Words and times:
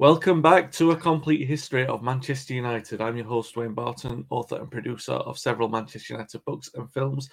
Welcome 0.00 0.40
back 0.40 0.72
to 0.72 0.92
a 0.92 0.96
complete 0.96 1.46
history 1.46 1.84
of 1.84 2.02
Manchester 2.02 2.54
United. 2.54 3.02
I'm 3.02 3.18
your 3.18 3.26
host, 3.26 3.54
Wayne 3.54 3.74
Barton, 3.74 4.24
author 4.30 4.56
and 4.56 4.70
producer 4.70 5.12
of 5.12 5.38
several 5.38 5.68
Manchester 5.68 6.14
United 6.14 6.42
books 6.46 6.70
and 6.74 6.90
films, 6.90 7.28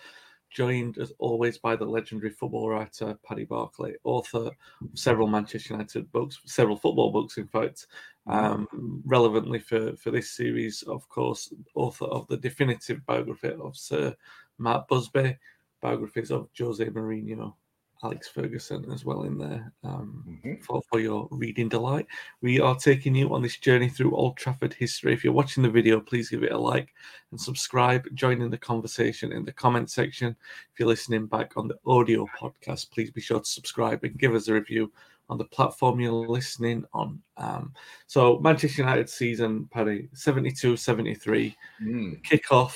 joined 0.49 0.97
as 0.97 1.13
always 1.17 1.57
by 1.57 1.77
the 1.77 1.85
legendary 1.85 2.29
football 2.29 2.67
writer 2.67 3.17
Paddy 3.25 3.45
Barclay, 3.45 3.93
author 4.03 4.47
of 4.81 4.89
several 4.95 5.29
Manchester 5.29 5.75
United 5.75 6.11
books, 6.11 6.41
several 6.43 6.75
football 6.75 7.09
books, 7.09 7.37
in 7.37 7.47
fact. 7.47 7.87
Um, 8.27 9.01
relevantly 9.05 9.59
for, 9.59 9.95
for 9.95 10.11
this 10.11 10.31
series, 10.31 10.83
of 10.83 11.07
course, 11.07 11.53
author 11.73 12.07
of 12.07 12.27
the 12.27 12.35
definitive 12.35 12.99
biography 13.05 13.53
of 13.61 13.77
Sir 13.77 14.13
Matt 14.59 14.89
Busby, 14.89 15.37
biographies 15.81 16.31
of 16.31 16.49
Jose 16.59 16.83
Mourinho, 16.83 17.53
Alex 18.03 18.27
Ferguson 18.27 18.91
as 18.91 19.03
well 19.03 19.23
in 19.23 19.37
there 19.37 19.71
um, 19.83 20.23
mm-hmm. 20.27 20.61
for, 20.61 20.81
for 20.89 20.99
your 20.99 21.27
reading 21.31 21.69
delight. 21.69 22.05
We 22.41 22.59
are 22.59 22.75
taking 22.75 23.15
you 23.15 23.33
on 23.33 23.41
this 23.41 23.57
journey 23.57 23.89
through 23.89 24.15
Old 24.15 24.37
Trafford 24.37 24.73
history. 24.73 25.13
If 25.13 25.23
you're 25.23 25.33
watching 25.33 25.63
the 25.63 25.69
video, 25.69 25.99
please 25.99 26.29
give 26.29 26.43
it 26.43 26.51
a 26.51 26.57
like 26.57 26.93
and 27.31 27.39
subscribe. 27.39 28.05
Join 28.13 28.41
in 28.41 28.51
the 28.51 28.57
conversation 28.57 29.31
in 29.31 29.45
the 29.45 29.51
comment 29.51 29.89
section. 29.89 30.35
If 30.73 30.79
you're 30.79 30.87
listening 30.87 31.25
back 31.25 31.57
on 31.57 31.67
the 31.67 31.77
audio 31.85 32.27
podcast, 32.39 32.91
please 32.91 33.11
be 33.11 33.21
sure 33.21 33.39
to 33.39 33.45
subscribe 33.45 34.03
and 34.03 34.17
give 34.17 34.35
us 34.35 34.47
a 34.47 34.53
review 34.53 34.91
on 35.29 35.37
the 35.37 35.45
platform 35.45 35.99
you're 35.99 36.13
listening 36.13 36.85
on. 36.93 37.21
Um, 37.37 37.73
so, 38.07 38.39
Manchester 38.39 38.81
United 38.81 39.09
season, 39.09 39.67
Paddy, 39.71 40.09
72 40.13 40.77
73, 40.77 41.55
mm. 41.81 42.23
kickoff. 42.23 42.75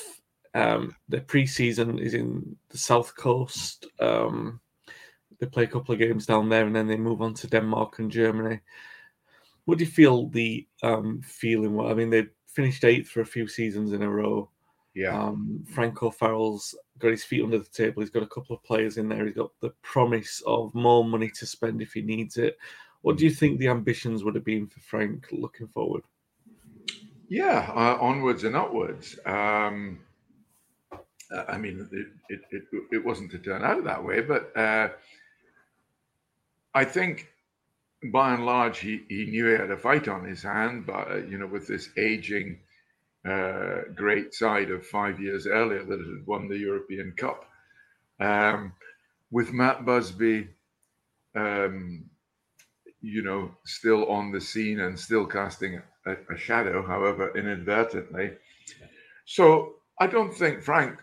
Um, 0.54 0.96
the 1.08 1.22
pre 1.22 1.46
season 1.46 1.98
is 1.98 2.14
in 2.14 2.56
the 2.70 2.78
South 2.78 3.16
Coast. 3.16 3.86
Um, 4.00 4.60
they 5.42 5.48
play 5.48 5.64
a 5.64 5.68
couple 5.68 5.92
of 5.92 6.00
games 6.00 6.28
down 6.28 6.48
there, 6.48 6.66
and 6.68 6.76
then 6.76 6.88
they 6.88 6.96
move 6.96 7.22
on 7.22 7.34
to 7.34 7.48
Denmark 7.48 7.98
and 7.98 8.12
Germany. 8.12 8.60
What 9.66 9.80
do 9.80 9.84
you 9.84 9.90
feel 9.90 10.30
the 10.30 10.68
um, 10.84 11.20
feeling? 11.24 11.76
Well 11.76 11.90
I 11.90 11.96
mean, 11.96 12.12
they 12.12 12.28
finished 12.46 12.86
eighth 12.86 13.10
for 13.10 13.22
a 13.22 13.26
few 13.26 13.48
seasons 13.48 13.92
in 13.92 14.04
a 14.04 14.10
row. 14.10 14.50
Yeah. 14.94 15.18
Um, 15.20 15.64
Frank 15.68 16.04
O'Farrell's 16.04 16.76
got 17.00 17.12
his 17.12 17.24
feet 17.24 17.44
under 17.44 17.58
the 17.58 17.66
table. 17.66 18.02
He's 18.02 18.12
got 18.12 18.24
a 18.24 18.28
couple 18.28 18.56
of 18.56 18.64
players 18.64 18.98
in 18.98 19.10
there. 19.10 19.26
He's 19.26 19.36
got 19.36 19.52
the 19.62 19.72
promise 19.82 20.44
of 20.46 20.76
more 20.76 21.04
money 21.04 21.32
to 21.40 21.46
spend 21.46 21.82
if 21.82 21.94
he 21.94 22.02
needs 22.02 22.38
it. 22.38 22.58
What 23.02 23.18
do 23.18 23.24
you 23.24 23.32
think 23.32 23.58
the 23.58 23.70
ambitions 23.70 24.24
would 24.24 24.36
have 24.36 24.46
been 24.46 24.68
for 24.68 24.80
Frank 24.82 25.28
looking 25.32 25.68
forward? 25.68 26.04
Yeah, 27.30 27.72
uh, 27.74 27.98
onwards 28.00 28.44
and 28.44 28.56
upwards. 28.56 29.18
Um, 29.26 30.00
I 31.48 31.58
mean, 31.58 31.88
it, 31.92 32.08
it, 32.30 32.42
it, 32.52 32.64
it, 32.92 33.06
wasn't 33.06 33.32
to 33.32 33.40
turn 33.40 33.64
out 33.64 33.84
that 33.86 34.04
way, 34.04 34.22
but 34.22 34.56
uh, 34.56 34.90
I 36.74 36.86
think 36.86 37.28
by 38.12 38.34
and 38.34 38.46
large 38.46 38.80
he, 38.80 39.04
he 39.10 39.26
knew 39.26 39.48
he 39.48 39.54
had 39.54 39.72
a 39.72 39.78
fight 39.78 40.08
on 40.08 40.26
his 40.26 40.44
hand, 40.44 40.86
but 40.86 41.12
uh, 41.12 41.16
you 41.18 41.38
know, 41.38 41.48
with 41.48 41.68
this 41.68 41.90
aging 41.98 42.60
uh, 43.28 43.82
great 43.96 44.34
side 44.34 44.72
of 44.72 44.86
five 44.86 45.20
years 45.20 45.46
earlier 45.46 45.84
that 45.84 46.00
had 46.00 46.26
won 46.26 46.48
the 46.48 46.58
European 46.58 47.14
Cup, 47.18 47.46
um, 48.20 48.74
with 49.30 49.54
Matt 49.54 49.86
Busby, 49.86 50.50
um, 51.36 52.06
you 53.02 53.22
know, 53.24 53.52
still 53.66 54.10
on 54.10 54.32
the 54.32 54.42
scene 54.42 54.80
and 54.80 55.00
still 55.00 55.26
casting 55.26 55.82
a, 56.06 56.16
a 56.34 56.38
shadow, 56.38 56.86
however 56.86 57.36
inadvertently. 57.38 58.32
So 59.26 59.76
I 60.00 60.08
don't 60.08 60.34
think 60.34 60.62
Frank 60.62 61.00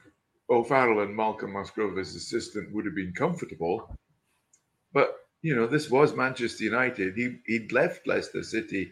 O'Farrell 0.50 1.02
and 1.02 1.14
Malcolm 1.14 1.52
Musgrove 1.52 1.98
as 1.98 2.14
assistant 2.14 2.72
would 2.74 2.84
have 2.84 2.94
been 2.94 3.12
comfortable, 3.12 3.96
but 4.92 5.27
you 5.42 5.54
know, 5.54 5.66
this 5.66 5.90
was 5.90 6.14
Manchester 6.14 6.64
United. 6.64 7.14
He 7.16 7.36
he'd 7.46 7.72
left 7.72 8.06
Leicester 8.06 8.42
City 8.42 8.90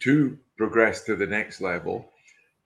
to 0.00 0.38
progress 0.56 1.04
to 1.04 1.16
the 1.16 1.26
next 1.26 1.60
level. 1.60 2.10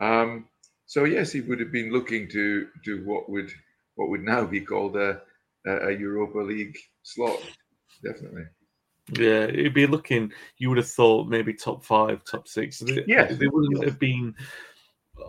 Um, 0.01 0.49
so 0.87 1.05
yes, 1.05 1.31
he 1.33 1.41
would 1.41 1.61
have 1.61 1.73
been 1.73 1.93
looking 1.93 2.29
to 2.29 2.69
to 2.85 3.05
what 3.05 3.29
would 3.31 3.51
what 3.95 4.09
would 4.09 4.23
now 4.23 4.45
be 4.45 4.61
called 4.61 4.97
a 4.97 5.21
a 5.67 5.93
Europa 5.93 6.39
League 6.39 6.77
slot, 7.03 7.39
definitely. 8.05 8.45
Yeah, 9.13 9.45
it'd 9.45 9.75
be 9.75 9.87
looking. 9.87 10.33
You 10.59 10.69
would 10.69 10.79
have 10.79 10.89
thought 10.89 11.29
maybe 11.29 11.53
top 11.53 11.85
five, 11.85 12.25
top 12.25 12.47
six. 12.47 12.83
Yeah, 13.07 13.27
they 13.27 13.47
wouldn't 13.47 13.85
have 13.85 13.99
been. 13.99 14.35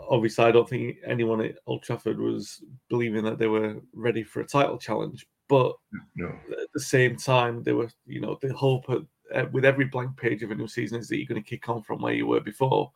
Obviously, 0.09 0.45
I 0.45 0.51
don't 0.51 0.69
think 0.69 0.97
anyone 1.05 1.41
at 1.41 1.57
Old 1.65 1.83
Trafford 1.83 2.19
was 2.19 2.63
believing 2.89 3.23
that 3.25 3.39
they 3.39 3.47
were 3.47 3.81
ready 3.93 4.23
for 4.23 4.41
a 4.41 4.47
title 4.47 4.77
challenge. 4.77 5.27
But 5.51 5.75
no. 6.15 6.29
at 6.29 6.71
the 6.73 6.79
same 6.79 7.17
time, 7.17 7.61
they 7.61 7.73
were, 7.73 7.89
you 8.05 8.21
know, 8.21 8.37
the 8.41 8.53
hope 8.53 8.85
at, 8.89 9.01
uh, 9.35 9.49
with 9.51 9.65
every 9.65 9.83
blank 9.83 10.15
page 10.15 10.43
of 10.43 10.51
a 10.51 10.55
new 10.55 10.65
season 10.65 11.01
is 11.01 11.09
that 11.09 11.17
you're 11.17 11.27
going 11.27 11.43
to 11.43 11.49
kick 11.49 11.67
on 11.67 11.83
from 11.83 12.01
where 12.01 12.13
you 12.13 12.25
were 12.25 12.39
before. 12.39 12.89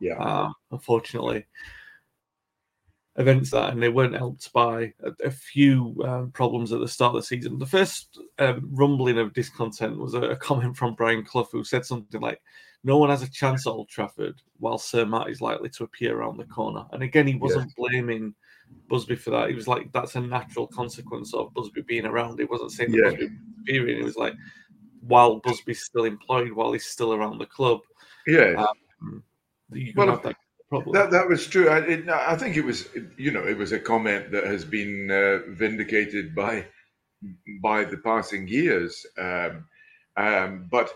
Yeah. 0.00 0.16
Um, 0.16 0.54
unfortunately, 0.70 1.44
events 3.16 3.50
that, 3.50 3.74
and 3.74 3.82
they 3.82 3.90
weren't 3.90 4.16
helped 4.16 4.50
by 4.54 4.94
a, 5.04 5.12
a 5.22 5.30
few 5.30 6.02
um, 6.02 6.30
problems 6.30 6.72
at 6.72 6.80
the 6.80 6.88
start 6.88 7.14
of 7.14 7.20
the 7.20 7.26
season. 7.26 7.58
The 7.58 7.66
first 7.66 8.18
um, 8.38 8.66
rumbling 8.72 9.18
of 9.18 9.34
discontent 9.34 9.98
was 9.98 10.14
a, 10.14 10.22
a, 10.22 10.36
comment 10.36 10.78
from 10.78 10.94
Brian 10.94 11.26
Clough, 11.26 11.50
who 11.52 11.62
said 11.62 11.84
something 11.84 12.22
like, 12.22 12.40
"No 12.84 12.96
one 12.96 13.10
has 13.10 13.20
a 13.20 13.30
chance 13.30 13.66
at 13.66 13.70
Old 13.70 13.90
Trafford, 13.90 14.40
while 14.60 14.78
Sir 14.78 15.04
Matt 15.04 15.28
is 15.28 15.42
likely 15.42 15.68
to 15.68 15.84
appear 15.84 16.16
around 16.16 16.38
the 16.38 16.44
corner." 16.44 16.86
And 16.92 17.02
again, 17.02 17.26
he 17.26 17.34
wasn't 17.34 17.76
blaming 17.76 18.34
Busby 18.88 19.16
for 19.16 19.30
that. 19.30 19.48
He 19.48 19.54
was 19.54 19.68
like, 19.68 19.92
that's 19.92 20.16
a 20.16 20.20
natural 20.20 20.66
consequence 20.66 21.34
of 21.34 21.52
Busby 21.54 21.82
being 21.82 22.06
around. 22.06 22.38
He 22.38 22.44
wasn't 22.44 22.72
saying 22.72 22.94
yeah. 22.94 23.10
Busby 23.10 23.30
period. 23.66 23.98
It 23.98 24.04
was 24.04 24.16
like, 24.16 24.34
while 25.00 25.40
Busby's 25.40 25.84
still 25.84 26.04
employed, 26.04 26.52
while 26.52 26.72
he's 26.72 26.86
still 26.86 27.12
around 27.12 27.38
the 27.38 27.46
club. 27.46 27.80
Yeah. 28.26 28.66
Um, 29.00 29.22
well, 29.94 30.20
that 30.22 30.36
problem. 30.68 30.94
That, 30.94 31.10
that 31.10 31.28
was 31.28 31.46
true. 31.46 31.68
I, 31.68 31.78
it, 31.78 32.08
I 32.08 32.36
think 32.36 32.56
it 32.56 32.64
was, 32.64 32.88
you 33.16 33.30
know, 33.30 33.46
it 33.46 33.56
was 33.56 33.72
a 33.72 33.78
comment 33.78 34.30
that 34.32 34.44
has 34.44 34.64
been 34.64 35.10
uh, 35.10 35.50
vindicated 35.52 36.34
by 36.34 36.66
by 37.62 37.84
the 37.84 37.96
passing 37.98 38.46
years. 38.46 39.04
Um, 39.18 39.64
um, 40.16 40.68
but 40.70 40.90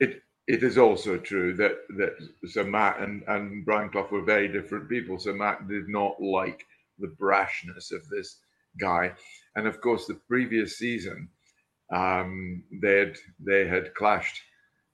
it 0.00 0.22
it 0.46 0.62
is 0.62 0.78
also 0.78 1.16
true 1.16 1.54
that 1.54 1.78
that 1.96 2.16
Sir 2.44 2.64
Matt 2.64 3.00
and, 3.00 3.22
and 3.28 3.64
Brian 3.64 3.88
Clough 3.88 4.08
were 4.10 4.22
very 4.22 4.48
different 4.48 4.88
people. 4.88 5.18
So 5.18 5.32
Matt 5.32 5.68
did 5.68 5.88
not 5.88 6.20
like 6.20 6.64
the 6.98 7.14
brashness 7.20 7.92
of 7.92 8.08
this 8.08 8.38
guy. 8.80 9.12
And 9.56 9.66
of 9.66 9.80
course, 9.80 10.06
the 10.06 10.20
previous 10.28 10.78
season, 10.78 11.28
um, 11.92 12.64
they 12.82 12.98
had 12.98 13.16
they 13.38 13.66
had 13.66 13.94
clashed 13.94 14.40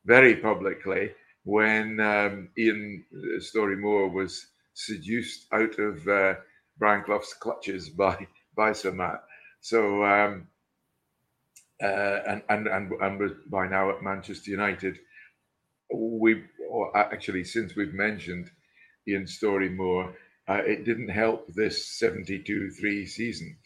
very 0.05 0.37
publicly 0.37 1.12
when 1.45 2.00
um, 2.00 2.49
Ian 2.59 3.05
Storey 3.39 3.77
Moore 3.77 4.11
was 4.11 4.47
seduced 4.75 5.47
out 5.53 5.79
of 5.79 6.06
uh, 6.09 6.35
Brian 6.79 7.05
Clough's 7.05 7.35
clutches 7.35 7.89
by 7.99 8.27
by 8.56 8.73
Sir 8.73 8.93
Matt. 8.93 9.23
So 9.61 10.05
um, 10.05 10.49
uh, 11.83 12.21
and 12.27 12.43
and 12.49 12.67
and 12.67 12.93
and 13.00 13.33
by 13.50 13.69
now 13.69 13.91
at 13.91 14.03
Manchester 14.03 14.50
United. 14.50 14.99
We 15.95 16.45
actually 16.95 17.45
since 17.45 17.75
we've 17.75 17.95
mentioned 17.95 18.50
Ian 19.09 19.27
Storey-Moore, 19.27 20.15
uh, 20.49 20.62
it 20.65 20.85
didn't 20.85 21.09
help 21.09 21.47
this 21.55 22.00
72-3 22.00 23.09
season 23.09 23.56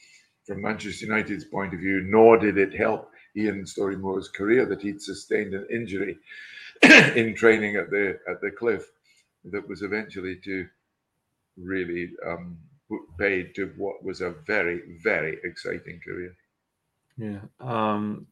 from 0.45 0.63
Manchester 0.63 1.07
United's 1.07 1.45
point 1.45 1.73
of 1.73 1.81
view, 1.81 2.03
nor 2.05 2.37
did 2.37 2.59
it 2.59 2.75
help 2.75 3.11
Ian 3.37 3.65
Storey-Moore's 3.65 4.29
career 4.29 4.67
that 4.67 4.83
he'd 4.83 5.01
sustained 5.01 5.55
an 5.55 5.67
injury 5.71 6.19
in 7.17 7.35
training 7.35 7.77
at 7.77 7.91
the 7.91 8.19
at 8.29 8.41
the 8.41 8.51
cliff 8.51 8.91
that 9.45 9.67
was 9.69 9.83
eventually 9.83 10.37
to 10.37 10.67
really 11.57 12.11
um, 12.27 12.59
paid 13.19 13.55
to 13.55 13.73
what 13.77 14.03
was 14.05 14.21
a 14.21 14.31
very 14.47 14.83
very 15.03 15.39
exciting 15.45 16.01
career. 16.05 16.35
Yeah, 17.17 17.41
um, 17.61 18.27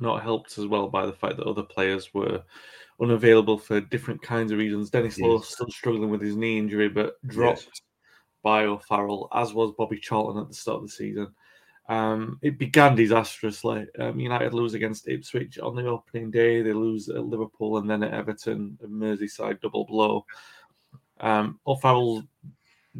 not 0.00 0.22
helped 0.22 0.58
as 0.58 0.66
well 0.66 0.88
by 0.88 1.06
the 1.06 1.12
fact 1.12 1.38
that 1.38 1.46
other 1.46 1.62
players 1.62 2.12
were 2.12 2.42
unavailable 3.00 3.58
for 3.58 3.80
different 3.80 4.22
kinds 4.22 4.52
of 4.52 4.58
reasons. 4.58 4.90
Denis 4.90 5.18
yes. 5.18 5.26
Law 5.26 5.40
still 5.40 5.70
struggling 5.70 6.10
with 6.10 6.22
his 6.22 6.36
knee 6.36 6.58
injury, 6.58 6.88
but 6.88 7.14
dropped 7.26 7.66
yes. 7.66 7.80
by 8.42 8.64
O'Farrell, 8.64 9.28
as 9.34 9.52
was 9.52 9.72
Bobby 9.76 9.98
Charlton 9.98 10.40
at 10.40 10.48
the 10.48 10.54
start 10.54 10.78
of 10.78 10.82
the 10.84 10.92
season. 10.92 11.28
Um, 11.88 12.38
it 12.42 12.58
began 12.58 12.96
disastrously. 12.96 13.86
Um, 13.98 14.18
United 14.18 14.54
lose 14.54 14.74
against 14.74 15.08
Ipswich 15.08 15.58
on 15.58 15.76
the 15.76 15.86
opening 15.86 16.30
day. 16.30 16.62
They 16.62 16.72
lose 16.72 17.08
at 17.08 17.24
Liverpool 17.24 17.78
and 17.78 17.88
then 17.88 18.02
at 18.02 18.12
Everton, 18.12 18.78
a 18.82 18.86
Merseyside 18.86 19.60
double 19.60 19.84
blow. 19.84 20.26
Um, 21.20 21.60
O'Farrell 21.66 22.24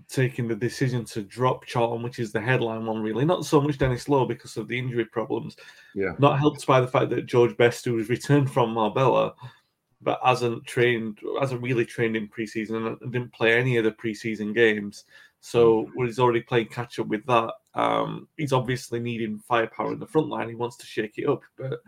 taking 0.08 0.46
the 0.46 0.54
decision 0.54 1.04
to 1.06 1.22
drop 1.22 1.64
Charlton, 1.64 2.02
which 2.02 2.18
is 2.18 2.32
the 2.32 2.40
headline 2.40 2.86
one, 2.86 3.02
really. 3.02 3.24
Not 3.24 3.44
so 3.44 3.60
much 3.60 3.78
Denis 3.78 4.08
Law 4.08 4.26
because 4.26 4.56
of 4.56 4.68
the 4.68 4.78
injury 4.78 5.06
problems. 5.06 5.56
Yeah. 5.94 6.12
Not 6.18 6.38
helped 6.38 6.66
by 6.66 6.80
the 6.80 6.86
fact 6.86 7.10
that 7.10 7.26
George 7.26 7.56
Best, 7.56 7.84
who 7.84 7.94
was 7.94 8.08
returned 8.08 8.50
from 8.50 8.70
Marbella, 8.70 9.34
but 10.06 10.20
hasn't 10.24 10.64
trained, 10.64 11.18
hasn't 11.40 11.60
really 11.60 11.84
trained 11.84 12.16
in 12.16 12.28
preseason 12.28 12.96
and 13.02 13.12
didn't 13.12 13.32
play 13.32 13.58
any 13.58 13.76
of 13.76 13.82
the 13.82 13.90
preseason 13.90 14.54
games. 14.54 15.04
So 15.40 15.90
mm. 15.98 16.06
he's 16.06 16.20
already 16.20 16.42
playing 16.42 16.68
catch 16.68 17.00
up 17.00 17.08
with 17.08 17.26
that, 17.26 17.52
um, 17.74 18.28
he's 18.36 18.52
obviously 18.52 19.00
needing 19.00 19.38
firepower 19.40 19.92
in 19.92 19.98
the 19.98 20.06
front 20.06 20.28
line. 20.28 20.48
He 20.48 20.54
wants 20.54 20.76
to 20.76 20.86
shake 20.86 21.18
it 21.18 21.28
up, 21.28 21.42
but 21.58 21.80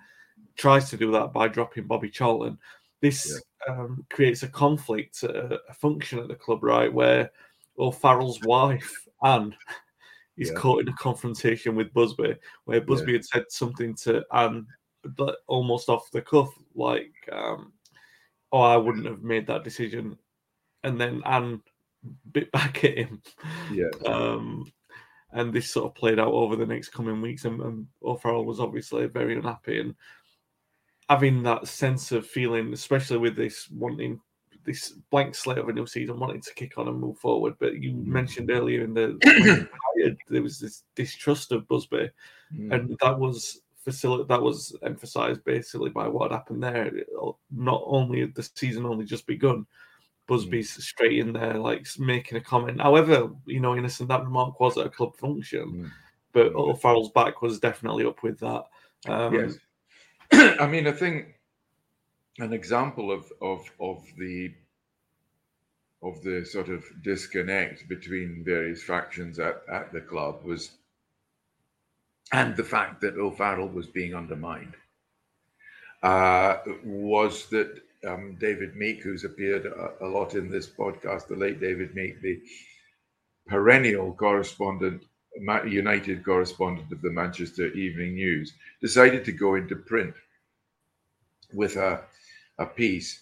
tries 0.56 0.90
to 0.90 0.96
do 0.96 1.12
that 1.12 1.32
by 1.32 1.46
dropping 1.46 1.84
Bobby 1.84 2.10
Charlton. 2.10 2.58
This 3.00 3.40
yeah. 3.66 3.74
um, 3.74 4.04
creates 4.10 4.42
a 4.42 4.48
conflict, 4.48 5.22
a, 5.22 5.60
a, 5.68 5.74
function 5.74 6.18
at 6.18 6.26
the 6.26 6.34
club, 6.34 6.64
right, 6.64 6.92
where 6.92 7.30
O'Farrell's 7.78 8.40
wife 8.42 9.06
Anne 9.22 9.54
is 10.36 10.50
yeah. 10.50 10.54
caught 10.56 10.82
in 10.82 10.88
a 10.88 10.96
confrontation 10.96 11.76
with 11.76 11.94
Busby, 11.94 12.34
where 12.64 12.80
Busby 12.80 13.12
yeah. 13.12 13.18
had 13.18 13.24
said 13.24 13.44
something 13.48 13.94
to 13.94 14.24
Anne, 14.34 14.66
but 15.16 15.38
almost 15.46 15.88
off 15.88 16.10
the 16.10 16.20
cuff, 16.20 16.50
like, 16.74 17.12
um, 17.30 17.72
"Oh, 18.52 18.60
I 18.60 18.76
wouldn't 18.76 19.06
have 19.06 19.22
made 19.22 19.46
that 19.46 19.64
decision," 19.64 20.18
and 20.84 21.00
then 21.00 21.22
Anne 21.24 21.62
bit 22.32 22.50
back 22.52 22.84
at 22.84 22.96
him. 22.96 23.22
Yeah. 23.72 23.90
Um, 24.06 24.72
and 25.32 25.52
this 25.52 25.70
sort 25.70 25.86
of 25.86 25.94
played 25.94 26.18
out 26.18 26.32
over 26.32 26.56
the 26.56 26.66
next 26.66 26.88
coming 26.88 27.20
weeks, 27.20 27.44
and, 27.44 27.60
and 27.60 27.86
O'Farrell 28.02 28.46
was 28.46 28.60
obviously 28.60 29.06
very 29.06 29.36
unhappy 29.36 29.80
and 29.80 29.94
having 31.08 31.42
that 31.42 31.68
sense 31.68 32.12
of 32.12 32.26
feeling, 32.26 32.72
especially 32.72 33.18
with 33.18 33.36
this 33.36 33.68
wanting 33.70 34.20
this 34.64 34.94
blank 35.10 35.34
slate 35.34 35.58
of 35.58 35.68
a 35.68 35.72
new 35.72 35.86
season, 35.86 36.18
wanting 36.18 36.42
to 36.42 36.54
kick 36.54 36.76
on 36.76 36.88
and 36.88 37.00
move 37.00 37.18
forward. 37.18 37.54
But 37.58 37.82
you 37.82 37.92
mm. 37.92 38.04
mentioned 38.06 38.50
earlier 38.50 38.84
in 38.84 38.94
the 38.94 39.68
there 40.28 40.42
was 40.42 40.58
this 40.58 40.84
distrust 40.94 41.52
of 41.52 41.68
Busby, 41.68 42.10
mm. 42.54 42.72
and 42.72 42.96
that 43.00 43.18
was 43.18 43.62
facilitated. 43.88 44.28
That 44.28 44.42
was 44.42 44.76
emphasised 44.82 45.44
basically 45.44 45.90
by 45.90 46.08
what 46.08 46.30
happened 46.30 46.62
there. 46.62 46.92
Not 47.50 47.82
only 47.86 48.20
had 48.20 48.34
the 48.34 48.42
season 48.54 48.84
only 48.84 49.06
just 49.06 49.26
begun, 49.26 49.66
Busby's 50.26 50.76
mm. 50.76 50.80
straight 50.80 51.18
in 51.18 51.32
there, 51.32 51.54
like 51.54 51.86
making 51.98 52.36
a 52.36 52.40
comment. 52.40 52.80
However, 52.80 53.30
you 53.46 53.60
know, 53.60 53.76
innocent 53.76 54.10
that 54.10 54.24
remark 54.24 54.60
was 54.60 54.76
at 54.76 54.86
a 54.86 54.90
club 54.90 55.16
function, 55.16 55.72
mm. 55.72 55.90
but 56.32 56.54
O'Farrell's 56.54 57.10
back 57.12 57.40
was 57.40 57.58
definitely 57.58 58.04
up 58.04 58.22
with 58.22 58.38
that. 58.40 58.64
Um, 59.06 59.34
yes, 59.34 59.58
I 60.60 60.66
mean, 60.66 60.86
I 60.86 60.92
think 60.92 61.40
an 62.38 62.52
example 62.52 63.10
of 63.10 63.24
of 63.40 63.64
of 63.80 64.04
the 64.18 64.52
of 66.02 66.22
the 66.22 66.44
sort 66.44 66.68
of 66.68 66.84
disconnect 67.02 67.88
between 67.88 68.44
various 68.44 68.84
factions 68.84 69.38
at, 69.38 69.62
at 69.72 69.92
the 69.92 70.00
club 70.00 70.44
was 70.44 70.77
and 72.32 72.56
the 72.56 72.64
fact 72.64 73.00
that 73.00 73.16
O'Farrell 73.16 73.68
was 73.68 73.86
being 73.86 74.14
undermined 74.14 74.74
uh, 76.02 76.58
was 76.84 77.46
that 77.46 77.80
um, 78.06 78.36
David 78.38 78.76
Meek, 78.76 79.02
who's 79.02 79.24
appeared 79.24 79.66
a, 79.66 80.04
a, 80.04 80.06
lot 80.06 80.34
in 80.34 80.50
this 80.50 80.68
podcast, 80.68 81.26
the 81.26 81.36
late 81.36 81.60
David 81.60 81.94
Meek, 81.94 82.20
the 82.22 82.40
perennial 83.48 84.12
correspondent, 84.12 85.02
United 85.66 86.24
correspondent 86.24 86.92
of 86.92 87.02
the 87.02 87.10
Manchester 87.10 87.68
Evening 87.72 88.14
News, 88.14 88.52
decided 88.80 89.24
to 89.24 89.32
go 89.32 89.54
into 89.56 89.76
print 89.76 90.14
with 91.52 91.76
a, 91.76 92.02
a 92.58 92.66
piece. 92.66 93.20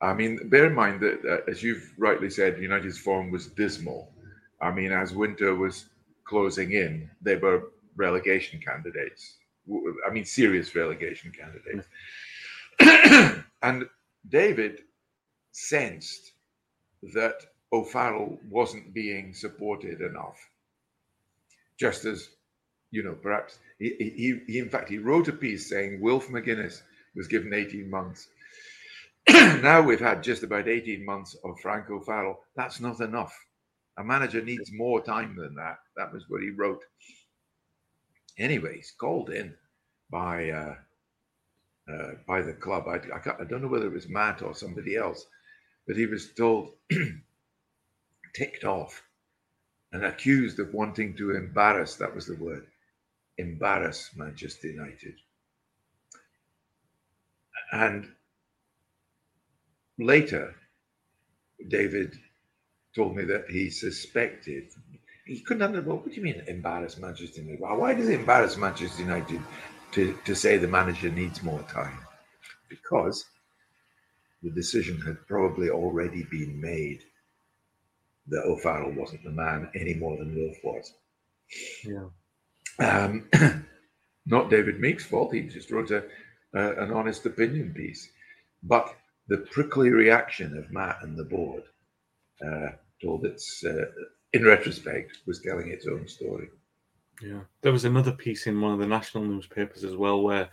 I 0.00 0.14
mean, 0.14 0.48
bear 0.48 0.66
in 0.66 0.74
mind 0.74 1.00
that, 1.00 1.24
uh, 1.24 1.50
as 1.50 1.62
you've 1.62 1.92
rightly 1.98 2.30
said, 2.30 2.60
United's 2.60 2.98
form 2.98 3.30
was 3.30 3.46
dismal. 3.46 4.12
I 4.60 4.70
mean, 4.70 4.92
as 4.92 5.14
winter 5.14 5.54
was 5.54 5.86
closing 6.24 6.72
in, 6.72 7.10
they 7.22 7.36
were 7.36 7.70
relegation 7.98 8.60
candidates. 8.60 9.36
I 10.06 10.10
mean, 10.10 10.24
serious 10.24 10.74
relegation 10.74 11.30
candidates. 11.30 11.86
Mm. 12.80 13.44
and 13.62 13.84
David 14.28 14.80
sensed 15.52 16.32
that 17.14 17.34
O'Farrell 17.72 18.38
wasn't 18.48 18.94
being 18.94 19.34
supported 19.34 20.00
enough. 20.00 20.38
Just 21.78 22.04
as, 22.06 22.30
you 22.90 23.02
know, 23.02 23.14
perhaps 23.14 23.58
he, 23.78 23.94
he, 23.98 24.40
he 24.46 24.58
in 24.58 24.70
fact, 24.70 24.88
he 24.88 24.98
wrote 24.98 25.28
a 25.28 25.32
piece 25.32 25.68
saying 25.68 26.00
Wilf 26.00 26.28
McGuinness 26.28 26.82
was 27.14 27.28
given 27.28 27.52
18 27.52 27.90
months. 27.90 28.28
now 29.28 29.82
we've 29.82 30.00
had 30.00 30.22
just 30.22 30.42
about 30.42 30.68
18 30.68 31.04
months 31.04 31.36
of 31.44 31.60
Frank 31.60 31.90
O'Farrell. 31.90 32.38
That's 32.56 32.80
not 32.80 33.00
enough. 33.00 33.34
A 33.98 34.04
manager 34.04 34.40
needs 34.42 34.70
more 34.72 35.02
time 35.02 35.36
than 35.36 35.54
that. 35.56 35.78
That 35.96 36.12
was 36.12 36.24
what 36.28 36.42
he 36.42 36.50
wrote. 36.50 36.82
Anyway, 38.38 38.76
he's 38.76 38.92
called 38.92 39.30
in 39.30 39.54
by 40.10 40.50
uh, 40.50 40.74
uh, 41.92 42.12
by 42.26 42.42
the 42.42 42.52
club. 42.52 42.84
I, 42.86 42.96
I, 42.96 43.40
I, 43.40 43.44
don't 43.44 43.62
know 43.62 43.68
whether 43.68 43.86
it 43.86 43.92
was 43.92 44.08
Matt 44.08 44.42
or 44.42 44.54
somebody 44.54 44.96
else, 44.96 45.26
but 45.86 45.96
he 45.96 46.06
was 46.06 46.32
told, 46.34 46.74
ticked 48.34 48.64
off, 48.64 49.02
and 49.92 50.04
accused 50.04 50.58
of 50.60 50.74
wanting 50.74 51.16
to 51.16 51.34
embarrass 51.34 51.96
that 51.96 52.14
was 52.14 52.26
the 52.26 52.36
word 52.36 52.66
embarrass 53.38 54.10
Manchester 54.16 54.68
United. 54.68 55.14
And 57.72 58.08
later, 59.98 60.54
David 61.68 62.18
told 62.94 63.16
me 63.16 63.24
that 63.24 63.48
he 63.48 63.70
suspected 63.70 64.72
he 65.28 65.40
couldn't 65.40 65.62
understand. 65.62 65.86
Well, 65.86 65.98
what 65.98 66.08
do 66.08 66.14
you 66.14 66.22
mean 66.22 66.42
embarrass 66.46 66.96
Manchester 66.96 67.42
United? 67.42 67.60
Why 67.60 67.94
does 67.94 68.08
it 68.08 68.18
embarrass 68.18 68.56
Manchester 68.56 69.02
United 69.02 69.40
to, 69.92 70.18
to 70.24 70.34
say 70.34 70.56
the 70.56 70.66
manager 70.66 71.10
needs 71.10 71.42
more 71.42 71.62
time 71.70 71.98
because 72.68 73.26
the 74.42 74.50
decision 74.50 75.00
had 75.02 75.26
probably 75.26 75.68
already 75.68 76.24
been 76.24 76.58
made 76.60 77.02
that 78.28 78.44
O'Farrell 78.44 78.92
wasn't 78.92 79.24
the 79.24 79.30
man 79.30 79.70
any 79.74 79.94
more 79.94 80.16
than 80.16 80.34
Wilf 80.34 80.56
was. 80.64 80.94
Yeah. 81.84 82.08
Um, 82.78 83.28
not 84.26 84.50
David 84.50 84.80
Meek's 84.80 85.04
fault. 85.04 85.34
He 85.34 85.42
just 85.42 85.70
wrote 85.70 85.90
a, 85.90 86.04
uh, 86.54 86.74
an 86.76 86.92
honest 86.92 87.26
opinion 87.26 87.74
piece. 87.74 88.08
But 88.62 88.94
the 89.28 89.38
prickly 89.38 89.90
reaction 89.90 90.56
of 90.56 90.70
Matt 90.70 90.98
and 91.02 91.16
the 91.16 91.24
board 91.24 91.64
uh, 92.46 92.70
told 93.02 93.24
its, 93.24 93.64
uh, 93.64 93.86
in 94.32 94.44
retrospect, 94.44 95.18
was 95.26 95.40
telling 95.40 95.68
its 95.68 95.86
own 95.86 96.06
story. 96.06 96.48
Yeah, 97.22 97.40
there 97.62 97.72
was 97.72 97.84
another 97.84 98.12
piece 98.12 98.46
in 98.46 98.60
one 98.60 98.72
of 98.72 98.78
the 98.78 98.86
national 98.86 99.24
newspapers 99.24 99.84
as 99.84 99.96
well, 99.96 100.22
where 100.22 100.48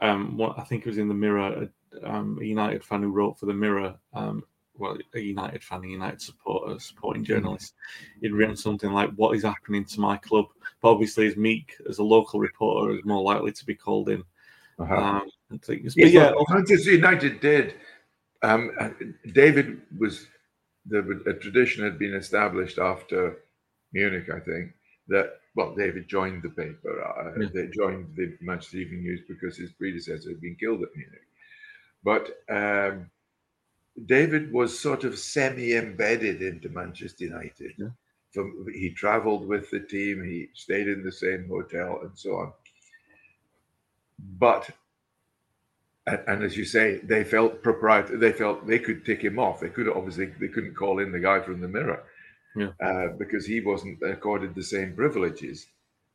um, 0.00 0.36
what 0.36 0.58
I 0.58 0.64
think 0.64 0.84
it 0.84 0.88
was 0.88 0.98
in 0.98 1.08
the 1.08 1.14
Mirror, 1.14 1.68
a, 2.02 2.10
um, 2.10 2.38
a 2.40 2.44
United 2.44 2.84
fan 2.84 3.02
who 3.02 3.10
wrote 3.10 3.38
for 3.38 3.46
the 3.46 3.54
Mirror, 3.54 3.94
um, 4.14 4.42
well, 4.76 4.96
a 5.14 5.20
United 5.20 5.62
fan, 5.62 5.84
a 5.84 5.88
United 5.88 6.20
supporter, 6.20 6.78
supporting 6.78 7.22
mm-hmm. 7.22 7.34
journalist, 7.34 7.74
he'd 8.20 8.32
written 8.32 8.56
something 8.56 8.92
like, 8.92 9.10
"What 9.14 9.36
is 9.36 9.42
happening 9.42 9.84
to 9.84 10.00
my 10.00 10.16
club?" 10.16 10.46
But 10.80 10.90
obviously, 10.90 11.26
as 11.26 11.36
Meek, 11.36 11.74
as 11.88 11.98
a 11.98 12.04
local 12.04 12.40
reporter, 12.40 12.94
is 12.94 13.04
more 13.04 13.22
likely 13.22 13.52
to 13.52 13.66
be 13.66 13.74
called 13.74 14.08
in. 14.08 14.22
Uh-huh. 14.78 14.94
Um, 14.94 15.30
yes, 15.68 15.96
yeah, 15.96 16.32
Manchester 16.48 16.92
United 16.92 17.40
did. 17.40 17.74
Um, 18.42 18.70
David 19.32 19.82
was 19.98 20.28
the 20.88 21.22
a 21.26 21.34
tradition 21.34 21.84
had 21.84 21.98
been 21.98 22.14
established 22.14 22.78
after 22.78 23.38
Munich, 23.92 24.28
I 24.34 24.40
think, 24.40 24.72
that 25.08 25.40
well, 25.54 25.74
David 25.74 26.08
joined 26.08 26.42
the 26.42 26.50
paper. 26.50 27.02
Uh, 27.02 27.40
yeah. 27.40 27.48
They 27.52 27.66
joined 27.68 28.14
the 28.14 28.36
Manchester 28.40 28.78
Evening 28.78 29.02
News 29.02 29.22
because 29.26 29.56
his 29.56 29.72
predecessor 29.72 30.30
had 30.30 30.40
been 30.40 30.56
killed 30.56 30.82
at 30.82 30.94
Munich. 30.94 31.26
But 32.04 32.30
um, 32.48 33.10
David 34.06 34.52
was 34.52 34.78
sort 34.78 35.04
of 35.04 35.18
semi-embedded 35.18 36.42
into 36.42 36.68
Manchester 36.68 37.24
United. 37.24 37.72
Yeah. 37.76 37.88
From 38.32 38.66
he 38.72 38.90
travelled 38.90 39.48
with 39.48 39.70
the 39.70 39.80
team, 39.80 40.22
he 40.22 40.48
stayed 40.54 40.86
in 40.86 41.02
the 41.02 41.10
same 41.10 41.48
hotel, 41.48 42.00
and 42.02 42.16
so 42.16 42.36
on. 42.36 42.52
But 44.38 44.70
and, 46.12 46.20
and, 46.26 46.42
as 46.42 46.56
you 46.56 46.64
say, 46.64 46.98
they 46.98 47.24
felt 47.24 47.62
proprietary. 47.62 48.18
They 48.18 48.32
felt 48.32 48.66
they 48.66 48.78
could 48.78 49.04
tick 49.04 49.22
him 49.22 49.38
off. 49.38 49.60
They 49.60 49.68
could 49.68 49.88
obviously 49.88 50.26
they 50.40 50.48
couldn't 50.48 50.74
call 50.74 50.98
in 50.98 51.12
the 51.12 51.20
guy 51.20 51.40
from 51.40 51.60
the 51.60 51.68
Mirror 51.68 52.02
yeah. 52.56 52.70
uh, 52.80 53.08
because 53.18 53.46
he 53.46 53.60
wasn't 53.60 54.02
accorded 54.02 54.54
the 54.54 54.62
same 54.62 54.94
privileges. 54.94 55.66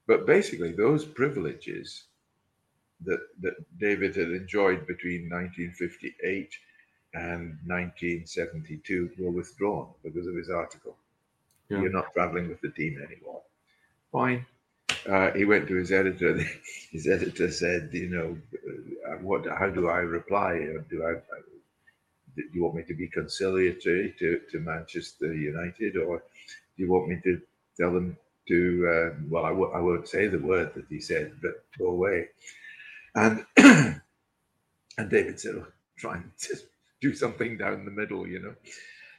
But 0.07 0.25
basically, 0.25 0.71
those 0.73 1.05
privileges 1.05 2.05
that 3.05 3.19
that 3.41 3.55
David 3.79 4.15
had 4.15 4.31
enjoyed 4.31 4.85
between 4.87 5.29
1958 5.29 6.49
and 7.13 7.57
1972 7.65 9.11
were 9.17 9.31
withdrawn 9.31 9.89
because 10.03 10.27
of 10.27 10.35
his 10.35 10.49
article. 10.49 10.95
Yeah. 11.69 11.81
You're 11.81 11.91
not 11.91 12.13
traveling 12.13 12.49
with 12.49 12.61
the 12.61 12.69
team 12.69 12.97
anymore. 12.97 13.41
Fine. 14.11 14.45
Uh, 15.09 15.31
he 15.33 15.45
went 15.45 15.67
to 15.67 15.75
his 15.75 15.91
editor. 15.91 16.39
His 16.91 17.07
editor 17.07 17.51
said, 17.51 17.89
"You 17.93 18.09
know, 18.09 18.37
uh, 19.09 19.17
what? 19.17 19.45
How 19.47 19.69
do 19.69 19.89
I 19.89 19.99
reply? 19.99 20.59
Do 20.89 21.03
I? 21.05 21.13
Do 22.35 22.43
you 22.53 22.63
want 22.63 22.75
me 22.75 22.83
to 22.83 22.93
be 22.95 23.07
conciliatory 23.09 24.15
to, 24.19 24.41
to 24.51 24.59
Manchester 24.59 25.33
United, 25.33 25.97
or 25.97 26.19
do 26.19 26.83
you 26.83 26.91
want 26.91 27.09
me 27.09 27.19
to 27.23 27.41
tell 27.79 27.93
them 27.93 28.17
to? 28.49 28.87
Uh, 28.87 29.19
well, 29.29 29.45
I 29.45 29.49
w- 29.49 29.71
I 29.73 29.79
won't 29.81 30.07
say 30.07 30.27
the 30.27 30.39
word 30.39 30.73
that 30.75 30.85
he 30.89 31.01
said, 31.01 31.33
but 31.41 31.65
go 31.79 31.87
away." 31.87 32.29
And 33.15 33.45
and 33.57 34.01
David 35.09 35.39
said, 35.39 35.55
oh, 35.57 35.67
"Try 35.97 36.15
and 36.17 36.31
just 36.39 36.67
do 37.01 37.13
something 37.15 37.57
down 37.57 37.85
the 37.85 37.91
middle," 37.91 38.27
you 38.27 38.39
know, 38.39 38.55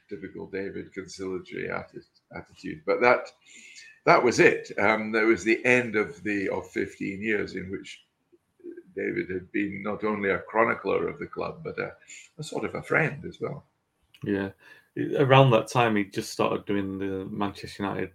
typical 0.09 0.47
David 0.47 0.93
conciliatory 0.93 1.69
attitude. 1.71 2.83
But 2.85 3.01
that 3.01 3.27
that 4.05 4.23
was 4.23 4.39
it. 4.39 4.71
Um, 4.79 5.11
that 5.11 5.25
was 5.25 5.43
the 5.43 5.63
end 5.65 5.95
of 5.95 6.23
the 6.23 6.49
of 6.49 6.69
15 6.71 7.21
years 7.21 7.55
in 7.55 7.71
which 7.71 8.01
David 8.95 9.29
had 9.29 9.51
been 9.51 9.83
not 9.83 10.03
only 10.03 10.29
a 10.29 10.39
chronicler 10.39 11.07
of 11.07 11.19
the 11.19 11.25
club, 11.25 11.61
but 11.63 11.77
a, 11.79 11.93
a 12.37 12.43
sort 12.43 12.65
of 12.65 12.75
a 12.75 12.81
friend 12.81 13.25
as 13.27 13.39
well. 13.41 13.65
Yeah, 14.23 14.51
around 15.17 15.51
that 15.51 15.67
time, 15.67 15.95
he 15.95 16.05
just 16.05 16.31
started 16.31 16.65
doing 16.65 16.97
the 16.97 17.25
Manchester 17.25 17.83
United 17.83 18.11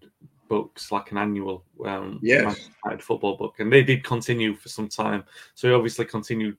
books, 0.49 0.91
like 0.91 1.11
an 1.11 1.19
annual 1.19 1.65
um, 1.85 2.19
yes. 2.23 2.45
Manchester 2.45 2.73
United 2.85 3.05
football 3.05 3.37
book, 3.37 3.57
and 3.59 3.73
they 3.73 3.83
did 3.83 4.05
continue 4.05 4.55
for 4.55 4.69
some 4.69 4.89
time. 4.89 5.25
So 5.55 5.69
he 5.69 5.75
obviously 5.75 6.07
continued 6.07 6.57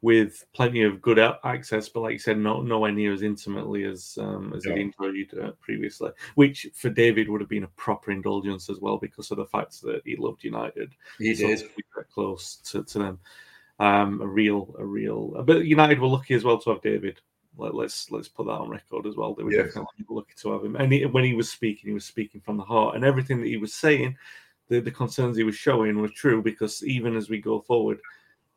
with 0.00 0.44
plenty 0.54 0.82
of 0.82 1.02
good 1.02 1.18
access, 1.18 1.88
but 1.88 2.00
like 2.00 2.12
you 2.12 2.18
said, 2.18 2.38
not 2.38 2.64
nowhere 2.64 2.92
near 2.92 3.12
as 3.12 3.22
intimately 3.22 3.84
as 3.84 4.16
um, 4.20 4.52
as 4.56 4.64
yeah. 4.64 4.74
he 4.74 4.80
enjoyed 4.82 5.38
uh, 5.42 5.50
previously. 5.60 6.10
Which 6.36 6.68
for 6.74 6.88
David 6.88 7.28
would 7.28 7.40
have 7.40 7.50
been 7.50 7.64
a 7.64 7.68
proper 7.68 8.12
indulgence 8.12 8.70
as 8.70 8.78
well 8.78 8.98
because 8.98 9.30
of 9.30 9.38
the 9.38 9.46
fact 9.46 9.80
that 9.82 10.02
he 10.04 10.16
loved 10.16 10.44
United. 10.44 10.92
He 11.18 11.34
so 11.34 11.48
did 11.48 11.64
close 12.12 12.56
to, 12.70 12.84
to 12.84 12.98
them. 12.98 13.18
Um, 13.80 14.20
a 14.20 14.26
real, 14.26 14.74
a 14.78 14.84
real. 14.84 15.42
But 15.44 15.64
United 15.64 16.00
were 16.00 16.08
lucky 16.08 16.34
as 16.34 16.44
well 16.44 16.58
to 16.58 16.70
have 16.70 16.82
David. 16.82 17.20
Let, 17.56 17.70
us 17.70 17.74
let's, 17.74 18.10
let's 18.10 18.28
put 18.28 18.46
that 18.46 18.52
on 18.52 18.70
record 18.70 19.06
as 19.06 19.16
well. 19.16 19.34
They 19.34 19.42
were 19.42 19.50
definitely 19.50 20.04
lucky 20.08 20.34
to 20.42 20.52
have 20.52 20.64
him. 20.64 20.76
And 20.76 20.92
he, 20.92 21.06
when 21.06 21.24
he 21.24 21.34
was 21.34 21.50
speaking, 21.50 21.88
he 21.88 21.94
was 21.94 22.04
speaking 22.04 22.40
from 22.40 22.56
the 22.56 22.62
heart, 22.62 22.94
and 22.94 23.04
everything 23.04 23.40
that 23.40 23.48
he 23.48 23.56
was 23.56 23.74
saying, 23.74 24.16
the, 24.68 24.80
the 24.80 24.92
concerns 24.92 25.36
he 25.36 25.42
was 25.42 25.56
showing 25.56 26.00
were 26.00 26.08
true. 26.08 26.40
Because 26.40 26.84
even 26.84 27.16
as 27.16 27.28
we 27.28 27.40
go 27.40 27.60
forward 27.60 28.00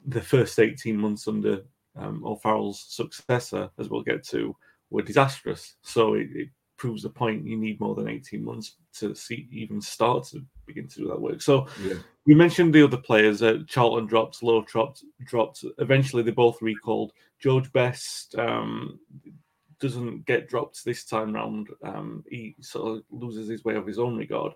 the 0.05 0.21
first 0.21 0.59
18 0.59 0.97
months 0.97 1.27
under 1.27 1.61
um, 1.95 2.23
O'Farrell's 2.25 2.85
successor, 2.87 3.69
as 3.77 3.89
we'll 3.89 4.03
get 4.03 4.23
to, 4.29 4.55
were 4.89 5.01
disastrous. 5.01 5.75
So 5.81 6.15
it, 6.15 6.29
it, 6.33 6.49
proves 6.77 7.03
the 7.03 7.09
point 7.09 7.45
you 7.45 7.55
need 7.55 7.79
more 7.79 7.93
than 7.93 8.07
18 8.07 8.43
months 8.43 8.77
to 8.91 9.13
see 9.13 9.47
even 9.51 9.79
start 9.79 10.23
to 10.23 10.43
begin 10.65 10.87
to 10.87 11.01
do 11.01 11.07
that 11.07 11.21
work. 11.21 11.39
So 11.39 11.67
yeah. 11.83 11.93
we 12.25 12.33
mentioned 12.33 12.73
the 12.73 12.83
other 12.83 12.97
players. 12.97 13.43
Uh, 13.43 13.59
Charlton 13.67 14.07
dropped, 14.07 14.41
Law 14.41 14.63
dropped, 14.63 15.03
dropped. 15.23 15.63
Eventually, 15.77 16.23
they 16.23 16.31
both 16.31 16.59
recalled. 16.59 17.13
George 17.37 17.71
Best 17.71 18.33
um, 18.33 18.99
doesn't 19.79 20.25
get 20.25 20.49
dropped 20.49 20.83
this 20.83 21.05
time 21.05 21.33
round. 21.33 21.67
Um, 21.83 22.23
he 22.27 22.55
sort 22.61 22.97
of 22.97 23.03
loses 23.11 23.47
his 23.47 23.63
way 23.63 23.75
of 23.75 23.85
his 23.85 23.99
own 23.99 24.17
regard. 24.17 24.53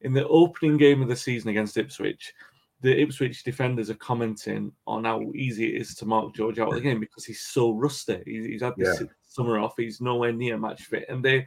In 0.00 0.12
the 0.12 0.26
opening 0.26 0.78
game 0.78 1.00
of 1.00 1.06
the 1.06 1.14
season 1.14 1.50
against 1.50 1.76
Ipswich, 1.76 2.34
the 2.80 3.00
Ipswich 3.00 3.42
defenders 3.42 3.90
are 3.90 3.94
commenting 3.94 4.72
on 4.86 5.04
how 5.04 5.20
easy 5.34 5.74
it 5.74 5.80
is 5.80 5.94
to 5.96 6.06
mark 6.06 6.34
George 6.34 6.58
out 6.58 6.68
of 6.68 6.74
the 6.74 6.80
game 6.80 7.00
because 7.00 7.24
he's 7.24 7.40
so 7.40 7.72
rusty. 7.72 8.22
He's, 8.24 8.46
he's 8.46 8.62
had 8.62 8.74
this 8.76 9.00
yeah. 9.00 9.06
summer 9.26 9.58
off. 9.58 9.74
He's 9.76 10.00
nowhere 10.00 10.32
near 10.32 10.58
match 10.58 10.82
fit, 10.82 11.06
and 11.08 11.24
they 11.24 11.46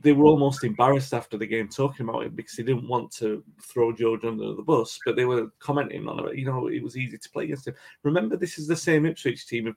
they 0.00 0.12
were 0.12 0.26
almost 0.26 0.62
embarrassed 0.62 1.12
after 1.12 1.36
the 1.36 1.46
game 1.46 1.68
talking 1.68 2.08
about 2.08 2.24
it 2.24 2.36
because 2.36 2.54
they 2.54 2.62
didn't 2.62 2.86
want 2.86 3.10
to 3.10 3.42
throw 3.60 3.92
George 3.92 4.24
under 4.24 4.54
the 4.54 4.62
bus, 4.62 4.98
but 5.04 5.16
they 5.16 5.24
were 5.24 5.48
commenting 5.58 6.06
on 6.06 6.28
it. 6.28 6.36
You 6.36 6.44
know, 6.44 6.68
it 6.68 6.82
was 6.82 6.96
easy 6.96 7.18
to 7.18 7.30
play 7.30 7.44
against 7.44 7.66
him. 7.66 7.74
Remember, 8.02 8.36
this 8.36 8.58
is 8.58 8.68
the 8.68 8.76
same 8.76 9.04
Ipswich 9.04 9.46
team 9.46 9.66
of 9.66 9.76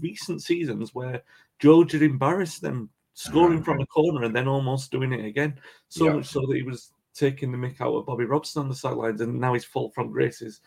recent 0.00 0.42
seasons 0.42 0.94
where 0.94 1.22
George 1.58 1.92
had 1.92 2.02
embarrassed 2.02 2.62
them, 2.62 2.88
scoring 3.14 3.62
from 3.62 3.80
a 3.80 3.86
corner 3.86 4.24
and 4.24 4.34
then 4.34 4.48
almost 4.48 4.90
doing 4.90 5.12
it 5.12 5.24
again. 5.24 5.58
So 5.88 6.06
yeah. 6.06 6.12
much 6.14 6.26
so 6.26 6.40
that 6.46 6.56
he 6.56 6.62
was 6.62 6.92
taking 7.16 7.52
the 7.52 7.58
mick 7.58 7.80
out 7.80 7.94
of 7.94 8.06
Bobby 8.06 8.24
Robson 8.24 8.62
on 8.62 8.68
the 8.68 8.74
sidelines, 8.74 9.20
and 9.20 9.40
now 9.40 9.54
his 9.54 9.64
full 9.64 9.90
front 9.90 10.12
grace 10.12 10.42
is 10.42 10.60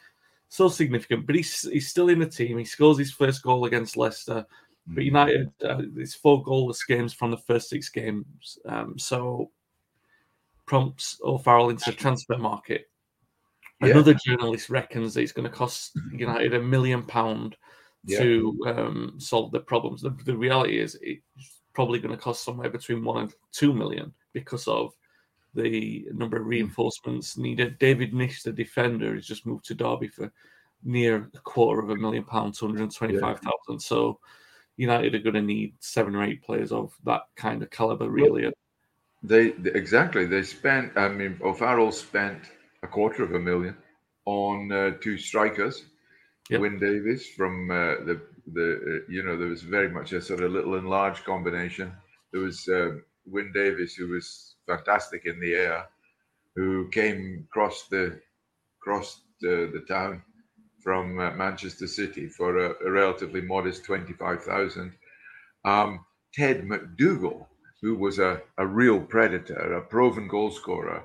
so 0.50 0.68
significant. 0.68 1.26
But 1.26 1.36
he's 1.36 1.62
he's 1.62 1.90
still 1.90 2.10
in 2.10 2.20
the 2.20 2.26
team. 2.26 2.58
He 2.58 2.66
scores 2.66 2.98
his 2.98 3.12
first 3.12 3.44
goal 3.44 3.66
against 3.66 3.98
Leicester. 3.98 4.46
But 4.88 5.02
mm. 5.02 5.06
United, 5.06 5.52
uh, 5.64 5.82
it's 5.98 6.16
four 6.16 6.44
goalless 6.44 6.86
games 6.88 7.14
from 7.14 7.32
the 7.32 7.38
first 7.38 7.70
six 7.70 7.90
games. 7.90 8.58
Um, 8.66 8.98
so 8.98 9.52
prompts 10.66 11.20
O'Farrell 11.24 11.70
into 11.70 11.92
the 11.92 11.98
transfer 11.98 12.38
market. 12.38 12.90
Yeah. 13.82 13.92
Another 13.92 14.14
journalist 14.14 14.70
reckons 14.70 15.14
that 15.14 15.22
it's 15.22 15.32
going 15.32 15.50
to 15.50 15.56
cost 15.56 15.98
United 16.12 16.54
a 16.54 16.62
million 16.62 17.04
pound 17.04 17.56
yeah. 18.04 18.20
to 18.20 18.64
um, 18.68 19.14
solve 19.18 19.52
the 19.52 19.62
problems. 19.62 20.02
The, 20.02 20.16
the 20.26 20.36
reality 20.36 20.80
is 20.80 20.98
it's 21.02 21.24
probably 21.74 22.00
going 22.00 22.16
to 22.16 22.22
cost 22.22 22.44
somewhere 22.44 22.70
between 22.70 23.04
one 23.04 23.24
and 23.24 23.34
two 23.52 23.74
million 23.74 24.14
because 24.34 24.68
of 24.68 24.94
the 25.62 26.08
number 26.14 26.38
of 26.38 26.44
hmm. 26.44 26.50
reinforcements 26.50 27.38
needed. 27.38 27.80
David 27.80 28.14
Nish, 28.14 28.44
the 28.44 28.52
defender, 28.52 29.16
has 29.16 29.26
just 29.26 29.46
moved 29.46 29.66
to 29.66 29.76
Derby 29.76 30.08
for 30.08 30.32
near 30.84 31.30
a 31.34 31.40
quarter 31.40 31.82
of 31.82 31.90
a 31.90 31.96
million 31.96 32.24
pounds, 32.24 32.60
225,000. 32.60 33.42
Yeah. 33.70 33.78
So 33.80 34.20
United 34.78 35.14
are 35.14 35.20
going 35.20 35.36
to 35.36 35.42
need 35.42 35.74
seven 35.80 36.16
or 36.16 36.24
eight 36.24 36.42
players 36.42 36.72
of 36.72 36.94
that 37.06 37.24
kind 37.36 37.62
of 37.62 37.70
caliber, 37.70 38.10
really. 38.10 38.52
They, 39.22 39.52
they 39.52 39.72
exactly. 39.72 40.26
They 40.26 40.44
spent. 40.44 40.98
I 40.98 41.10
mean, 41.10 41.38
O'Farrell 41.44 41.92
spent 41.92 42.44
a 42.82 42.88
quarter 42.88 43.24
of 43.24 43.34
a 43.34 43.40
million 43.40 43.76
on 44.26 44.72
uh, 44.72 44.92
two 45.02 45.18
strikers. 45.18 45.84
Yep. 46.50 46.62
Wyn 46.62 46.80
Davies 46.80 47.28
from 47.36 47.70
uh, 47.70 48.06
the 48.06 48.22
the 48.54 48.74
uh, 48.74 49.12
you 49.12 49.24
know 49.24 49.38
there 49.38 49.50
was 49.50 49.62
very 49.62 49.90
much 49.90 50.14
a 50.14 50.22
sort 50.22 50.42
of 50.42 50.52
little 50.52 50.76
and 50.76 50.90
large 50.90 51.24
combination. 51.24 51.92
There 52.32 52.42
was 52.42 52.68
um, 52.70 53.04
Wyn 53.26 53.52
Davies 53.54 53.96
who 53.96 54.08
was 54.08 54.49
fantastic 54.70 55.22
in 55.26 55.40
the 55.40 55.54
air, 55.54 55.80
who 56.56 56.90
came 56.90 57.46
across 57.50 57.88
the 57.90 58.20
across 58.80 59.08
the, 59.42 59.56
the 59.74 59.84
town 59.96 60.22
from 60.84 61.20
uh, 61.20 61.32
Manchester 61.32 61.88
City 61.88 62.26
for 62.38 62.52
a, 62.58 62.70
a 62.88 62.92
relatively 62.92 63.42
modest 63.42 63.86
twenty 63.86 64.14
five 64.14 64.42
thousand. 64.44 64.94
Um, 65.66 66.06
Ted 66.34 66.66
MacDougall, 66.66 67.48
who 67.82 67.96
was 67.96 68.20
a, 68.20 68.42
a 68.58 68.66
real 68.66 69.00
predator, 69.16 69.74
a 69.74 69.82
proven 69.82 70.30
goalscorer 70.30 71.04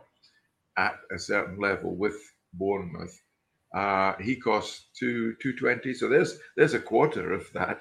at 0.77 0.97
a 1.17 1.19
certain 1.19 1.59
level 1.59 1.95
with 2.05 2.19
Bournemouth. 2.53 3.17
Uh, 3.75 4.13
he 4.21 4.37
cost 4.37 4.95
two 4.99 5.35
two 5.43 5.55
twenty. 5.63 5.95
So 5.95 6.09
there's 6.09 6.39
there's 6.57 6.75
a 6.75 6.87
quarter 6.91 7.33
of 7.33 7.45
that 7.53 7.81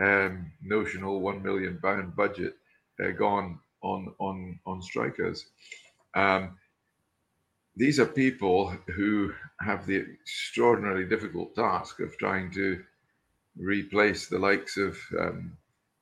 um, 0.00 0.52
notional 0.62 1.20
one 1.20 1.42
million 1.42 1.78
pound 1.82 2.14
budget 2.16 2.54
uh, 3.02 3.12
gone 3.12 3.58
on 3.82 4.14
on 4.18 4.58
on 4.66 4.82
strikers. 4.82 5.46
Um, 6.14 6.56
these 7.76 7.98
are 7.98 8.06
people 8.06 8.70
who 8.94 9.32
have 9.60 9.86
the 9.86 9.96
extraordinarily 9.96 11.06
difficult 11.06 11.54
task 11.54 12.00
of 12.00 12.16
trying 12.18 12.50
to 12.52 12.82
replace 13.56 14.28
the 14.28 14.38
likes 14.38 14.76
of 14.76 14.98
um, 15.18 15.56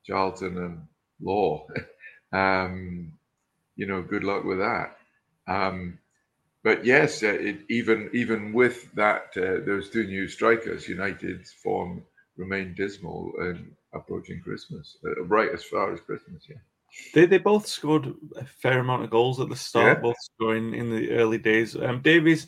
Charlton 0.04 0.58
and 0.58 0.82
Law. 1.20 1.66
um, 2.32 3.12
you 3.76 3.86
know, 3.86 4.02
good 4.02 4.24
luck 4.24 4.44
with 4.44 4.58
that. 4.58 4.96
Um, 5.46 5.98
but 6.62 6.84
yes, 6.84 7.22
uh, 7.22 7.28
it, 7.28 7.60
even 7.70 8.10
even 8.12 8.52
with 8.52 8.92
that, 8.94 9.28
uh, 9.36 9.64
those 9.64 9.90
two 9.90 10.04
new 10.04 10.28
strikers, 10.28 10.88
United's 10.88 11.52
form 11.52 12.02
remained 12.36 12.76
dismal 12.76 13.32
and 13.38 13.74
approaching 13.94 14.40
Christmas, 14.42 14.96
uh, 15.04 15.22
right 15.24 15.50
as 15.52 15.64
far 15.64 15.92
as 15.92 16.00
Christmas. 16.00 16.44
Yeah. 16.48 16.56
They 17.14 17.26
they 17.26 17.38
both 17.38 17.66
scored 17.66 18.14
a 18.36 18.44
fair 18.44 18.78
amount 18.80 19.04
of 19.04 19.10
goals 19.10 19.40
at 19.40 19.48
the 19.48 19.56
start, 19.56 19.98
Yeah. 19.98 20.02
both 20.02 20.16
scoring 20.20 20.74
in 20.74 20.90
the 20.90 21.10
early 21.12 21.38
days. 21.38 21.76
Um, 21.76 22.00
Davies 22.02 22.46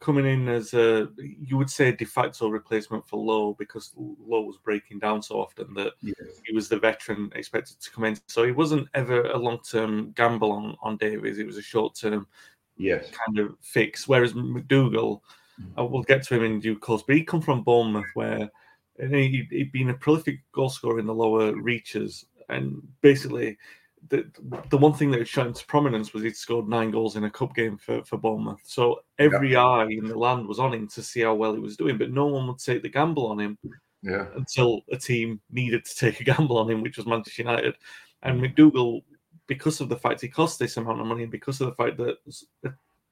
coming 0.00 0.26
in 0.26 0.48
as 0.48 0.74
a 0.74 1.08
you 1.16 1.56
would 1.56 1.70
say 1.70 1.92
de 1.92 2.04
facto 2.04 2.48
replacement 2.48 3.06
for 3.06 3.18
Law 3.24 3.54
because 3.54 3.92
Law 3.96 4.40
was 4.42 4.58
breaking 4.58 4.98
down 4.98 5.22
so 5.22 5.40
often 5.40 5.72
that 5.74 5.92
Yes. 6.02 6.40
he 6.44 6.52
was 6.54 6.68
the 6.68 6.78
veteran 6.78 7.30
expected 7.34 7.80
to 7.80 7.90
come 7.90 8.04
in. 8.04 8.18
So 8.26 8.44
he 8.44 8.52
wasn't 8.52 8.88
ever 8.94 9.22
a 9.30 9.36
long 9.38 9.60
term 9.60 10.12
gamble 10.12 10.52
on 10.52 10.76
on 10.82 10.96
Davies. 10.96 11.38
It 11.38 11.46
was 11.46 11.56
a 11.56 11.62
short 11.62 11.94
term 11.94 12.26
Yes. 12.76 13.10
kind 13.10 13.38
of 13.38 13.56
fix. 13.60 14.08
Whereas 14.08 14.34
MacDougall, 14.34 15.22
I 15.76 15.82
will 15.82 16.02
get 16.02 16.22
to 16.24 16.34
him 16.34 16.44
in 16.44 16.60
due 16.60 16.78
course, 16.78 17.04
but 17.06 17.16
he 17.16 17.22
come 17.24 17.40
from 17.40 17.62
Bournemouth 17.62 18.10
where 18.14 18.50
and 18.98 19.14
he, 19.14 19.46
he'd 19.50 19.72
been 19.72 19.90
a 19.90 19.94
prolific 19.94 20.40
goal 20.52 20.68
scorer 20.68 20.98
in 20.98 21.06
the 21.06 21.14
lower 21.14 21.54
reaches, 21.54 22.26
and 22.48 22.82
basically. 23.00 23.56
The, 24.08 24.26
the 24.70 24.76
one 24.78 24.92
thing 24.94 25.10
that 25.12 25.18
had 25.18 25.28
shot 25.28 25.46
into 25.46 25.64
prominence 25.66 26.12
was 26.12 26.22
he'd 26.24 26.36
scored 26.36 26.68
nine 26.68 26.90
goals 26.90 27.16
in 27.16 27.24
a 27.24 27.30
cup 27.30 27.54
game 27.54 27.76
for, 27.78 28.02
for 28.04 28.16
Bournemouth. 28.18 28.60
So 28.64 29.00
every 29.18 29.54
eye 29.56 29.84
in 29.84 30.04
the 30.06 30.18
land 30.18 30.46
was 30.48 30.58
on 30.58 30.74
him 30.74 30.88
to 30.88 31.02
see 31.02 31.20
how 31.20 31.34
well 31.34 31.54
he 31.54 31.60
was 31.60 31.76
doing, 31.76 31.98
but 31.98 32.10
no 32.10 32.26
one 32.26 32.46
would 32.48 32.58
take 32.58 32.82
the 32.82 32.88
gamble 32.88 33.26
on 33.26 33.38
him 33.38 33.56
Yeah. 34.02 34.26
until 34.34 34.82
a 34.90 34.96
team 34.96 35.40
needed 35.50 35.84
to 35.84 35.96
take 35.96 36.20
a 36.20 36.24
gamble 36.24 36.58
on 36.58 36.68
him, 36.70 36.82
which 36.82 36.96
was 36.96 37.06
Manchester 37.06 37.42
United. 37.42 37.74
And 38.24 38.40
MacDougall, 38.40 39.02
because 39.46 39.80
of 39.80 39.88
the 39.88 39.96
fact 39.96 40.20
he 40.20 40.28
cost 40.28 40.58
this 40.58 40.76
amount 40.76 41.00
of 41.00 41.06
money, 41.06 41.22
and 41.22 41.32
because 41.32 41.60
of 41.60 41.68
the 41.68 41.74
fact 41.74 41.96
that 41.98 42.16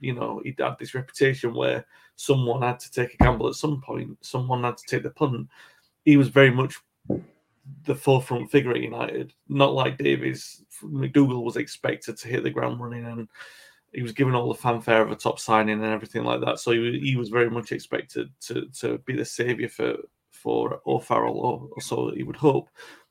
you 0.01 0.15
know 0.15 0.41
he'd 0.45 0.59
had 0.59 0.77
this 0.79 0.95
reputation 0.95 1.55
where 1.55 1.85
someone 2.17 2.63
had 2.63 2.81
to 2.81 2.91
take 2.91 3.15
a 3.15 3.17
gamble 3.19 3.49
at 3.49 3.55
some 3.55 3.81
point, 3.81 4.17
someone 4.23 4.65
had 4.65 4.77
to 4.77 4.85
take 4.87 5.03
the 5.03 5.11
punt. 5.11 5.49
He 6.05 6.17
was 6.17 6.29
very 6.29 6.51
much 6.51 6.77
the 7.85 7.95
forefront 7.95 8.51
figure 8.51 8.73
at 8.73 8.81
United, 8.81 9.33
not 9.49 9.75
like 9.75 9.99
Davies. 9.99 10.65
MacDougall 10.83 11.45
was 11.45 11.57
expected 11.57 12.17
to 12.17 12.29
hit 12.29 12.43
the 12.43 12.51
ground 12.51 12.81
running 12.81 13.07
and 13.07 13.29
he 13.93 14.03
was 14.03 14.13
given 14.13 14.35
all 14.35 14.53
the 14.53 14.59
fanfare 14.59 15.03
of 15.03 15.11
a 15.11 15.17
top 15.17 15.39
signing 15.39 15.83
and 15.83 15.93
everything 15.93 16.25
like 16.25 16.41
that. 16.41 16.61
So 16.61 16.73
he, 16.73 17.01
he 17.01 17.17
was 17.17 17.29
very 17.29 17.51
much 17.51 17.73
expected 17.73 18.31
to 18.43 18.67
to 18.81 18.99
be 18.99 19.17
the 19.17 19.25
saviour 19.25 19.69
for 19.69 19.97
for 20.31 20.81
O'Farrell, 20.87 21.39
or, 21.39 21.69
or 21.73 21.83
so 21.83 22.11
he 22.13 22.23
would 22.23 22.37
hope. 22.37 22.69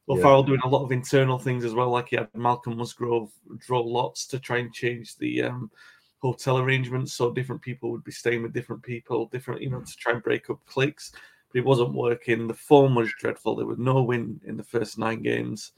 O'Farrell 0.08 0.42
doing 0.42 0.62
a 0.64 0.68
lot 0.68 0.84
of 0.84 0.92
internal 0.92 1.38
things 1.38 1.64
as 1.64 1.76
well, 1.76 1.92
like 1.92 2.10
he 2.10 2.16
had 2.16 2.30
Malcolm 2.34 2.78
Musgrove 2.78 3.30
draw 3.60 3.80
lots 3.80 4.26
to 4.28 4.40
try 4.40 4.58
and 4.58 4.74
change 4.74 5.16
the 5.18 5.44
um, 5.44 5.70
hotel 6.18 6.58
arrangements, 6.58 7.14
so 7.14 7.32
different 7.32 7.62
people 7.62 7.92
would 7.92 8.04
be 8.04 8.12
staying 8.12 8.42
with 8.42 8.54
different 8.54 8.82
people, 8.82 9.28
different 9.28 9.62
you 9.62 9.70
know 9.70 9.82
to 9.82 9.96
try 9.98 10.14
and 10.14 10.24
break 10.24 10.50
up 10.50 10.60
cliques. 10.66 11.12
But 11.52 11.60
it 11.60 11.66
wasn't 11.66 11.94
working. 11.94 12.48
The 12.48 12.54
form 12.54 12.96
was 12.96 13.12
dreadful. 13.20 13.56
There 13.56 13.66
was 13.66 13.80
no 13.80 14.04
win 14.04 14.40
in 14.46 14.58
the 14.58 14.64
first 14.64 14.98
nine 14.98 15.22
games. 15.22 15.72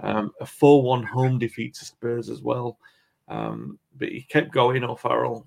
Um, 0.00 0.32
a 0.40 0.46
4 0.46 0.82
1 0.82 1.02
home 1.02 1.38
defeat 1.38 1.74
to 1.74 1.84
Spurs 1.84 2.28
as 2.28 2.42
well. 2.42 2.78
Um, 3.28 3.78
but 3.96 4.08
he 4.08 4.22
kept 4.22 4.52
going 4.52 4.82
O'Farrell. 4.82 5.46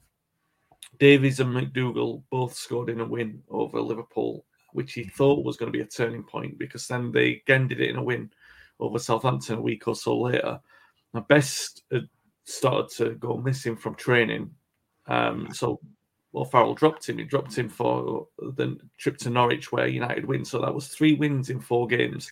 Davies 1.00 1.40
and 1.40 1.54
MacDougall 1.54 2.24
both 2.30 2.54
scored 2.56 2.90
in 2.90 3.02
a 3.02 3.06
win 3.06 3.42
over 3.50 3.82
Liverpool, 3.82 4.46
which 4.74 4.94
he 4.94 5.04
thought 5.04 5.44
was 5.44 5.58
going 5.58 5.72
to 5.72 5.78
be 5.78 5.84
a 5.84 5.88
turning 5.88 6.24
point 6.24 6.58
because 6.58 6.88
then 6.88 7.12
they 7.12 7.32
again 7.32 7.68
did 7.68 7.82
it 7.82 7.90
in 7.90 7.98
a 7.98 8.04
win 8.04 8.30
over 8.80 9.00
Southampton 9.00 9.58
a 9.58 9.62
week 9.62 9.88
or 9.88 9.96
so 9.96 10.20
later. 10.20 10.60
Now, 11.14 11.22
Best 11.22 11.84
had 11.92 12.08
started 12.46 12.90
to 12.98 13.16
go 13.16 13.38
missing 13.38 13.76
from 13.76 13.96
training. 13.96 14.52
Um, 15.08 15.50
so 15.52 15.80
O'Farrell 16.36 16.74
dropped 16.74 17.08
him. 17.08 17.18
He 17.18 17.24
dropped 17.24 17.56
him 17.56 17.70
for 17.70 18.28
the 18.40 18.78
trip 18.98 19.18
to 19.20 19.30
Norwich 19.30 19.72
where 19.72 19.88
United 19.88 20.26
win. 20.26 20.44
So 20.44 20.60
that 20.62 20.74
was 20.74 20.88
three 20.88 21.14
wins 21.14 21.50
in 21.50 21.60
four 21.60 21.88
games. 21.88 22.32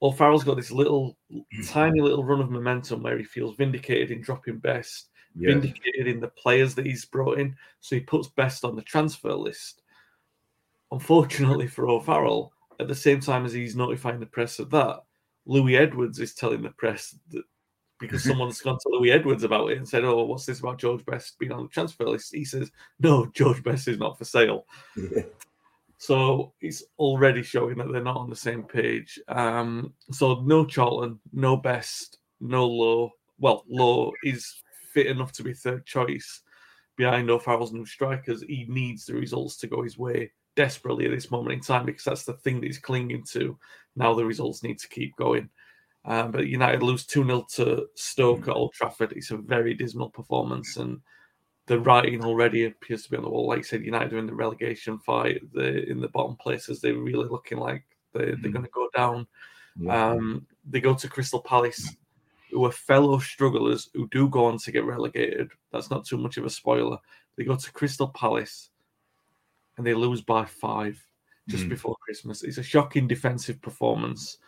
O'Farrell's 0.00 0.44
got 0.44 0.56
this 0.56 0.70
little, 0.70 1.16
mm. 1.32 1.70
tiny 1.70 2.00
little 2.00 2.24
run 2.24 2.40
of 2.40 2.50
momentum 2.50 3.02
where 3.02 3.18
he 3.18 3.24
feels 3.24 3.56
vindicated 3.56 4.10
in 4.10 4.20
dropping 4.20 4.58
Best, 4.58 5.08
Yes. 5.34 5.52
vindicated 5.52 6.08
in 6.08 6.20
the 6.20 6.28
players 6.28 6.74
that 6.74 6.84
he's 6.84 7.04
brought 7.06 7.38
in. 7.38 7.56
So 7.80 7.96
he 7.96 8.00
puts 8.00 8.28
Best 8.28 8.64
on 8.64 8.76
the 8.76 8.82
transfer 8.82 9.32
list. 9.32 9.82
Unfortunately 10.90 11.66
for 11.66 11.88
O'Farrell, 11.88 12.52
at 12.78 12.88
the 12.88 12.94
same 12.94 13.20
time 13.20 13.44
as 13.44 13.52
he's 13.52 13.76
notifying 13.76 14.20
the 14.20 14.26
press 14.26 14.58
of 14.58 14.70
that, 14.70 15.00
Louis 15.46 15.76
Edwards 15.76 16.18
is 16.18 16.34
telling 16.34 16.62
the 16.62 16.70
press 16.70 17.16
that 17.30 17.44
because 18.02 18.24
someone's 18.24 18.60
gone 18.60 18.78
to 18.82 18.88
Louis 18.90 19.12
Edwards 19.12 19.44
about 19.44 19.70
it 19.70 19.78
and 19.78 19.88
said, 19.88 20.04
"Oh, 20.04 20.24
what's 20.24 20.44
this 20.44 20.60
about 20.60 20.78
George 20.78 21.04
Best 21.06 21.38
being 21.38 21.52
on 21.52 21.62
the 21.62 21.68
transfer 21.68 22.04
list?" 22.04 22.34
He 22.34 22.44
says, 22.44 22.70
"No, 23.00 23.26
George 23.34 23.62
Best 23.62 23.88
is 23.88 23.98
not 23.98 24.18
for 24.18 24.24
sale." 24.26 24.66
So 26.02 26.52
it's 26.60 26.82
already 26.98 27.44
showing 27.44 27.78
that 27.78 27.92
they're 27.92 28.02
not 28.02 28.16
on 28.16 28.28
the 28.28 28.34
same 28.34 28.64
page. 28.64 29.20
Um, 29.28 29.94
so 30.10 30.42
no 30.42 30.64
Charlton, 30.64 31.20
no 31.32 31.56
Best, 31.56 32.18
no 32.40 32.66
Law. 32.66 33.10
Well, 33.38 33.62
Law 33.68 34.10
is 34.24 34.52
fit 34.92 35.06
enough 35.06 35.30
to 35.34 35.44
be 35.44 35.54
third 35.54 35.86
choice 35.86 36.42
behind 36.96 37.30
O'Farrell's 37.30 37.72
new 37.72 37.86
strikers. 37.86 38.42
He 38.42 38.66
needs 38.68 39.06
the 39.06 39.14
results 39.14 39.56
to 39.58 39.68
go 39.68 39.82
his 39.82 39.96
way 39.96 40.32
desperately 40.56 41.04
at 41.04 41.12
this 41.12 41.30
moment 41.30 41.54
in 41.54 41.60
time 41.60 41.86
because 41.86 42.02
that's 42.02 42.24
the 42.24 42.32
thing 42.32 42.60
that 42.60 42.66
he's 42.66 42.78
clinging 42.78 43.22
to. 43.30 43.56
Now 43.94 44.12
the 44.12 44.24
results 44.24 44.64
need 44.64 44.80
to 44.80 44.88
keep 44.88 45.14
going. 45.14 45.48
Um, 46.04 46.32
but 46.32 46.48
United 46.48 46.82
lose 46.82 47.06
2 47.06 47.24
0 47.24 47.46
to 47.54 47.86
Stoke 47.94 48.48
at 48.48 48.54
Old 48.54 48.72
Trafford. 48.72 49.12
It's 49.12 49.30
a 49.30 49.36
very 49.36 49.74
dismal 49.74 50.10
performance, 50.10 50.76
and 50.76 51.00
the 51.66 51.78
writing 51.78 52.24
already 52.24 52.64
appears 52.64 53.04
to 53.04 53.10
be 53.10 53.16
on 53.16 53.22
the 53.22 53.30
wall. 53.30 53.46
Like 53.46 53.60
I 53.60 53.62
said, 53.62 53.84
United 53.84 54.12
are 54.12 54.18
in 54.18 54.26
the 54.26 54.34
relegation 54.34 54.98
fight. 54.98 55.40
They're 55.54 55.78
in 55.78 56.00
the 56.00 56.08
bottom 56.08 56.36
places. 56.36 56.80
They're 56.80 56.94
really 56.94 57.28
looking 57.28 57.58
like 57.58 57.84
they're, 58.12 58.36
they're 58.36 58.50
going 58.50 58.64
to 58.64 58.70
go 58.70 58.88
down. 58.94 59.26
Um, 59.88 60.46
they 60.68 60.80
go 60.80 60.94
to 60.94 61.08
Crystal 61.08 61.40
Palace, 61.40 61.96
who 62.50 62.64
are 62.66 62.72
fellow 62.72 63.18
strugglers 63.18 63.88
who 63.94 64.08
do 64.08 64.28
go 64.28 64.46
on 64.46 64.58
to 64.58 64.72
get 64.72 64.84
relegated. 64.84 65.50
That's 65.72 65.90
not 65.90 66.04
too 66.04 66.18
much 66.18 66.36
of 66.36 66.44
a 66.44 66.50
spoiler. 66.50 66.98
They 67.36 67.44
go 67.44 67.56
to 67.56 67.72
Crystal 67.72 68.08
Palace 68.08 68.70
and 69.76 69.86
they 69.86 69.94
lose 69.94 70.20
by 70.20 70.44
five 70.44 71.02
just 71.48 71.64
Mm. 71.64 71.70
before 71.70 71.96
Christmas. 72.00 72.42
It's 72.44 72.58
a 72.58 72.62
shocking 72.62 73.08
defensive 73.08 73.60
performance. 73.60 74.38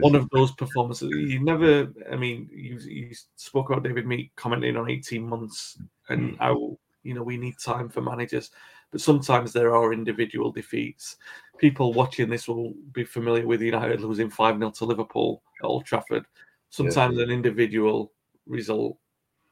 One 0.00 0.14
of 0.14 0.28
those 0.30 0.52
performances. 0.52 1.10
You 1.10 1.40
never, 1.40 1.92
I 2.10 2.16
mean, 2.16 2.48
you, 2.52 2.78
you 2.78 3.10
spoke 3.34 3.70
about 3.70 3.82
David 3.82 4.06
Meek 4.06 4.30
commenting 4.36 4.76
on 4.76 4.88
18 4.90 5.26
months 5.28 5.78
and 6.08 6.36
how, 6.38 6.78
you 7.02 7.14
know, 7.14 7.22
we 7.24 7.36
need 7.36 7.58
time 7.58 7.88
for 7.88 8.00
managers. 8.00 8.52
But 8.92 9.00
sometimes 9.00 9.52
there 9.52 9.74
are 9.74 9.92
individual 9.92 10.52
defeats. 10.52 11.16
People 11.58 11.92
watching 11.92 12.28
this 12.30 12.46
will 12.46 12.74
be 12.92 13.02
familiar 13.04 13.44
with 13.46 13.60
United 13.60 14.00
losing 14.00 14.30
5 14.30 14.58
0 14.58 14.70
to 14.70 14.84
Liverpool 14.84 15.42
at 15.60 15.66
Old 15.66 15.84
Trafford. 15.84 16.26
Sometimes 16.70 17.18
an 17.18 17.30
individual 17.30 18.12
result 18.46 18.98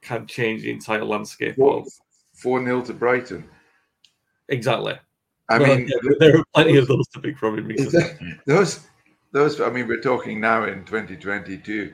can 0.00 0.26
change 0.28 0.62
the 0.62 0.70
entire 0.70 1.04
landscape. 1.04 1.56
Four, 1.56 1.78
Of, 1.80 1.88
four 2.34 2.60
nil 2.60 2.82
to 2.82 2.92
Brighton. 2.92 3.48
exactly. 4.48 4.94
I 5.50 5.58
Well, 5.58 5.76
mean, 5.76 5.88
yeah, 5.88 6.12
there 6.18 6.38
are 6.38 6.44
plenty 6.54 6.76
of 6.76 6.88
those 6.88 7.06
to 7.08 7.20
pick 7.20 7.38
from 7.38 7.58
in 7.58 7.66
recent 7.66 8.18
those, 8.46 8.86
those. 9.32 9.60
I 9.60 9.70
mean, 9.70 9.86
we're 9.88 10.00
talking 10.00 10.40
now 10.40 10.64
in 10.64 10.84
2022. 10.84 11.92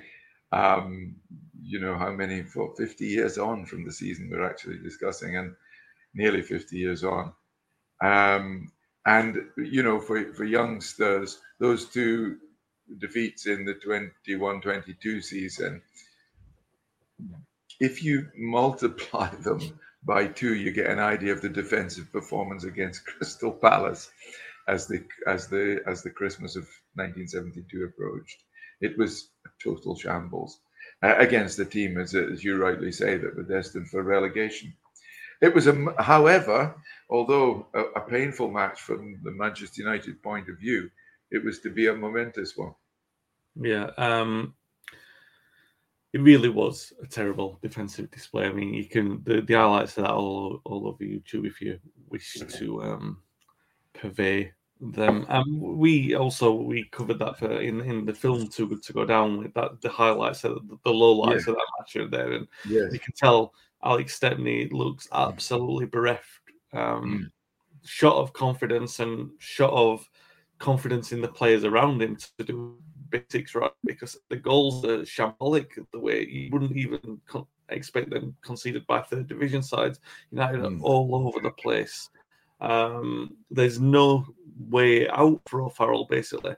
Um, 0.53 1.17
you 1.63 1.81
know 1.81 1.97
how 1.97 2.11
many 2.11 2.43
for 2.43 2.75
50 2.77 3.07
years 3.07 3.39
on 3.39 3.65
from 3.67 3.85
the 3.85 3.93
season 3.93 4.29
we're 4.31 4.49
actually 4.49 4.79
discussing, 4.79 5.37
and 5.37 5.55
nearly 6.15 6.43
50 6.43 6.77
years 6.77 7.05
on. 7.05 7.33
Um, 8.03 8.71
and 9.07 9.43
you 9.57 9.83
know, 9.83 10.01
for 10.01 10.33
for 10.33 10.45
youngsters, 10.45 11.41
those 11.59 11.87
two 11.87 12.39
defeats 12.99 13.47
in 13.47 13.65
the 13.65 13.75
21-22 13.75 15.23
season, 15.23 15.81
if 17.79 18.03
you 18.03 18.29
multiply 18.37 19.29
them 19.41 19.61
by 20.05 20.27
two, 20.27 20.55
you 20.55 20.73
get 20.73 20.91
an 20.91 20.99
idea 20.99 21.33
of 21.33 21.43
the 21.43 21.49
defensive 21.49 22.11
performance 22.13 22.65
against 22.65 23.05
Crystal 23.19 23.53
Palace 23.53 24.11
as 24.69 24.87
the 24.87 25.05
as 25.27 25.49
the 25.49 25.81
as 25.87 26.03
the 26.03 26.11
Christmas 26.11 26.57
of 26.57 26.63
1972 26.95 27.85
approached. 27.85 28.43
It 28.81 28.97
was 28.97 29.31
total 29.63 29.97
shambles 29.97 30.61
uh, 31.03 31.15
against 31.19 31.57
the 31.57 31.65
team, 31.65 31.99
as, 31.99 32.15
as 32.15 32.43
you 32.43 32.57
rightly 32.57 32.93
say, 32.93 33.19
that 33.19 33.37
were 33.37 33.43
destined 33.43 33.89
for 33.89 34.03
relegation. 34.03 34.73
It 35.43 35.55
was 35.55 35.67
a, 35.67 35.95
however, 35.99 36.75
although 37.09 37.67
a, 37.75 37.81
a 37.97 38.01
painful 38.01 38.51
match 38.51 38.81
from 38.81 39.21
the 39.23 39.33
Manchester 39.33 39.83
United 39.83 40.23
point 40.23 40.49
of 40.49 40.59
view, 40.59 40.91
it 41.31 41.45
was 41.45 41.61
to 41.61 41.71
be 41.71 41.87
a 41.87 41.95
momentous 41.95 42.57
one. 42.57 42.75
Yeah, 43.55 43.91
um, 43.97 44.55
it 46.13 46.21
really 46.21 46.49
was 46.49 46.93
a 47.03 47.07
terrible 47.07 47.59
defensive 47.63 48.11
display. 48.11 48.47
I 48.47 48.53
mean, 48.53 48.75
you 48.75 48.85
can 48.87 49.23
the, 49.25 49.41
the 49.43 49.55
highlights 49.55 49.97
of 49.97 50.05
that 50.05 50.13
all 50.13 50.61
all 50.65 50.89
over 50.89 51.05
YouTube 51.05 51.47
if 51.47 51.61
you 51.61 51.79
wish 52.09 52.35
to 52.35 52.83
um, 52.83 53.23
purvey 53.95 54.53
them. 54.81 55.27
Um, 55.29 55.61
we 55.79 56.15
also 56.15 56.53
we 56.53 56.85
covered 56.85 57.19
that 57.19 57.39
for 57.39 57.61
in, 57.61 57.81
in 57.83 58.05
the 58.05 58.15
film 58.15 58.49
Too 58.49 58.67
Good 58.69 58.83
to 58.85 58.93
Go 58.93 59.05
Down 59.05 59.39
with 59.39 59.55
that 59.55 59.81
the 59.81 59.91
highlights 59.91 60.45
of 60.45 60.67
the, 60.69 60.79
the 60.85 60.91
low 60.91 61.13
lights 61.13 61.47
Yeah. 61.47 61.53
of 61.53 61.59
that 61.59 61.73
match 61.79 61.97
are 61.97 62.09
there, 62.09 62.33
and 62.33 62.49
Yes. 62.69 62.93
you 62.93 62.99
can 62.99 63.13
tell 63.15 63.53
Alex 63.85 64.15
Stepney 64.15 64.69
looks 64.71 65.09
absolutely 65.13 65.87
bereft. 65.87 66.27
Um, 66.73 67.31
Shot 67.83 68.17
of 68.17 68.35
confidence 68.35 69.01
and 69.01 69.31
shot 69.39 69.73
of 69.73 70.07
confidence 70.59 71.13
in 71.13 71.23
the 71.23 71.29
players 71.29 71.65
around 71.65 72.03
him 72.03 72.15
to 72.37 72.45
do 72.45 72.79
basics 73.11 73.55
right 73.55 73.71
because 73.85 74.19
the 74.29 74.37
goals 74.37 74.85
are 74.85 74.99
shambolic 75.03 75.69
the 75.93 75.99
way 75.99 76.27
you 76.27 76.51
wouldn't 76.53 76.77
even 76.77 77.21
con- 77.27 77.47
expect 77.69 78.11
them 78.11 78.37
conceded 78.43 78.87
by 78.87 79.01
third 79.03 79.27
division 79.29 79.63
sides. 79.63 80.01
United 80.31 80.61
are 80.61 80.71
Mm. 80.71 80.83
all 80.83 81.15
over 81.27 81.41
the 81.41 81.51
place. 81.51 82.11
Um, 82.61 83.37
there's 83.51 83.81
no 83.81 84.27
way 84.69 85.09
out 85.09 85.41
for 85.47 85.63
O'Farrell, 85.63 86.07
basically. 86.07 86.55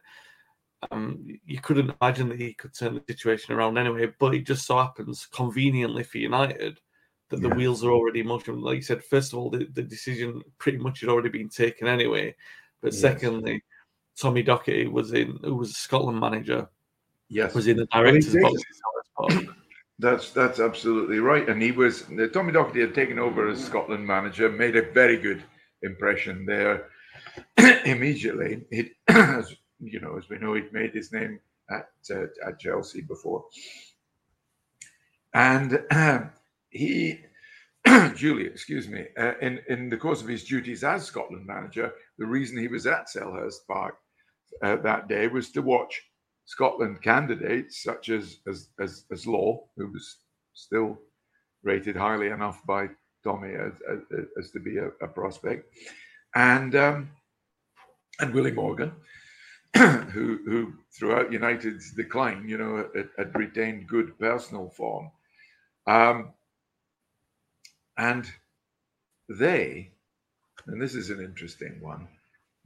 Um, 0.90 1.24
you 1.46 1.60
couldn't 1.60 1.94
imagine 2.00 2.28
that 2.28 2.40
he 2.40 2.54
could 2.54 2.74
turn 2.74 2.94
the 2.94 3.02
situation 3.08 3.54
around 3.54 3.78
anyway, 3.78 4.12
but 4.18 4.34
it 4.34 4.44
just 4.46 4.66
so 4.66 4.78
happens 4.78 5.26
conveniently 5.26 6.02
for 6.02 6.18
United 6.18 6.80
that 7.28 7.40
the 7.40 7.48
wheels 7.50 7.84
are 7.84 7.92
already 7.92 8.20
in 8.20 8.26
motion. 8.26 8.60
Like 8.60 8.76
you 8.76 8.82
said, 8.82 9.04
first 9.04 9.32
of 9.32 9.38
all, 9.38 9.48
the, 9.48 9.64
the 9.72 9.82
decision 9.82 10.42
pretty 10.58 10.78
much 10.78 11.00
had 11.00 11.08
already 11.08 11.28
been 11.28 11.48
taken 11.48 11.86
anyway. 11.86 12.34
But 12.82 12.92
Yes. 12.92 13.00
secondly, 13.00 13.62
Tommy 14.18 14.42
Docherty 14.44 14.90
was 14.90 15.12
in, 15.12 15.38
who 15.42 15.54
was 15.56 15.76
Scotland 15.76 16.20
manager, 16.20 16.68
Yes, 17.28 17.54
was 17.54 17.66
in 17.66 17.78
the 17.78 17.86
director's 17.86 18.34
box. 18.36 18.62
at 18.62 19.28
Selhurst 19.30 19.36
Park. 19.46 19.56
That's 19.98 20.30
that's 20.30 20.58
absolutely 20.58 21.20
right. 21.20 21.48
And 21.48 21.62
he 21.62 21.70
was 21.70 22.02
Tommy 22.32 22.52
Docherty 22.52 22.80
had 22.80 22.94
taken 22.94 23.20
over 23.20 23.48
as 23.48 23.64
Scotland 23.64 24.04
manager, 24.04 24.48
made 24.48 24.74
a 24.74 24.90
very 24.90 25.16
good 25.16 25.44
impression 25.82 26.44
there 26.44 26.88
immediately. 27.84 28.64
He, 28.72 28.90
as 29.08 29.54
you 29.78 30.00
know, 30.00 30.16
as 30.18 30.28
we 30.28 30.38
know, 30.38 30.54
he'd 30.54 30.72
made 30.72 30.92
his 30.92 31.12
name 31.12 31.38
at 31.70 31.88
uh, 32.10 32.24
at 32.44 32.58
Chelsea 32.58 33.02
before, 33.02 33.44
and 35.34 35.78
he, 36.70 37.20
Julie, 38.14 38.46
excuse 38.46 38.88
me, 38.88 39.06
uh, 39.16 39.34
in 39.40 39.60
in 39.68 39.88
the 39.88 39.96
course 39.96 40.20
of 40.20 40.28
his 40.28 40.44
duties 40.44 40.82
as 40.82 41.04
Scotland 41.04 41.46
manager, 41.46 41.92
the 42.18 42.26
reason 42.26 42.58
he 42.58 42.68
was 42.68 42.86
at 42.86 43.06
Selhurst 43.08 43.66
Park 43.68 43.96
uh, 44.62 44.76
that 44.76 45.08
day 45.08 45.26
was 45.28 45.50
to 45.52 45.62
watch 45.62 46.02
Scotland 46.46 47.02
candidates 47.02 47.82
such 47.82 48.08
as 48.08 48.38
as 48.46 48.68
as, 48.80 49.04
as 49.12 49.26
Law, 49.26 49.64
who 49.76 49.88
was 49.88 50.16
still 50.54 50.98
rated 51.62 51.96
highly 51.96 52.28
enough 52.28 52.60
by 52.66 52.88
Tommy 53.24 53.54
as 53.54 53.72
as, 53.90 54.24
as 54.38 54.50
to 54.50 54.60
be 54.60 54.78
a, 54.78 54.88
a 55.00 55.08
prospect, 55.08 55.72
and 56.34 56.74
um, 56.74 57.10
and 58.20 58.34
Willie 58.34 58.52
Morgan, 58.52 58.92
who 59.76 60.38
who 60.44 60.72
throughout 60.92 61.32
United's 61.32 61.92
decline, 61.92 62.48
you 62.48 62.58
know, 62.58 62.88
had, 62.94 63.08
had 63.16 63.36
retained 63.36 63.88
good 63.88 64.18
personal 64.18 64.68
form, 64.70 65.10
um, 65.86 66.32
and 67.96 68.30
they, 69.28 69.90
and 70.66 70.80
this 70.80 70.94
is 70.94 71.10
an 71.10 71.20
interesting 71.20 71.78
one, 71.80 72.08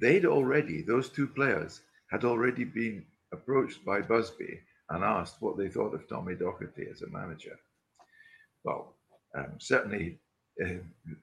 they'd 0.01 0.27
already 0.27 0.83
those 0.83 1.09
two 1.09 1.27
players 1.27 1.81
had 2.11 2.25
already 2.25 2.65
been 2.65 3.05
approached 3.33 3.85
by 3.85 4.01
Busby 4.01 4.61
and 4.91 5.03
asked 5.03 5.37
what 5.41 5.59
they 5.59 5.69
thought 5.69 5.95
of 5.95 6.09
Tommy 6.09 6.35
Docherty 6.35 6.91
as 6.91 7.03
a 7.03 7.09
manager. 7.09 7.59
Well, 8.65 8.95
um, 9.37 9.55
certainly 9.59 10.19
uh, 10.65 10.79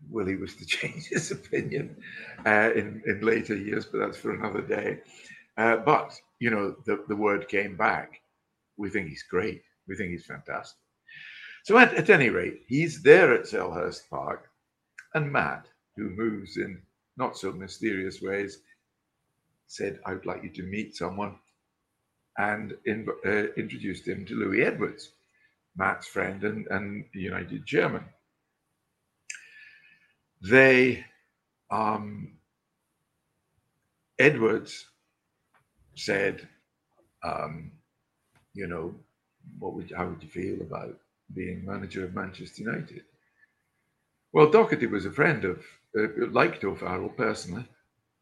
Willie 0.09 0.35
was 0.35 0.55
to 0.55 0.65
change 0.77 1.07
his 1.07 1.31
opinion 1.31 1.95
uh, 2.45 2.71
in, 2.75 3.01
in 3.05 3.21
later 3.21 3.55
years, 3.55 3.85
but 3.85 3.99
that's 3.99 4.17
for 4.17 4.33
another 4.33 4.61
day. 4.61 4.99
Uh, 5.57 5.77
but, 5.77 6.13
you 6.39 6.49
know, 6.49 6.75
the, 6.85 7.03
the 7.07 7.15
word 7.15 7.47
came 7.47 7.77
back. 7.77 8.21
We 8.77 8.89
think 8.89 9.09
he's 9.09 9.23
great. 9.23 9.61
We 9.87 9.95
think 9.95 10.11
he's 10.11 10.25
fantastic. 10.25 10.77
So, 11.63 11.77
at, 11.77 11.93
at 11.93 12.09
any 12.09 12.29
rate, 12.29 12.63
he's 12.67 13.01
there 13.03 13.33
at 13.33 13.45
Selhurst 13.45 14.09
Park, 14.09 14.49
and 15.13 15.31
Matt, 15.31 15.67
who 15.95 16.09
moves 16.09 16.57
in 16.57 16.81
not 17.17 17.37
so 17.37 17.51
mysterious 17.51 18.21
ways, 18.21 18.59
said, 19.67 19.99
I 20.05 20.13
would 20.13 20.25
like 20.25 20.43
you 20.43 20.49
to 20.51 20.63
meet 20.63 20.95
someone 20.95 21.35
and 22.37 22.73
in, 22.85 23.07
uh, 23.25 23.53
introduced 23.57 24.07
him 24.07 24.25
to 24.25 24.35
Louis 24.35 24.63
Edwards, 24.63 25.11
Matt's 25.75 26.07
friend 26.07 26.43
and, 26.43 26.67
and 26.67 27.05
United 27.13 27.65
German. 27.65 28.05
They, 30.41 31.05
um, 31.71 32.33
Edwards 34.19 34.85
said, 35.95 36.47
um, 37.23 37.71
you 38.53 38.67
know, 38.67 38.95
what 39.59 39.73
would 39.73 39.91
how 39.95 40.07
would 40.07 40.23
you 40.23 40.29
feel 40.29 40.61
about 40.61 40.97
being 41.33 41.65
manager 41.65 42.05
of 42.05 42.13
Manchester 42.13 42.63
United? 42.63 43.03
Well, 44.31 44.51
Docherty 44.51 44.89
was 44.89 45.05
a 45.05 45.11
friend 45.11 45.45
of, 45.45 45.63
uh, 45.97 46.27
liked 46.31 46.63
O'Farrell 46.63 47.09
personally, 47.09 47.65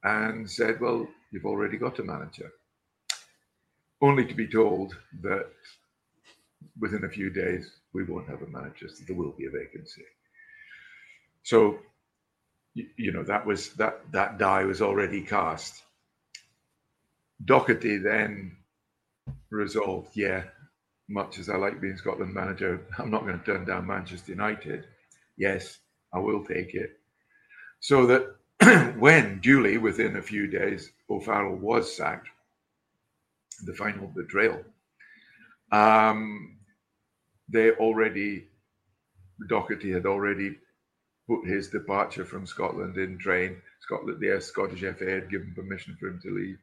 and 0.04 0.50
said, 0.50 0.82
well, 0.82 1.08
you've 1.32 1.46
already 1.46 1.78
got 1.78 2.00
a 2.00 2.04
manager 2.04 2.52
only 4.02 4.26
to 4.26 4.34
be 4.34 4.48
told 4.48 4.98
that 5.22 5.48
within 6.80 7.04
a 7.06 7.10
few 7.10 7.30
days 7.30 7.72
we 7.94 8.04
won't 8.04 8.28
have 8.28 8.42
a 8.42 8.48
manager, 8.48 8.88
so 8.88 9.04
there 9.08 9.16
will 9.16 9.34
be 9.38 9.46
a 9.46 9.52
vacancy. 9.52 10.04
So, 11.44 11.80
you, 12.74 12.88
you 12.98 13.12
know, 13.12 13.24
that 13.24 13.46
was 13.46 13.74
that 13.74 14.12
that 14.12 14.38
die 14.38 14.64
was 14.64 14.82
already 14.82 15.22
cast. 15.22 15.84
Docherty 17.46 18.02
then 18.02 18.58
resolved, 19.50 20.16
yeah, 20.16 20.44
much 21.10 21.40
as 21.40 21.50
I 21.50 21.58
like 21.58 21.82
being 21.82 21.98
Scotland 21.98 22.34
manager, 22.34 22.82
I'm 22.98 23.12
not 23.12 23.26
going 23.26 23.40
to 23.40 23.46
turn 23.46 23.66
down 23.66 23.88
Manchester 23.88 24.32
United. 24.32 24.86
Yes, 25.38 25.80
I 26.14 26.20
will 26.20 26.44
take 26.44 26.74
it. 26.74 27.01
So 27.82 28.06
that 28.06 28.96
when 29.00 29.40
duly 29.42 29.78
within 29.78 30.16
a 30.16 30.22
few 30.22 30.48
days 30.48 30.92
O'Farrell 31.10 31.58
was 31.58 31.96
sacked, 31.96 32.30
the 33.66 33.74
final 33.74 34.08
betrayal. 34.08 34.64
Um, 35.72 36.58
they 37.50 37.72
already, 37.72 38.48
Docherty 39.50 39.94
had 39.94 40.06
already 40.06 40.58
put 41.28 41.46
his 41.46 41.70
departure 41.70 42.26
from 42.26 42.46
Scotland 42.46 42.98
in 42.98 43.18
train. 43.18 43.62
Scotland, 43.82 44.20
the 44.22 44.40
Scottish 44.40 44.82
FA 44.82 45.10
had 45.10 45.30
given 45.30 45.54
permission 45.56 45.98
for 46.00 46.08
him 46.08 46.20
to 46.22 46.30
leave, 46.30 46.60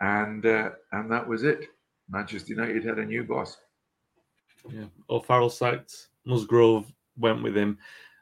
and 0.00 0.44
uh, 0.44 0.70
and 0.92 1.10
that 1.10 1.26
was 1.26 1.44
it. 1.44 1.68
Manchester 2.08 2.54
United 2.54 2.84
had 2.84 2.98
a 2.98 3.04
new 3.04 3.22
boss. 3.22 3.56
Yeah. 4.68 4.86
O'Farrell 5.08 5.50
sacked. 5.50 6.08
Musgrove 6.24 6.92
went 7.16 7.42
with 7.42 7.56
him. 7.56 7.78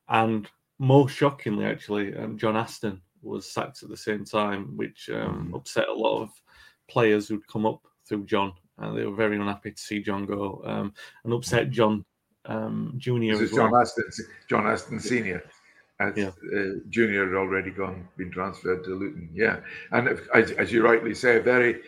And 0.08 0.48
most 0.80 1.14
shockingly, 1.14 1.66
actually, 1.66 2.16
um, 2.16 2.38
John 2.38 2.56
Aston 2.56 3.02
was 3.22 3.44
sacked 3.44 3.82
at 3.82 3.90
the 3.90 3.96
same 3.96 4.24
time, 4.24 4.78
which 4.78 5.10
um, 5.10 5.52
upset 5.54 5.88
a 5.88 5.92
lot 5.92 6.22
of 6.22 6.30
players 6.88 7.28
who'd 7.28 7.46
come 7.46 7.66
up 7.66 7.82
through 8.08 8.24
John. 8.24 8.54
And 8.78 8.96
they 8.96 9.04
were 9.04 9.14
very 9.14 9.36
unhappy 9.36 9.72
to 9.72 9.80
see 9.80 10.00
John 10.00 10.24
go 10.24 10.62
um, 10.64 10.94
and 11.24 11.34
upset 11.34 11.70
John 11.70 12.02
um, 12.46 12.94
Jr. 12.96 13.32
This 13.32 13.40
is 13.42 13.50
John 13.50 13.72
well. 13.72 13.82
Aston, 13.82 14.06
John 14.48 14.66
Aston 14.66 15.00
Senior. 15.00 15.42
As, 16.00 16.16
Yeah. 16.16 16.30
uh, 16.56 16.80
Junior 16.88 17.26
had 17.26 17.34
already 17.36 17.70
gone, 17.70 18.08
been 18.16 18.30
transferred 18.30 18.82
to 18.84 18.94
Luton. 18.94 19.28
Yeah, 19.34 19.60
and 19.92 20.08
if, 20.08 20.26
as, 20.34 20.52
as 20.52 20.72
you 20.72 20.82
rightly 20.82 21.14
say, 21.14 21.36
a 21.36 21.42
very 21.42 21.82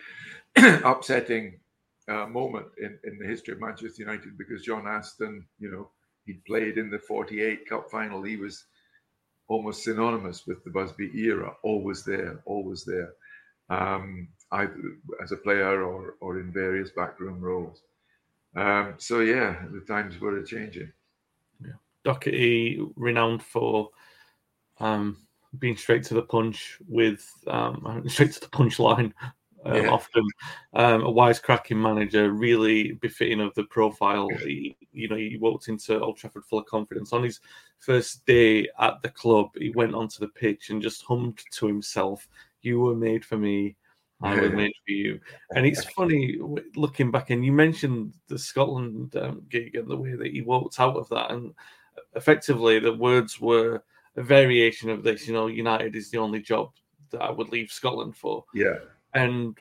upsetting 0.85 1.59
uh, 2.07 2.27
moment 2.27 2.67
in, 2.77 2.99
in 3.05 3.17
the 3.17 3.25
history 3.25 3.55
of 3.55 3.59
Manchester 3.59 4.03
United 4.03 4.37
because 4.37 4.61
John 4.61 4.87
Aston, 4.87 5.43
you 5.57 5.71
know, 5.71 5.89
he 6.27 6.33
played 6.45 6.77
in 6.77 6.91
the 6.91 6.99
48 6.99 7.67
Cup 7.67 7.89
final. 7.89 8.21
He 8.21 8.37
was 8.37 8.65
almost 9.47 9.83
synonymous 9.83 10.45
with 10.47 10.63
the 10.63 10.69
Busby 10.69 11.11
era, 11.15 11.53
always 11.63 12.03
there, 12.03 12.41
always 12.45 12.83
there, 12.85 13.13
um, 13.69 14.27
either 14.51 14.75
as 15.21 15.31
a 15.31 15.37
player 15.37 15.83
or, 15.83 16.15
or 16.21 16.39
in 16.39 16.51
various 16.51 16.91
backroom 16.91 17.39
roles. 17.39 17.81
Um, 18.55 18.95
so, 18.97 19.19
yeah, 19.21 19.63
the 19.71 19.81
times 19.81 20.19
were 20.19 20.41
changing. 20.43 20.91
Docherty, 22.05 22.91
renowned 22.95 23.41
for 23.41 23.89
um, 24.79 25.17
being 25.59 25.77
straight 25.77 26.03
to 26.03 26.13
the 26.13 26.21
punch 26.21 26.77
with 26.87 27.29
um, 27.47 28.03
straight 28.07 28.33
to 28.33 28.41
the 28.41 28.49
punch 28.49 28.79
line. 28.79 29.13
Um, 29.65 29.75
Yeah. 29.75 29.89
Often 29.91 30.25
um, 30.73 31.03
a 31.03 31.11
wisecracking 31.11 31.77
manager, 31.77 32.31
really 32.31 32.93
befitting 32.93 33.39
of 33.41 33.53
the 33.55 33.63
profile. 33.65 34.27
He, 34.29 34.75
you 34.91 35.07
know, 35.07 35.15
he 35.15 35.37
walked 35.37 35.67
into 35.67 35.99
Old 35.99 36.17
Trafford 36.17 36.45
full 36.45 36.59
of 36.59 36.65
confidence. 36.65 37.13
On 37.13 37.23
his 37.23 37.39
first 37.79 38.25
day 38.25 38.67
at 38.79 39.01
the 39.01 39.09
club, 39.09 39.49
he 39.55 39.69
went 39.71 39.95
onto 39.95 40.19
the 40.19 40.27
pitch 40.27 40.69
and 40.69 40.81
just 40.81 41.03
hummed 41.03 41.39
to 41.51 41.67
himself, 41.67 42.27
"You 42.61 42.79
were 42.79 42.95
made 42.95 43.23
for 43.23 43.37
me, 43.37 43.75
I 44.21 44.35
was 44.39 44.51
made 44.51 44.73
for 44.85 44.91
you." 44.91 45.19
And 45.55 45.65
it's 45.65 45.83
funny 45.95 46.37
looking 46.75 47.11
back, 47.11 47.29
and 47.29 47.45
you 47.45 47.51
mentioned 47.51 48.13
the 48.27 48.39
Scotland 48.39 49.15
um, 49.15 49.43
gig 49.49 49.75
and 49.75 49.87
the 49.87 49.97
way 49.97 50.15
that 50.15 50.31
he 50.31 50.41
walked 50.41 50.79
out 50.79 50.97
of 50.97 51.07
that, 51.09 51.31
and 51.31 51.53
effectively 52.15 52.79
the 52.79 52.93
words 52.93 53.39
were 53.39 53.83
a 54.15 54.23
variation 54.23 54.89
of 54.89 55.03
this. 55.03 55.27
You 55.27 55.33
know, 55.33 55.47
United 55.47 55.95
is 55.95 56.09
the 56.09 56.17
only 56.17 56.41
job 56.41 56.71
that 57.11 57.21
I 57.21 57.31
would 57.31 57.49
leave 57.49 57.71
Scotland 57.71 58.17
for, 58.17 58.43
Yeah. 58.53 58.79
And 59.13 59.57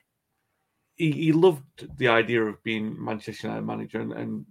he, 0.97 1.13
he 1.13 1.33
loved 1.33 1.89
the 1.99 2.09
idea 2.09 2.43
of 2.43 2.63
being 2.63 3.03
Manchester 3.03 3.49
United 3.49 3.67
manager 3.67 4.01
and, 4.01 4.13
and 4.13 4.47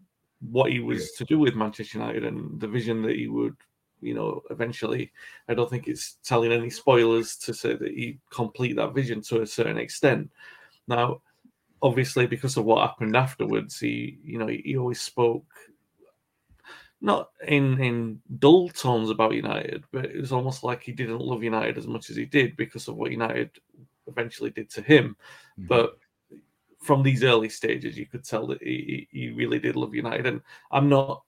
what 0.50 0.72
he 0.72 0.80
was 0.80 1.12
to 1.14 1.26
do 1.26 1.40
with 1.40 1.56
Manchester 1.56 2.00
United 2.00 2.26
and 2.26 2.60
the 2.60 2.68
vision 2.68 3.02
that 3.04 3.16
he 3.16 3.28
would. 3.28 3.56
You 4.02 4.16
know, 4.16 4.42
eventually, 4.50 5.12
I 5.48 5.54
don't 5.54 5.70
think 5.70 5.88
it's 5.88 6.18
telling 6.24 6.52
any 6.52 6.72
spoilers 6.72 7.36
to 7.38 7.54
say 7.54 7.76
that 7.76 7.92
he 7.92 8.18
complete 8.32 8.76
that 8.78 8.96
vision 8.96 9.22
to 9.24 9.42
a 9.42 9.48
certain 9.48 9.78
extent. 9.78 10.32
Now, 10.88 11.22
obviously 11.84 12.26
because 12.28 12.58
of 12.58 12.66
what 12.66 12.88
happened 12.88 13.16
afterwards, 13.16 13.80
he 13.80 14.20
you 14.24 14.38
know 14.38 14.48
he, 14.48 14.62
he 14.66 14.78
always 14.78 15.02
spoke 15.02 15.46
not 17.02 17.30
in 17.48 17.80
in 17.80 18.22
dull 18.40 18.70
tones 18.70 19.10
about 19.10 19.34
United, 19.34 19.84
but 19.92 20.06
it 20.06 20.20
was 20.20 20.32
almost 20.32 20.64
like 20.64 20.84
he 20.84 20.92
didn't 20.92 21.22
love 21.22 21.44
United 21.44 21.78
as 21.78 21.88
much 21.88 22.10
as 22.10 22.16
he 22.16 22.26
did 22.26 22.56
because 22.56 22.88
of 22.88 22.96
what 22.96 23.12
United 23.12 23.52
eventually 24.12 24.52
did 24.52 24.70
to 24.72 24.82
him. 24.82 25.16
Mm-hmm. 25.60 25.68
But 25.68 25.98
from 26.82 27.04
these 27.04 27.24
early 27.24 27.50
stages, 27.50 27.98
you 27.98 28.08
could 28.08 28.24
tell 28.24 28.48
that 28.48 28.62
he, 28.62 29.08
he 29.12 29.30
really 29.30 29.60
did 29.60 29.76
love 29.76 29.94
United. 29.94 30.26
And 30.26 30.42
I'm 30.72 30.90
not 30.90 31.24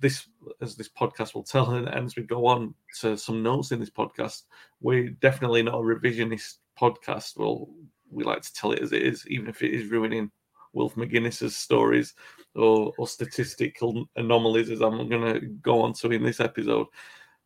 this 0.00 0.28
as 0.60 0.76
this 0.76 0.88
podcast 0.88 1.34
will 1.34 1.42
tell, 1.42 1.70
and 1.72 1.88
as 1.88 2.16
we 2.16 2.22
go 2.22 2.46
on 2.46 2.74
to 3.00 3.16
some 3.16 3.42
notes 3.42 3.72
in 3.72 3.80
this 3.80 3.90
podcast, 3.90 4.42
we're 4.80 5.10
definitely 5.10 5.62
not 5.62 5.74
a 5.74 5.78
revisionist 5.78 6.58
podcast. 6.80 7.36
Well, 7.36 7.68
we 8.10 8.22
like 8.24 8.42
to 8.42 8.54
tell 8.54 8.72
it 8.72 8.80
as 8.80 8.92
it 8.92 9.02
is, 9.02 9.26
even 9.26 9.48
if 9.48 9.62
it 9.62 9.74
is 9.74 9.90
ruining 9.90 10.30
Wilf 10.72 10.94
McGuinness's 10.94 11.56
stories 11.56 12.14
or, 12.54 12.92
or 12.96 13.08
statistical 13.08 14.08
anomalies, 14.16 14.70
as 14.70 14.82
I'm 14.82 15.08
going 15.08 15.34
to 15.34 15.40
go 15.40 15.82
on 15.82 15.94
to 15.94 16.12
in 16.12 16.22
this 16.22 16.40
episode. 16.40 16.86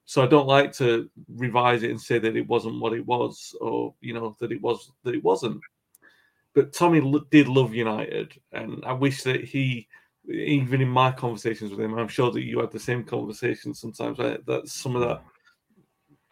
So 0.06 0.22
I 0.22 0.26
don't 0.26 0.46
like 0.46 0.72
to 0.74 1.10
revise 1.28 1.82
it 1.82 1.90
and 1.90 2.00
say 2.00 2.18
that 2.18 2.36
it 2.36 2.46
wasn't 2.46 2.80
what 2.80 2.92
it 2.92 3.04
was, 3.04 3.54
or 3.60 3.94
you 4.00 4.14
know 4.14 4.36
that 4.40 4.52
it 4.52 4.62
was 4.62 4.92
that 5.02 5.14
it 5.14 5.22
wasn't. 5.22 5.60
But 6.54 6.72
Tommy 6.72 7.02
did 7.30 7.48
love 7.48 7.74
United, 7.74 8.32
and 8.52 8.82
I 8.86 8.92
wish 8.92 9.22
that 9.24 9.44
he, 9.44 9.88
even 10.28 10.80
in 10.80 10.88
my 10.88 11.10
conversations 11.10 11.70
with 11.70 11.80
him, 11.80 11.98
I'm 11.98 12.08
sure 12.08 12.30
that 12.30 12.44
you 12.44 12.60
had 12.60 12.70
the 12.70 12.80
same 12.80 13.04
conversation 13.04 13.74
sometimes. 13.74 14.18
Right? 14.18 14.44
That 14.46 14.68
some 14.68 14.96
of 14.96 15.02
that 15.02 15.22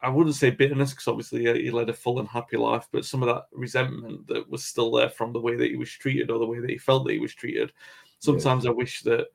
I 0.05 0.11
wouldn't 0.11 0.37
say 0.37 0.51
bitterness 0.51 0.91
because 0.91 1.09
obviously 1.09 1.63
he 1.63 1.71
led 1.71 1.89
a 1.89 1.95
full 1.95 2.21
and 2.21 2.29
happy 2.29 2.59
life, 2.59 2.87
but 2.93 3.07
some 3.07 3.23
of 3.23 3.29
that 3.29 3.45
resentment 3.53 4.27
that 4.27 4.49
was 4.51 4.63
still 4.63 4.91
there 4.91 5.09
from 5.09 5.33
the 5.33 5.41
way 5.41 5.57
that 5.57 5.71
he 5.71 5.77
was 5.77 5.91
treated 5.91 6.31
or 6.31 6.39
the 6.39 6.47
way 6.47 6.61
that 6.61 6.69
he 6.69 6.77
felt 6.77 7.07
that 7.07 7.15
he 7.15 7.19
was 7.19 7.35
treated. 7.35 7.73
Sometimes 8.19 8.67
I 8.67 8.71
wish 8.71 9.01
that 9.03 9.29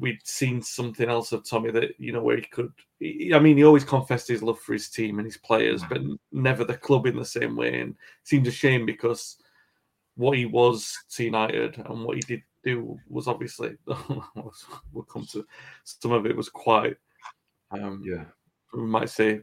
we'd 0.00 0.26
seen 0.26 0.62
something 0.62 1.08
else 1.08 1.32
of 1.32 1.48
Tommy 1.48 1.70
that 1.72 1.98
you 1.98 2.12
know 2.12 2.22
where 2.22 2.36
he 2.36 2.42
could. 2.42 2.72
I 3.02 3.38
mean, 3.38 3.56
he 3.56 3.64
always 3.64 3.84
confessed 3.84 4.28
his 4.28 4.42
love 4.42 4.60
for 4.60 4.72
his 4.72 4.88
team 4.88 5.18
and 5.18 5.26
his 5.26 5.36
players, 5.36 5.82
but 5.88 6.00
never 6.32 6.64
the 6.64 6.76
club 6.76 7.06
in 7.06 7.16
the 7.16 7.24
same 7.24 7.56
way. 7.56 7.80
And 7.80 7.90
it 7.90 7.96
seemed 8.24 8.46
a 8.46 8.50
shame 8.50 8.86
because 8.86 9.36
what 10.16 10.38
he 10.38 10.46
was 10.46 10.96
to 11.10 11.24
United 11.24 11.78
and 11.78 12.04
what 12.04 12.16
he 12.16 12.22
did 12.22 12.42
do 12.62 12.98
was 13.08 13.28
obviously 13.28 13.76
we'll 13.86 15.04
come 15.06 15.26
to 15.26 15.44
some 15.82 16.12
of 16.12 16.24
it 16.24 16.34
was 16.34 16.48
quite 16.48 16.96
um 17.72 18.02
yeah 18.02 18.24
we 18.72 18.86
might 18.86 19.10
say 19.10 19.38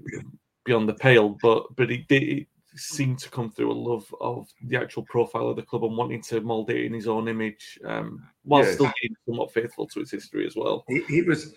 beyond 0.63 0.87
the 0.87 0.93
pale, 0.93 1.37
but 1.41 1.75
but 1.75 1.89
he 1.89 1.97
did 2.09 2.45
seem 2.75 3.15
to 3.17 3.29
come 3.29 3.49
through 3.49 3.71
a 3.71 3.73
love 3.73 4.13
of 4.21 4.47
the 4.63 4.77
actual 4.77 5.03
profile 5.03 5.49
of 5.49 5.55
the 5.55 5.61
club 5.61 5.83
and 5.83 5.97
wanting 5.97 6.21
to 6.21 6.41
mould 6.41 6.69
it 6.69 6.85
in 6.85 6.93
his 6.93 7.07
own 7.07 7.27
image, 7.27 7.79
um, 7.85 8.23
while 8.43 8.63
yes. 8.63 8.75
still 8.75 8.91
being 9.01 9.15
somewhat 9.25 9.53
faithful 9.53 9.87
to 9.87 9.99
its 9.99 10.11
history 10.11 10.45
as 10.45 10.55
well. 10.55 10.83
He, 10.87 11.01
he 11.07 11.21
was. 11.21 11.53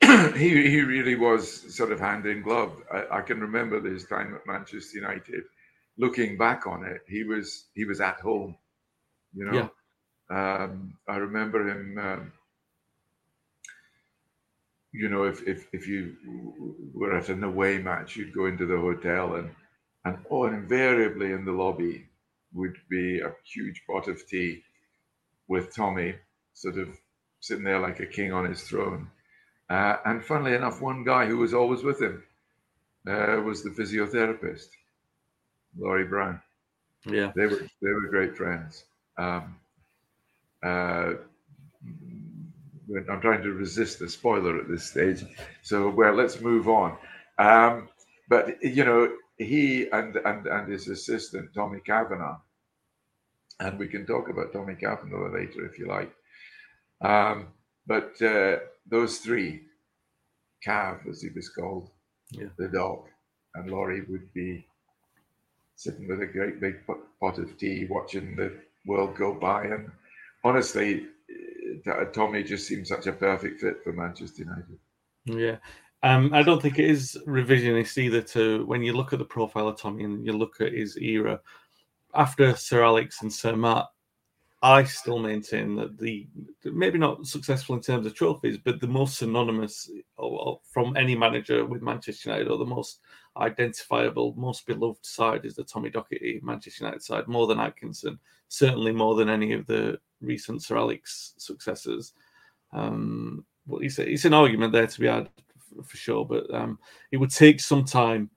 he 0.36 0.70
he 0.70 0.80
really 0.82 1.16
was 1.16 1.74
sort 1.74 1.90
of 1.90 1.98
hand 1.98 2.24
in 2.24 2.40
glove. 2.40 2.72
I, 2.92 3.18
I, 3.18 3.20
can 3.20 3.40
remember 3.40 3.80
his 3.82 4.06
time 4.06 4.32
at 4.32 4.46
Manchester 4.46 4.98
United. 4.98 5.42
Looking 5.96 6.38
back 6.38 6.68
on 6.68 6.84
it, 6.84 7.00
he 7.08 7.24
was 7.24 7.64
he 7.74 7.84
was 7.84 8.00
at 8.00 8.20
home. 8.20 8.56
You 9.34 9.46
know, 9.46 9.70
yeah. 10.30 10.64
um, 10.64 10.94
I 11.08 11.16
remember 11.16 11.68
him 11.68 11.98
um, 11.98 12.32
you 14.92 15.08
know, 15.08 15.24
if, 15.24 15.46
if, 15.46 15.68
if 15.72 15.86
you 15.86 16.16
were 16.94 17.16
at 17.16 17.28
an 17.28 17.44
away 17.44 17.78
match, 17.78 18.16
you'd 18.16 18.34
go 18.34 18.46
into 18.46 18.66
the 18.66 18.76
hotel 18.76 19.36
and, 19.36 19.50
and 20.08 20.18
oh, 20.30 20.44
and 20.44 20.56
invariably 20.56 21.32
in 21.32 21.44
the 21.44 21.52
lobby 21.52 22.06
would 22.52 22.76
be 22.88 23.20
a 23.20 23.32
huge 23.44 23.82
pot 23.86 24.08
of 24.08 24.26
tea 24.26 24.62
with 25.48 25.74
Tommy 25.74 26.14
sort 26.54 26.78
of 26.78 26.88
sitting 27.40 27.64
there 27.64 27.78
like 27.78 28.00
a 28.00 28.06
king 28.06 28.32
on 28.32 28.48
his 28.48 28.62
throne. 28.62 29.10
Uh, 29.70 29.96
and 30.06 30.24
funnily 30.24 30.54
enough, 30.54 30.80
one 30.80 31.04
guy 31.04 31.26
who 31.26 31.38
was 31.38 31.54
always 31.54 31.82
with 31.82 32.00
him 32.00 32.22
uh, 33.06 33.40
was 33.44 33.62
the 33.62 33.70
physiotherapist, 33.70 34.68
Laurie 35.78 36.06
Brown. 36.06 36.40
Yeah, 37.06 37.32
they 37.36 37.46
were 37.46 37.66
they 37.82 37.90
were 37.90 38.08
great 38.08 38.36
friends. 38.36 38.84
Um, 39.16 39.56
uh, 40.62 41.12
I'm 43.10 43.20
trying 43.20 43.42
to 43.42 43.52
resist 43.52 43.98
the 43.98 44.08
spoiler 44.08 44.58
at 44.58 44.68
this 44.68 44.90
stage. 44.90 45.22
So, 45.62 45.90
well, 45.90 46.14
let's 46.14 46.40
move 46.40 46.68
on. 46.68 46.96
Um, 47.38 47.88
but 48.28 48.62
you 48.62 48.84
know, 48.84 49.12
he 49.38 49.88
and 49.90 50.16
and 50.16 50.46
and 50.46 50.72
his 50.72 50.88
assistant 50.88 51.54
Tommy 51.54 51.80
Cavanagh, 51.80 52.38
and 53.60 53.78
we 53.78 53.88
can 53.88 54.04
talk 54.06 54.28
about 54.28 54.52
Tommy 54.52 54.74
Cavanagh 54.74 55.32
later 55.32 55.64
if 55.64 55.78
you 55.78 55.86
like. 55.86 56.12
Um, 57.00 57.48
but 57.86 58.20
uh, 58.20 58.56
those 58.86 59.18
three, 59.18 59.62
Cav 60.66 61.08
as 61.08 61.22
he 61.22 61.30
was 61.34 61.48
called, 61.48 61.90
yeah. 62.32 62.48
the 62.58 62.68
dog, 62.68 63.06
and 63.54 63.70
Laurie 63.70 64.04
would 64.08 64.32
be 64.34 64.66
sitting 65.76 66.08
with 66.08 66.20
a 66.20 66.26
great 66.26 66.60
big 66.60 66.84
pot 67.20 67.38
of 67.38 67.56
tea, 67.56 67.86
watching 67.88 68.34
the 68.34 68.52
world 68.84 69.16
go 69.16 69.32
by, 69.32 69.64
and 69.64 69.90
honestly, 70.42 71.06
Tommy 72.12 72.42
just 72.42 72.66
seemed 72.66 72.86
such 72.86 73.06
a 73.06 73.12
perfect 73.12 73.60
fit 73.60 73.82
for 73.84 73.92
Manchester 73.92 74.42
United. 74.42 74.78
Yeah. 75.24 75.56
Um, 76.02 76.32
I 76.32 76.42
don't 76.42 76.62
think 76.62 76.78
it 76.78 76.88
is 76.88 77.18
revisionist 77.26 77.98
either. 77.98 78.22
To 78.22 78.64
when 78.66 78.82
you 78.82 78.92
look 78.92 79.12
at 79.12 79.18
the 79.18 79.24
profile 79.24 79.68
of 79.68 79.80
Tommy 79.80 80.04
and 80.04 80.24
you 80.24 80.32
look 80.32 80.60
at 80.60 80.72
his 80.72 80.96
era 80.96 81.40
after 82.14 82.54
Sir 82.54 82.84
Alex 82.84 83.22
and 83.22 83.32
Sir 83.32 83.56
Matt, 83.56 83.86
I 84.62 84.84
still 84.84 85.18
maintain 85.18 85.76
that 85.76 85.98
the 85.98 86.26
maybe 86.64 86.98
not 86.98 87.26
successful 87.26 87.76
in 87.76 87.80
terms 87.80 88.06
of 88.06 88.14
trophies, 88.14 88.58
but 88.58 88.80
the 88.80 88.88
most 88.88 89.18
synonymous 89.18 89.90
from 90.62 90.96
any 90.96 91.14
manager 91.14 91.64
with 91.64 91.82
Manchester 91.82 92.30
United, 92.30 92.48
or 92.48 92.58
the 92.58 92.64
most 92.64 93.00
identifiable, 93.36 94.34
most 94.36 94.66
beloved 94.66 95.04
side 95.04 95.44
is 95.44 95.54
the 95.54 95.62
Tommy 95.62 95.90
Docherty 95.90 96.42
Manchester 96.42 96.84
United 96.84 97.02
side, 97.02 97.28
more 97.28 97.46
than 97.46 97.60
Atkinson, 97.60 98.18
certainly 98.48 98.90
more 98.90 99.14
than 99.14 99.28
any 99.28 99.52
of 99.52 99.64
the 99.66 99.98
recent 100.20 100.62
Sir 100.62 100.76
Alex 100.76 101.34
successors. 101.38 102.14
Um, 102.72 103.44
well, 103.66 103.80
it's, 103.80 103.98
it's 104.00 104.24
an 104.24 104.34
argument 104.34 104.72
there 104.72 104.88
to 104.88 105.00
be 105.00 105.06
had 105.06 105.28
for 105.84 105.96
sure, 105.96 106.24
but 106.24 106.52
um, 106.54 106.78
it 107.12 107.16
would 107.16 107.30
take 107.30 107.60
some 107.60 107.84
time 107.84 108.30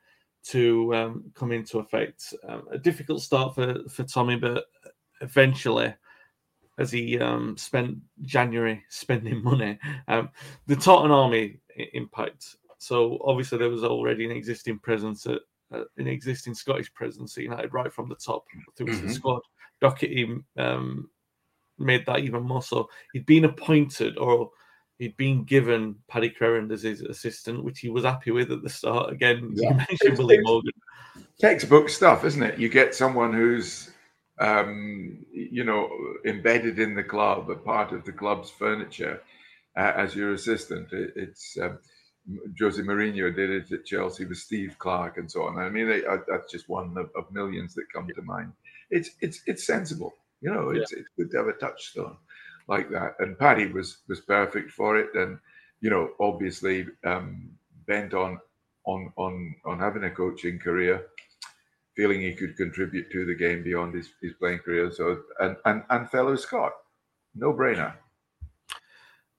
to 0.43 0.93
um, 0.95 1.31
come 1.35 1.51
into 1.51 1.79
effect. 1.79 2.33
Um, 2.47 2.63
a 2.71 2.77
difficult 2.77 3.21
start 3.21 3.55
for, 3.55 3.77
for 3.89 4.03
Tommy, 4.03 4.35
but 4.35 4.65
eventually, 5.21 5.93
as 6.79 6.91
he 6.91 7.19
um, 7.19 7.55
spent 7.57 7.97
January 8.23 8.83
spending 8.89 9.43
money, 9.43 9.77
um, 10.07 10.29
the 10.67 10.75
Tartan 10.75 11.11
Army 11.11 11.59
impact. 11.93 12.55
So 12.79 13.19
obviously 13.23 13.59
there 13.59 13.69
was 13.69 13.83
already 13.83 14.25
an 14.25 14.31
existing 14.31 14.79
presence 14.79 15.25
at 15.27 15.39
uh, 15.73 15.83
an 15.97 16.07
existing 16.07 16.53
Scottish 16.53 16.93
presence 16.93 17.37
at 17.37 17.43
United 17.43 17.73
right 17.73 17.93
from 17.93 18.09
the 18.09 18.15
top 18.15 18.43
through 18.75 18.87
mm-hmm. 18.87 19.07
the 19.07 19.13
squad. 19.13 19.41
Docherty 19.81 20.43
um, 20.57 21.09
made 21.77 22.05
that 22.05 22.19
even 22.19 22.43
more 22.43 22.61
so. 22.61 22.89
He'd 23.13 23.25
been 23.25 23.45
appointed 23.45 24.17
or 24.17 24.51
he'd 25.01 25.17
been 25.17 25.43
given 25.43 25.95
Paddy 26.07 26.29
Crerand 26.29 26.71
as 26.71 26.83
his 26.83 27.01
assistant, 27.01 27.63
which 27.63 27.79
he 27.79 27.89
was 27.89 28.03
happy 28.03 28.29
with 28.29 28.51
at 28.51 28.61
the 28.61 28.69
start. 28.69 29.11
Again, 29.11 29.51
yeah. 29.55 29.71
you 29.71 29.75
mentioned 29.75 30.17
Willie 30.19 30.39
Morgan. 30.41 30.71
Textbook 31.39 31.89
stuff, 31.89 32.23
isn't 32.23 32.43
it? 32.43 32.59
You 32.59 32.69
get 32.69 32.93
someone 32.93 33.33
who's 33.33 33.89
um, 34.37 35.25
you 35.31 35.63
know 35.63 35.89
embedded 36.23 36.77
in 36.77 36.93
the 36.93 37.03
club, 37.03 37.49
a 37.49 37.55
part 37.55 37.93
of 37.93 38.05
the 38.05 38.11
club's 38.11 38.51
furniture 38.51 39.23
uh, 39.75 39.91
as 39.95 40.15
your 40.15 40.33
assistant. 40.33 40.93
It, 40.93 41.13
it's 41.15 41.57
um, 41.59 41.79
Jose 42.59 42.79
Mourinho 42.79 43.35
did 43.35 43.49
it 43.49 43.71
at 43.71 43.85
Chelsea 43.85 44.25
with 44.25 44.37
Steve 44.37 44.75
Clarke 44.77 45.17
and 45.17 45.29
so 45.29 45.47
on. 45.47 45.57
I 45.57 45.69
mean, 45.69 45.89
they, 45.89 46.05
uh, 46.05 46.17
that's 46.27 46.51
just 46.51 46.69
one 46.69 46.95
of, 46.95 47.09
of, 47.15 47.31
millions 47.31 47.73
that 47.73 47.91
come 47.91 48.07
to 48.13 48.21
mind. 48.21 48.53
It's 48.91 49.09
it's 49.21 49.41
it's 49.47 49.65
sensible. 49.65 50.13
You 50.41 50.53
know, 50.53 50.69
it's, 50.69 50.91
yeah. 50.91 50.99
it's 50.99 51.09
good 51.17 51.31
to 51.31 51.37
have 51.37 51.47
a 51.47 51.53
touchstone 51.53 52.17
like 52.71 52.89
that. 52.89 53.15
And 53.19 53.37
Paddy 53.37 53.67
was 53.67 53.97
was 54.07 54.21
perfect 54.21 54.71
for 54.71 54.97
it. 54.97 55.13
And 55.13 55.37
you 55.81 55.89
know, 55.89 56.11
obviously 56.19 56.87
um, 57.03 57.51
bent 57.85 58.13
on 58.13 58.39
on 58.85 59.11
on 59.17 59.55
on 59.65 59.77
having 59.77 60.05
a 60.05 60.09
coaching 60.09 60.57
career, 60.57 61.05
feeling 61.95 62.21
he 62.21 62.33
could 62.33 62.55
contribute 62.55 63.11
to 63.11 63.25
the 63.25 63.35
game 63.35 63.61
beyond 63.63 63.93
his, 63.93 64.09
his 64.21 64.33
playing 64.39 64.59
career. 64.59 64.89
So 64.91 65.21
and 65.39 65.57
and 65.65 65.83
and 65.89 66.09
fellow 66.09 66.35
Scot, 66.35 66.71
no 67.35 67.53
brainer. 67.53 67.93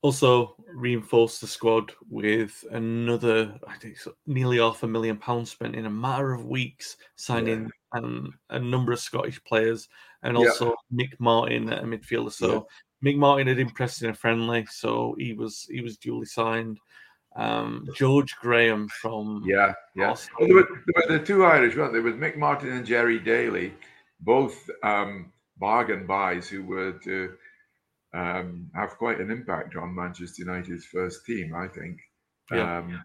Also 0.02 0.56
reinforced 0.74 1.40
the 1.40 1.46
squad 1.46 1.92
with 2.10 2.64
another, 2.72 3.54
I 3.68 3.76
think, 3.76 3.96
nearly 4.26 4.58
half 4.58 4.82
a 4.82 4.88
million 4.88 5.16
pounds 5.16 5.52
spent 5.52 5.76
in 5.76 5.86
a 5.86 5.90
matter 5.90 6.32
of 6.32 6.44
weeks, 6.44 6.96
signing 7.14 7.70
yeah. 7.94 8.00
um, 8.00 8.34
a 8.50 8.58
number 8.58 8.90
of 8.90 8.98
Scottish 8.98 9.42
players 9.44 9.88
and 10.24 10.36
also 10.36 10.74
yeah. 10.90 11.04
Mick 11.04 11.12
Martin, 11.20 11.72
a 11.72 11.84
midfielder. 11.84 12.32
So 12.32 12.52
yeah. 12.52 12.60
Mick 13.04 13.16
Martin 13.16 13.48
had 13.48 13.58
impressed 13.58 14.02
in 14.02 14.10
a 14.10 14.14
friendly, 14.14 14.66
so 14.70 15.14
he 15.18 15.32
was 15.32 15.66
he 15.70 15.80
was 15.80 15.96
duly 15.96 16.26
signed. 16.26 16.78
Um, 17.34 17.88
George 17.96 18.36
Graham 18.36 18.88
from 18.88 19.42
yeah 19.46 19.72
yeah. 19.96 20.14
Well, 20.38 20.48
there, 20.48 20.54
were, 20.54 20.68
there 20.86 21.08
were 21.08 21.18
the 21.18 21.24
two 21.24 21.44
Irish, 21.44 21.76
weren't 21.76 21.92
there? 21.92 22.02
Was 22.02 22.14
Mick 22.14 22.36
Martin 22.36 22.72
and 22.72 22.86
Gerry 22.86 23.18
Daly, 23.18 23.72
both 24.20 24.68
um, 24.82 25.32
bargain 25.58 26.06
buys 26.06 26.48
who 26.48 26.62
were 26.62 26.92
to 27.04 27.32
um, 28.14 28.70
have 28.74 28.98
quite 28.98 29.20
an 29.20 29.30
impact 29.30 29.76
on 29.76 29.94
Manchester 29.94 30.44
United's 30.44 30.84
first 30.84 31.24
team, 31.24 31.54
I 31.54 31.68
think. 31.68 31.98
Yeah. 32.50 32.78
Um, 32.78 33.04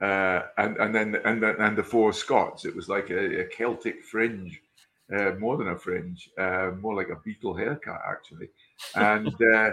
uh, 0.00 0.42
and 0.58 0.76
and 0.76 0.94
then 0.94 1.16
and 1.24 1.42
the, 1.42 1.56
and 1.64 1.76
the 1.76 1.82
four 1.82 2.12
Scots, 2.12 2.64
it 2.64 2.74
was 2.74 2.88
like 2.88 3.10
a, 3.10 3.40
a 3.40 3.44
Celtic 3.44 4.04
fringe, 4.04 4.60
uh, 5.16 5.32
more 5.38 5.56
than 5.56 5.68
a 5.68 5.78
fringe, 5.78 6.30
uh, 6.38 6.70
more 6.80 6.94
like 6.94 7.08
a 7.08 7.16
Beatle 7.16 7.58
haircut 7.58 8.00
actually. 8.08 8.48
And 8.94 9.28
uh, 9.28 9.70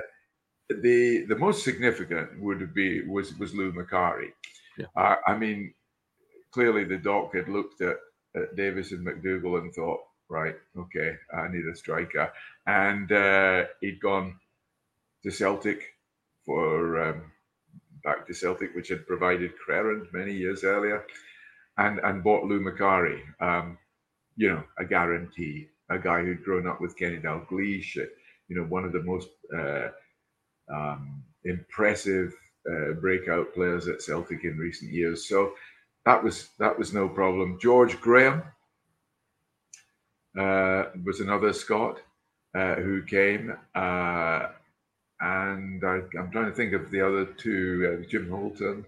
the 0.70 1.26
the 1.28 1.36
most 1.38 1.64
significant 1.64 2.40
would 2.42 2.74
be 2.74 3.08
was 3.08 3.38
was 3.38 3.54
Lou 3.54 3.72
Macari. 3.72 4.30
Yeah. 4.78 4.88
Uh, 4.96 5.16
I 5.28 5.38
mean, 5.38 5.74
clearly 6.52 6.84
the 6.84 6.98
doc 6.98 7.34
had 7.36 7.50
looked 7.50 7.82
at, 7.82 7.98
at 8.36 8.56
Davies 8.56 8.92
and 8.92 9.04
MacDougall 9.04 9.58
and 9.58 9.74
thought, 9.74 10.02
right, 10.30 10.56
okay, 10.78 11.16
I 11.34 11.48
need 11.48 11.66
a 11.66 11.76
striker, 11.76 12.32
and 12.66 13.12
uh, 13.12 13.66
he'd 13.82 14.02
gone 14.02 14.40
to 15.24 15.32
Celtic 15.32 15.94
for 16.46 17.02
um, 17.02 17.32
back 18.04 18.28
to 18.28 18.34
Celtic, 18.34 18.76
which 18.76 18.90
had 18.90 19.08
provided 19.08 19.54
Crerand 19.58 20.12
many 20.14 20.34
years 20.34 20.64
earlier, 20.64 21.06
and 21.78 22.00
and 22.00 22.24
bought 22.24 22.46
Lou 22.46 22.60
Macari. 22.60 23.22
Um, 23.40 23.78
you 24.38 24.50
know, 24.50 24.64
a 24.78 24.86
guarantee, 24.86 25.70
a 25.90 25.98
guy 25.98 26.22
who'd 26.22 26.44
grown 26.44 26.68
up 26.68 26.82
with 26.82 26.98
Kenny 26.98 27.18
Dalglish, 27.18 27.98
you 28.48 28.56
know, 28.56 28.64
one 28.64 28.86
of 28.86 28.92
the 28.92 29.04
most 29.04 29.30
uh, 29.56 29.88
um, 30.74 31.24
impressive 31.44 32.34
uh, 32.70 32.94
breakout 32.94 33.54
players 33.54 33.88
at 33.88 34.02
Celtic 34.02 34.44
in 34.44 34.58
recent 34.58 34.92
years. 34.92 35.28
So 35.28 35.54
that 36.06 36.24
was 36.24 36.50
that 36.60 36.78
was 36.78 36.94
no 36.94 37.08
problem. 37.10 37.60
George 37.60 38.00
Graham 38.00 38.44
uh, 40.38 40.86
was 41.04 41.20
another 41.20 41.54
Scot 41.54 42.00
uh, 42.56 42.76
who 42.76 43.02
came, 43.04 43.56
uh, 43.76 44.48
and 45.20 45.84
I, 45.84 46.02
am 46.18 46.32
trying 46.32 46.50
to 46.50 46.56
think 46.56 46.74
of 46.74 46.92
the 46.92 47.02
other 47.02 47.26
two. 47.26 48.00
Uh, 48.04 48.10
Jim 48.10 48.30
Holton 48.30 48.86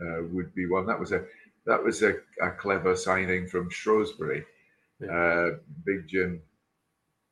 uh, 0.00 0.22
would 0.32 0.54
be 0.54 0.66
one. 0.66 0.86
That 0.86 1.00
was 1.00 1.12
a 1.12 1.24
that 1.66 1.82
was 1.82 2.02
a, 2.02 2.14
a 2.40 2.50
clever 2.50 2.96
signing 2.96 3.48
from 3.48 3.70
Shrewsbury. 3.70 4.44
Yeah. 5.00 5.50
Big 5.84 6.08
Jim, 6.08 6.40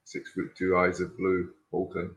six 0.04 0.32
foot 0.32 0.54
two, 0.56 0.76
eyes 0.76 1.00
of 1.00 1.16
blue. 1.16 1.50
Bolton. 1.74 2.14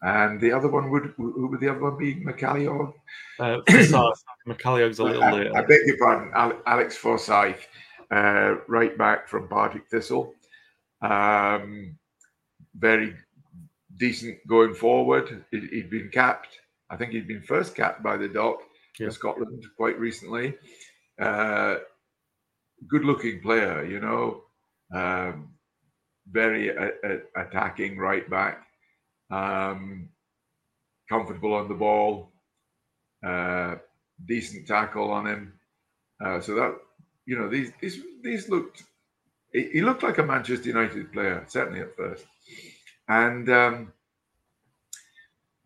and 0.00 0.40
the 0.40 0.50
other 0.50 0.68
one 0.68 0.90
would 0.90 1.12
who 1.16 1.48
would 1.48 1.60
the 1.60 1.68
other 1.68 1.80
one 1.80 1.98
be? 1.98 2.14
McCalliog? 2.14 2.94
Uh, 3.38 3.58
McCalliog's 4.48 4.98
a 4.98 5.04
little 5.04 5.22
I, 5.22 5.32
later. 5.32 5.56
I 5.56 5.60
beg 5.62 5.80
your 5.84 5.98
pardon, 5.98 6.32
Alex 6.66 6.96
Forsyth, 6.96 7.66
uh, 8.10 8.54
right 8.66 8.96
back 8.96 9.28
from 9.28 9.48
Partick 9.48 9.88
Thistle. 9.90 10.32
Um, 11.02 11.98
very 12.74 13.14
decent 13.98 14.38
going 14.46 14.74
forward. 14.74 15.44
He, 15.50 15.80
had 15.80 15.90
been 15.90 16.10
capped. 16.12 16.58
I 16.90 16.96
think 16.96 17.12
he'd 17.12 17.28
been 17.28 17.42
first 17.42 17.74
capped 17.74 18.02
by 18.02 18.16
the 18.16 18.28
Doc 18.28 18.60
yeah. 18.98 19.10
Scotland 19.10 19.64
quite 19.76 19.98
recently. 19.98 20.54
Uh, 21.20 21.76
good 22.88 23.04
looking 23.04 23.40
player, 23.42 23.84
you 23.84 24.00
know, 24.00 24.42
um, 24.94 25.50
very 26.30 26.68
a, 26.68 26.90
a, 27.04 27.40
attacking 27.42 27.98
right 27.98 28.28
back. 28.28 28.66
Um, 29.30 30.08
comfortable 31.08 31.54
on 31.54 31.68
the 31.68 31.74
ball, 31.74 32.30
uh, 33.26 33.76
decent 34.26 34.66
tackle 34.66 35.10
on 35.10 35.26
him. 35.26 35.52
Uh, 36.24 36.40
so 36.40 36.54
that 36.54 36.74
you 37.26 37.38
know 37.38 37.48
these 37.48 37.72
these 37.80 38.00
these 38.22 38.48
looked 38.48 38.84
he 39.52 39.80
looked 39.80 40.02
like 40.02 40.18
a 40.18 40.22
Manchester 40.22 40.68
United 40.68 41.12
player 41.12 41.44
certainly 41.48 41.80
at 41.80 41.96
first, 41.96 42.26
and 43.08 43.48
um, 43.48 43.92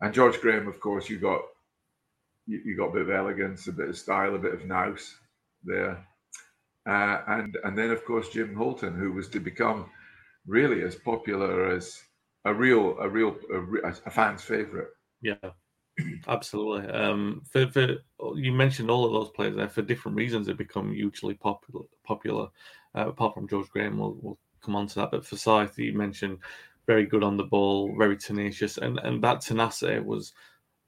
and 0.01 0.13
George 0.13 0.39
Graham, 0.41 0.67
of 0.67 0.79
course, 0.79 1.09
you 1.09 1.17
got 1.17 1.41
you, 2.45 2.61
you 2.65 2.77
got 2.77 2.89
a 2.89 2.93
bit 2.93 3.01
of 3.03 3.09
elegance, 3.09 3.67
a 3.67 3.71
bit 3.71 3.89
of 3.89 3.97
style, 3.97 4.35
a 4.35 4.39
bit 4.39 4.53
of 4.53 4.65
nous 4.65 5.15
there, 5.63 6.05
uh, 6.87 7.21
and 7.27 7.57
and 7.63 7.77
then 7.77 7.89
of 7.89 8.05
course 8.05 8.29
Jim 8.29 8.53
Holton, 8.53 8.93
who 8.95 9.13
was 9.13 9.27
to 9.29 9.39
become 9.39 9.89
really 10.45 10.83
as 10.83 10.95
popular 10.95 11.69
as 11.71 12.01
a 12.45 12.53
real 12.53 12.97
a 12.99 13.09
real 13.09 13.35
a, 13.53 13.87
a 13.87 14.11
fan's 14.11 14.43
favorite. 14.43 14.89
Yeah, 15.21 15.35
absolutely. 16.27 16.91
Um, 16.91 17.43
for, 17.49 17.69
for 17.71 17.97
you 18.35 18.51
mentioned 18.51 18.89
all 18.89 19.05
of 19.05 19.13
those 19.13 19.31
players 19.31 19.55
there 19.55 19.69
for 19.69 19.81
different 19.81 20.17
reasons 20.17 20.47
they 20.47 20.53
become 20.53 20.93
hugely 20.93 21.35
popular. 21.35 21.85
Popular, 22.03 22.47
uh, 22.95 23.07
apart 23.07 23.33
from 23.33 23.47
George 23.47 23.69
Graham, 23.69 23.97
we'll, 23.97 24.17
we'll 24.21 24.39
come 24.61 24.75
on 24.75 24.87
to 24.87 24.95
that. 24.95 25.11
But 25.11 25.25
for 25.25 25.35
Forsyth, 25.37 25.77
you 25.77 25.93
mentioned 25.93 26.39
very 26.85 27.05
good 27.05 27.23
on 27.23 27.37
the 27.37 27.43
ball, 27.43 27.95
very 27.97 28.17
tenacious, 28.17 28.77
and 28.77 28.99
and 28.99 29.23
that 29.23 29.41
tenacity 29.41 29.99
was 29.99 30.33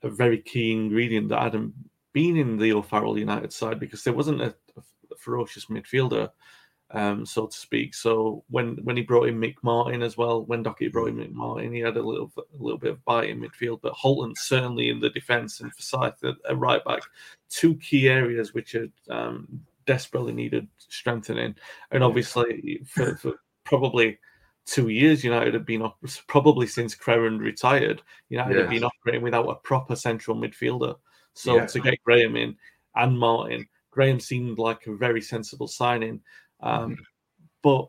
a 0.03 0.09
very 0.09 0.41
key 0.41 0.71
ingredient 0.71 1.29
that 1.29 1.41
hadn't 1.41 1.73
been 2.13 2.37
in 2.37 2.57
the 2.57 2.73
O'Farrell 2.73 3.17
United 3.17 3.51
side 3.51 3.79
because 3.79 4.03
there 4.03 4.13
wasn't 4.13 4.41
a, 4.41 4.55
a 4.77 5.15
ferocious 5.17 5.65
midfielder 5.65 6.29
um, 6.91 7.25
so 7.25 7.47
to 7.47 7.57
speak. 7.57 7.93
So 7.93 8.43
when 8.49 8.77
when 8.83 8.97
he 8.97 9.03
brought 9.03 9.27
in 9.27 9.39
Mick 9.39 9.55
Martin 9.63 10.03
as 10.03 10.17
well, 10.17 10.45
when 10.45 10.63
Dockett 10.63 10.91
brought 10.91 11.09
in 11.09 11.17
Mick 11.17 11.31
Martin, 11.31 11.73
he 11.73 11.79
had 11.79 11.97
a 11.97 12.01
little 12.01 12.31
a 12.37 12.63
little 12.63 12.77
bit 12.77 12.91
of 12.91 13.03
bite 13.05 13.29
in 13.29 13.41
midfield. 13.41 13.81
But 13.81 13.93
Holton 13.93 14.33
certainly 14.35 14.89
in 14.89 14.99
the 14.99 15.09
defence 15.09 15.61
and 15.61 15.73
Forsyth 15.73 16.23
a 16.47 16.55
right 16.55 16.83
back, 16.85 17.01
two 17.49 17.75
key 17.77 18.07
areas 18.07 18.53
which 18.53 18.75
are 18.75 18.87
um, 19.09 19.61
desperately 19.85 20.33
needed 20.33 20.67
strengthening. 20.77 21.55
And 21.91 22.03
obviously 22.03 22.81
for, 22.85 23.15
for 23.17 23.33
probably 23.63 24.19
two 24.65 24.89
years, 24.89 25.23
United 25.23 25.53
have 25.53 25.65
been 25.65 25.89
probably 26.27 26.67
since 26.67 26.95
Crerand 26.95 27.39
retired. 27.39 28.01
United 28.29 28.53
yes. 28.53 28.61
have 28.61 28.69
been 28.69 28.83
operating 28.83 29.21
without 29.21 29.49
a 29.49 29.55
proper 29.55 29.95
central 29.95 30.37
midfielder. 30.37 30.95
So 31.33 31.57
yeah. 31.57 31.65
to 31.65 31.79
get 31.79 32.03
Graham 32.03 32.35
in 32.35 32.55
and 32.95 33.17
Martin, 33.17 33.67
Graham 33.91 34.19
seemed 34.19 34.59
like 34.59 34.87
a 34.87 34.95
very 34.95 35.21
sensible 35.21 35.67
signing. 35.67 36.21
Um, 36.65 36.97
but 37.63 37.88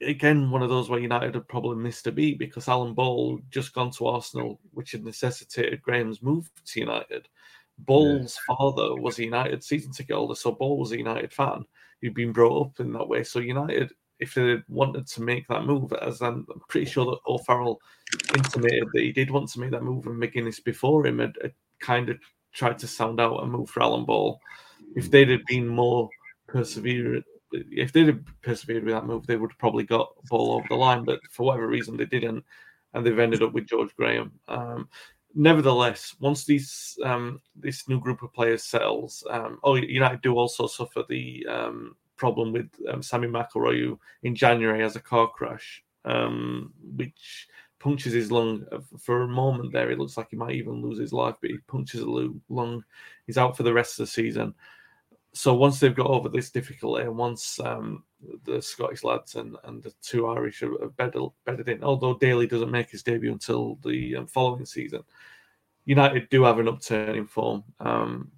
again, 0.00 0.50
one 0.50 0.62
of 0.62 0.70
those 0.70 0.88
where 0.88 0.98
United 0.98 1.34
had 1.34 1.48
probably 1.48 1.76
missed 1.76 2.06
a 2.06 2.12
beat 2.12 2.38
because 2.38 2.68
Alan 2.68 2.94
Ball 2.94 3.38
just 3.50 3.74
gone 3.74 3.90
to 3.92 4.06
Arsenal, 4.06 4.60
which 4.72 4.92
had 4.92 5.04
necessitated 5.04 5.82
Graham's 5.82 6.22
move 6.22 6.50
to 6.66 6.80
United. 6.80 7.28
Ball's 7.78 8.38
yeah. 8.48 8.56
father 8.56 8.94
was 8.96 9.18
a 9.18 9.24
United 9.24 9.62
season 9.62 9.92
ticket 9.92 10.16
holder, 10.16 10.34
so 10.34 10.52
Ball 10.52 10.78
was 10.78 10.92
a 10.92 10.98
United 10.98 11.32
fan 11.32 11.64
who'd 12.00 12.14
been 12.14 12.32
brought 12.32 12.66
up 12.66 12.80
in 12.80 12.92
that 12.92 13.08
way. 13.08 13.24
So 13.24 13.40
United, 13.40 13.92
if 14.20 14.34
they 14.34 14.56
wanted 14.68 15.06
to 15.08 15.22
make 15.22 15.46
that 15.48 15.64
move, 15.64 15.92
as 16.00 16.22
I'm, 16.22 16.46
I'm 16.52 16.60
pretty 16.68 16.90
sure 16.90 17.04
that 17.06 17.18
O'Farrell 17.26 17.80
intimated 18.34 18.88
that 18.92 19.02
he 19.02 19.12
did 19.12 19.30
want 19.30 19.50
to 19.50 19.60
make 19.60 19.72
that 19.72 19.82
move, 19.82 20.06
and 20.06 20.22
McGuinness 20.22 20.62
before 20.62 21.06
him 21.06 21.18
had, 21.18 21.36
had 21.42 21.52
kind 21.80 22.08
of 22.08 22.18
tried 22.52 22.78
to 22.78 22.86
sound 22.86 23.20
out 23.20 23.42
a 23.42 23.46
move 23.46 23.68
for 23.68 23.82
Alan 23.82 24.04
Ball. 24.04 24.40
If 24.94 25.10
they'd 25.10 25.30
have 25.30 25.44
been 25.46 25.66
more 25.66 26.08
perseverant 26.48 27.24
if 27.70 27.92
they'd 27.92 28.08
have 28.08 28.24
persevered 28.42 28.84
with 28.84 28.94
that 28.94 29.06
move, 29.06 29.26
they 29.26 29.36
would 29.36 29.52
have 29.52 29.58
probably 29.58 29.84
got 29.84 30.14
ball 30.28 30.52
over 30.52 30.66
the 30.68 30.76
line. 30.76 31.04
But 31.04 31.20
for 31.30 31.46
whatever 31.46 31.66
reason, 31.66 31.96
they 31.96 32.06
didn't, 32.06 32.44
and 32.92 33.04
they've 33.04 33.18
ended 33.18 33.42
up 33.42 33.52
with 33.52 33.66
George 33.66 33.94
Graham. 33.96 34.32
Um, 34.48 34.88
nevertheless, 35.34 36.14
once 36.20 36.44
these 36.44 36.98
um, 37.04 37.40
this 37.56 37.88
new 37.88 38.00
group 38.00 38.22
of 38.22 38.32
players 38.32 38.64
settles, 38.64 39.24
um, 39.30 39.58
oh, 39.64 39.74
United 39.74 40.22
do 40.22 40.34
also 40.34 40.66
suffer 40.66 41.04
the 41.08 41.46
um, 41.48 41.96
problem 42.16 42.52
with 42.52 42.70
um, 42.90 43.02
Sammy 43.02 43.28
McIlroy, 43.28 43.98
in 44.22 44.34
January 44.34 44.80
has 44.80 44.96
a 44.96 45.00
car 45.00 45.28
crash, 45.28 45.82
um, 46.04 46.72
which 46.96 47.48
punctures 47.78 48.12
his 48.12 48.32
lung. 48.32 48.64
For 48.98 49.22
a 49.22 49.28
moment 49.28 49.72
there, 49.72 49.90
it 49.90 49.98
looks 49.98 50.16
like 50.16 50.28
he 50.30 50.36
might 50.36 50.54
even 50.54 50.82
lose 50.82 50.98
his 50.98 51.12
life, 51.12 51.36
but 51.40 51.50
he 51.50 51.58
punctures 51.66 52.00
a 52.00 52.28
lung. 52.48 52.84
He's 53.26 53.38
out 53.38 53.56
for 53.56 53.62
the 53.62 53.74
rest 53.74 53.98
of 53.98 54.06
the 54.06 54.12
season 54.12 54.54
so 55.34 55.52
once 55.52 55.80
they've 55.80 55.94
got 55.94 56.06
over 56.06 56.28
this 56.28 56.50
difficulty, 56.50 57.02
and 57.02 57.16
once 57.16 57.58
um, 57.58 58.04
the 58.44 58.62
Scottish 58.62 59.02
lads 59.02 59.34
and, 59.34 59.56
and 59.64 59.82
the 59.82 59.92
two 60.00 60.28
Irish 60.28 60.60
have 60.60 60.96
bedded, 60.96 61.22
bedded 61.44 61.68
in, 61.68 61.82
although 61.82 62.16
Daly 62.16 62.46
doesn't 62.46 62.70
make 62.70 62.90
his 62.90 63.02
debut 63.02 63.32
until 63.32 63.76
the 63.84 64.16
um, 64.16 64.26
following 64.28 64.64
season, 64.64 65.02
United 65.86 66.28
do 66.30 66.44
have 66.44 66.60
an 66.60 66.68
upturn 66.68 67.16
in 67.16 67.26
form. 67.26 67.64
Um, 67.80 68.30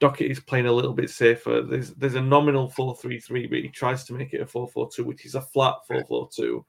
Dockett 0.00 0.30
is 0.30 0.40
playing 0.40 0.66
a 0.66 0.72
little 0.72 0.92
bit 0.92 1.08
safer. 1.08 1.62
There's 1.62 1.92
there's 1.94 2.14
a 2.14 2.20
nominal 2.20 2.68
4 2.68 2.94
3 2.94 3.18
3, 3.18 3.46
but 3.46 3.58
he 3.58 3.68
tries 3.68 4.04
to 4.04 4.12
make 4.12 4.34
it 4.34 4.42
a 4.42 4.46
4 4.46 4.68
4 4.68 4.90
2, 4.94 5.02
which 5.02 5.24
is 5.24 5.36
a 5.36 5.40
flat 5.40 5.76
4 5.88 6.04
4 6.04 6.28
2. 6.30 6.66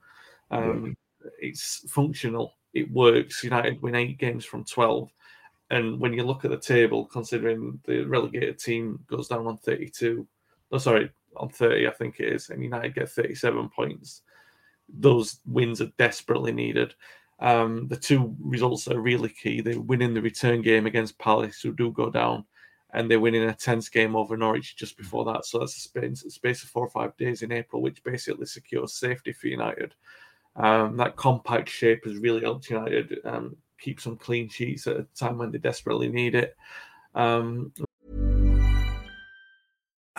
Um, 0.52 0.96
it's 1.40 1.84
functional, 1.90 2.56
it 2.74 2.90
works. 2.92 3.44
United 3.44 3.82
win 3.82 3.96
eight 3.96 4.20
games 4.20 4.46
from 4.46 4.64
12. 4.64 5.10
And 5.72 6.00
when 6.00 6.14
you 6.14 6.24
look 6.24 6.46
at 6.46 6.52
the 6.52 6.60
table, 6.60 7.06
considering 7.06 7.80
the 7.86 8.04
relegated 8.04 8.60
team 8.60 9.00
goes 9.08 9.28
down 9.28 9.48
on 9.48 9.58
32, 9.58 10.28
oh, 10.72 10.78
sorry, 10.78 11.10
on 11.38 11.50
30, 11.50 11.88
I 11.88 11.92
think 11.92 12.20
it 12.20 12.32
is, 12.32 12.50
and 12.50 12.64
United 12.64 12.96
get 12.96 13.10
37 13.10 13.70
points, 13.70 14.22
those 14.88 15.40
wins 15.46 15.82
are 15.82 15.92
desperately 15.98 16.52
needed. 16.52 16.94
Um, 17.40 17.88
the 17.88 17.98
two 17.98 18.36
results 18.40 18.88
are 18.88 19.00
really 19.00 19.30
key. 19.30 19.62
They 19.62 19.76
win 19.76 20.02
in 20.02 20.14
the 20.14 20.22
return 20.22 20.62
game 20.62 20.86
against 20.86 21.20
Palace, 21.20 21.60
who 21.62 21.74
do 21.74 21.92
go 21.92 22.10
down, 22.10 22.46
and 22.94 23.10
they 23.10 23.18
win 23.18 23.36
in 23.36 23.50
a 23.50 23.54
tense 23.54 23.90
game 23.90 24.16
over 24.16 24.38
Norwich 24.38 24.78
just 24.78 24.98
before 24.98 25.26
that. 25.26 25.46
So 25.46 25.60
that's 25.60 25.76
a 25.76 25.80
space, 25.80 26.24
a 26.24 26.30
space 26.30 26.64
of 26.64 26.70
four 26.70 26.86
or 26.86 26.90
five 26.90 27.18
days 27.18 27.42
in 27.42 27.52
April, 27.52 27.82
which 27.82 28.04
basically 28.04 28.46
secures 28.46 28.94
safety 28.94 29.34
for 29.34 29.48
United. 29.48 29.96
Um, 30.56 30.96
that 30.98 31.18
compact 31.18 31.68
shape 31.68 32.06
has 32.06 32.18
really 32.18 32.42
helped 32.42 32.70
United 32.70 33.20
um, 33.26 33.58
keep 33.86 34.02
some 34.02 34.18
clean 34.18 34.50
sheets 34.50 34.88
at 34.88 34.98
a 34.98 35.04
time 35.16 35.38
when 35.38 35.52
they 35.52 35.60
desperately 35.60 36.10
need 36.10 36.34
it. 36.34 36.58
Um, 37.14 37.72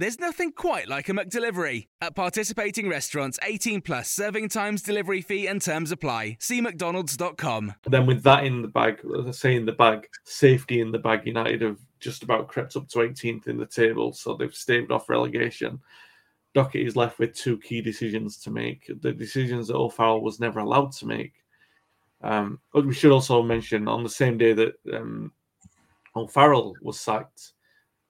There's 0.00 0.20
nothing 0.20 0.52
quite 0.52 0.86
like 0.86 1.08
a 1.08 1.12
McDelivery. 1.12 1.88
At 2.00 2.14
participating 2.14 2.88
restaurants, 2.88 3.36
18 3.42 3.80
plus 3.80 4.08
serving 4.08 4.48
times, 4.48 4.80
delivery 4.80 5.20
fee, 5.20 5.48
and 5.48 5.60
terms 5.60 5.90
apply. 5.90 6.36
See 6.38 6.60
McDonald's.com. 6.60 7.74
then 7.84 8.06
with 8.06 8.22
that 8.22 8.44
in 8.44 8.62
the 8.62 8.68
bag, 8.68 9.00
as 9.18 9.26
I 9.26 9.30
say 9.32 9.56
in 9.56 9.66
the 9.66 9.72
bag, 9.72 10.06
safety 10.22 10.80
in 10.80 10.92
the 10.92 11.00
bag, 11.00 11.26
United 11.26 11.62
have 11.62 11.80
just 11.98 12.22
about 12.22 12.46
crept 12.46 12.76
up 12.76 12.86
to 12.90 12.98
18th 12.98 13.48
in 13.48 13.56
the 13.56 13.66
table, 13.66 14.12
so 14.12 14.34
they've 14.34 14.54
staved 14.54 14.92
off 14.92 15.08
relegation. 15.08 15.80
Dockett 16.54 16.86
is 16.86 16.94
left 16.94 17.18
with 17.18 17.34
two 17.34 17.58
key 17.58 17.80
decisions 17.80 18.38
to 18.38 18.52
make. 18.52 18.88
The 19.00 19.12
decisions 19.12 19.66
that 19.66 19.76
O'Farrell 19.76 20.20
was 20.20 20.38
never 20.38 20.60
allowed 20.60 20.92
to 20.92 21.06
make. 21.06 21.32
Um, 22.22 22.60
but 22.72 22.86
we 22.86 22.94
should 22.94 23.10
also 23.10 23.42
mention 23.42 23.88
on 23.88 24.04
the 24.04 24.08
same 24.08 24.38
day 24.38 24.52
that 24.52 24.74
um, 24.92 25.32
O'Farrell 26.14 26.76
was 26.82 27.00
sacked, 27.00 27.52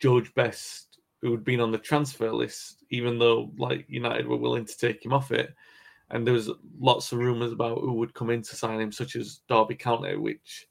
George 0.01 0.35
Best, 0.35 0.88
who 1.21 1.31
had 1.33 1.45
been 1.45 1.61
on 1.61 1.73
the 1.73 1.79
transfer 1.79 2.33
list, 2.33 2.85
even 2.91 3.19
though 3.19 3.51
like 3.59 3.85
United 3.89 4.27
were 4.27 4.37
willing 4.37 4.65
to 4.65 4.79
take 4.79 5.05
him 5.05 5.13
off 5.13 5.33
it, 5.33 5.55
and 6.11 6.27
there 6.27 6.35
was 6.35 6.51
lots 6.81 7.13
of 7.13 7.19
rumours 7.19 7.53
about 7.53 7.81
who 7.81 7.93
would 7.95 8.15
come 8.15 8.31
in 8.31 8.43
to 8.43 8.57
sign 8.57 8.81
him, 8.81 8.93
such 8.93 9.17
as 9.17 9.41
Derby 9.49 9.75
County, 9.75 10.17
which 10.17 10.67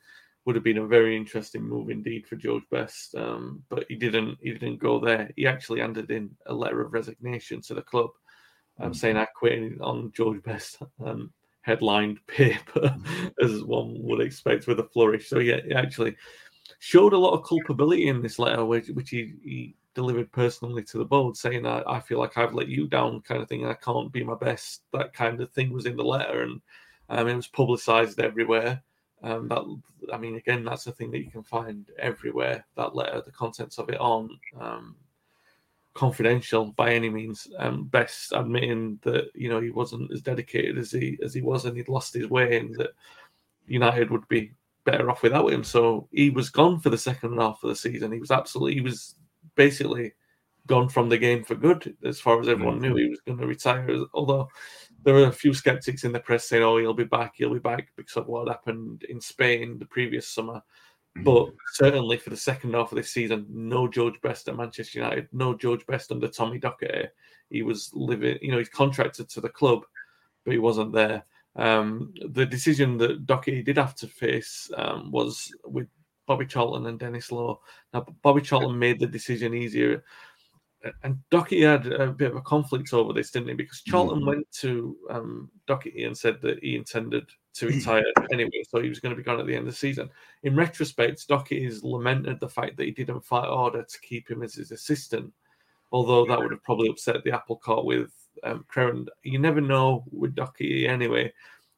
would 0.46 0.56
have 0.56 0.64
been 0.64 0.78
a 0.78 0.88
very 0.88 1.18
interesting 1.18 1.62
move 1.62 1.90
indeed 1.90 2.26
for 2.26 2.38
George 2.38 2.64
Best. 2.72 3.14
Um, 3.16 3.62
but 3.70 3.86
he 3.90 3.96
didn't. 3.96 4.38
He 4.42 4.54
didn't 4.54 4.80
go 4.80 5.00
there. 5.00 5.30
He 5.36 5.46
actually 5.46 5.82
handed 5.82 6.10
in 6.10 6.32
a 6.46 6.54
letter 6.54 6.82
of 6.82 6.94
resignation 6.94 7.62
to 7.64 7.74
the 7.74 7.82
club, 7.82 8.12
um, 8.80 8.94
saying 8.94 9.18
I 9.18 9.26
quit 9.26 9.80
on 9.82 10.12
George 10.16 10.42
Best 10.44 10.78
um, 11.06 11.32
headlined 11.62 12.20
paper, 12.28 12.96
as 13.44 13.64
one 13.64 14.02
would 14.04 14.22
expect 14.22 14.68
with 14.68 14.80
a 14.80 14.86
flourish. 14.86 15.28
So 15.30 15.40
yeah, 15.40 15.60
he 15.68 15.74
actually 15.74 16.16
showed 16.80 17.14
a 17.14 17.18
lot 17.18 17.34
of 17.34 17.46
culpability 17.46 18.08
in 18.08 18.22
this 18.22 18.40
letter, 18.40 18.64
which, 18.64 18.88
which 18.90 19.10
he, 19.10 19.34
he 19.44 19.76
delivered 19.98 20.32
personally 20.32 20.84
to 20.84 21.00
the 21.00 21.06
board, 21.06 21.36
saying, 21.36 21.66
I, 21.66 21.82
I 21.88 22.00
feel 22.00 22.20
like 22.20 22.38
I've 22.38 22.54
let 22.54 22.68
you 22.68 22.86
down, 22.86 23.22
kind 23.22 23.42
of 23.42 23.50
thing. 23.50 23.66
I 23.66 23.74
can't 23.74 24.12
be 24.12 24.24
my 24.24 24.36
best. 24.36 24.84
That 24.94 25.12
kind 25.12 25.42
of 25.42 25.52
thing 25.52 25.72
was 25.74 25.88
in 25.88 25.98
the 25.98 26.04
letter, 26.04 26.44
and 26.44 26.62
um, 27.10 27.28
it 27.28 27.36
was 27.36 27.48
publicized 27.48 28.20
everywhere. 28.20 28.84
Um, 29.24 29.48
that 29.48 29.64
I 30.14 30.18
mean, 30.20 30.36
again, 30.36 30.64
that's 30.64 30.86
a 30.86 30.92
thing 30.92 31.10
that 31.12 31.24
you 31.26 31.32
can 31.32 31.42
find 31.42 31.90
everywhere. 31.98 32.64
That 32.76 32.96
letter, 32.96 33.24
the 33.26 33.32
contents 33.32 33.80
of 33.80 33.90
it 33.90 33.98
aren't 34.00 34.34
um, 34.60 34.96
confidential 35.96 36.74
by 36.74 36.94
any 36.94 37.10
means. 37.10 37.48
Um, 37.58 37.86
Best 37.86 38.34
admitting 38.34 39.00
that 39.02 39.32
you 39.34 39.50
know 39.50 39.60
he 39.60 39.72
wasn't 39.72 40.12
as 40.12 40.22
dedicated 40.22 40.78
as 40.78 40.92
he 40.92 41.18
as 41.24 41.34
he 41.34 41.42
was, 41.42 41.66
and 41.66 41.76
he'd 41.76 41.90
lost 41.90 42.14
his 42.14 42.30
way, 42.30 42.60
and 42.60 42.76
that 42.76 42.92
United 43.66 44.12
would 44.12 44.28
be 44.28 44.52
better 44.86 45.10
off 45.10 45.24
without 45.24 45.52
him. 45.52 45.64
So 45.64 46.08
he 46.12 46.30
was 46.30 46.50
gone 46.50 46.80
for 46.80 46.92
the 46.92 46.98
second 47.00 47.40
half 47.40 47.64
of 47.64 47.70
the 47.70 47.76
season. 47.76 48.12
He 48.12 48.20
was 48.20 48.32
absolutely, 48.32 48.76
he 48.76 48.82
was 48.82 49.16
basically 49.58 50.14
gone 50.68 50.90
from 50.90 51.10
the 51.10 51.18
game 51.18 51.44
for 51.44 51.56
good, 51.56 51.96
as 52.04 52.20
far 52.20 52.40
as 52.40 52.48
everyone 52.48 52.80
knew 52.80 52.96
he 52.96 53.10
was 53.10 53.22
going 53.26 53.40
to 53.40 53.48
retire. 53.48 53.90
Although 54.14 54.50
there 55.04 55.14
were 55.14 55.28
a 55.28 55.32
few 55.32 55.54
skeptics 55.54 56.04
in 56.04 56.12
the 56.12 56.20
press 56.20 56.48
saying, 56.48 56.64
"Oh, 56.64 56.78
he'll 56.78 56.94
be 56.94 57.04
back, 57.04 57.34
he'll 57.36 57.54
be 57.54 57.60
back," 57.60 57.90
because 57.96 58.18
of 58.18 58.28
what 58.28 58.48
happened 58.48 59.04
in 59.10 59.20
Spain 59.20 59.80
the 59.80 59.86
previous 59.86 60.28
summer. 60.28 60.62
But 61.24 61.50
certainly 61.74 62.18
for 62.18 62.30
the 62.30 62.38
second 62.38 62.74
half 62.74 62.92
of 62.92 62.96
this 62.96 63.12
season, 63.12 63.48
no 63.50 63.88
George 63.88 64.22
Best 64.22 64.48
at 64.48 64.56
Manchester 64.56 65.00
United, 65.00 65.28
no 65.32 65.56
George 65.56 65.86
Best 65.88 66.12
under 66.12 66.28
Tommy 66.28 66.60
Docherty. 66.60 67.08
He 67.50 67.64
was 67.64 67.90
living, 67.94 68.38
you 68.42 68.52
know, 68.52 68.60
he's 68.60 68.70
contracted 68.70 69.30
to 69.30 69.42
the 69.42 69.50
club, 69.50 69.84
but 70.44 70.52
he 70.52 70.60
wasn't 70.60 70.94
there. 70.94 71.26
Um, 71.56 72.14
the 72.30 72.46
decision 72.46 72.98
that 73.00 73.26
Docherty 73.26 73.66
did 73.66 73.78
have 73.78 73.96
to 73.96 74.08
face 74.08 74.70
um, 74.78 75.12
was 75.12 75.52
with 75.66 75.88
Bobby 76.28 76.46
Charlton 76.46 76.86
and 76.86 77.00
Denis 77.00 77.32
Law. 77.32 77.60
Now, 77.94 78.06
Bobby 78.22 78.42
Charlton 78.42 78.78
made 78.78 79.00
the 79.00 79.08
decision 79.08 79.54
easier, 79.54 80.04
and 81.04 81.18
Docherty 81.32 81.66
had 81.66 81.88
a 81.92 82.12
bit 82.12 82.32
of 82.32 82.38
a 82.38 82.42
conflict 82.42 82.94
over 82.94 83.14
this, 83.14 83.32
didn't 83.32 83.50
he? 83.50 83.56
Because 83.56 83.82
Charlton 83.82 84.26
went 84.26 84.50
to 84.52 84.96
um, 85.10 85.50
Docherty 85.68 86.06
and 86.06 86.16
said 86.16 86.40
that 86.42 86.60
he 86.62 86.76
intended 86.76 87.26
to 87.56 87.68
retire 87.68 88.04
anyway, 88.32 88.62
so 88.70 88.80
he 88.80 88.90
was 88.90 89.00
going 89.00 89.12
to 89.12 89.18
be 89.18 89.24
gone 89.24 89.40
at 89.40 89.48
the 89.48 89.56
end 89.56 89.68
of 89.68 89.74
the 89.74 89.78
season. 89.78 90.10
In 90.44 90.56
retrospect, 90.56 91.28
Docherty 91.28 91.64
has 91.66 91.84
lamented 91.84 92.40
the 92.40 92.50
fact 92.50 92.78
that 92.78 92.86
he 92.86 92.92
didn't 92.92 93.22
fight 93.22 93.46
harder 93.46 93.84
to 93.84 94.02
keep 94.02 94.30
him 94.30 94.44
as 94.44 94.54
his 94.54 94.72
assistant, 94.72 95.34
although 95.92 96.26
that 96.26 96.38
would 96.38 96.52
have 96.52 96.64
probably 96.64 96.90
upset 96.90 97.24
the 97.24 97.32
apple 97.32 97.56
cart 97.56 97.86
with 97.86 98.12
um. 98.44 98.66
You 99.24 99.40
never 99.40 99.62
know 99.62 100.04
with 100.12 100.36
Docherty 100.36 100.88
anyway 100.88 101.34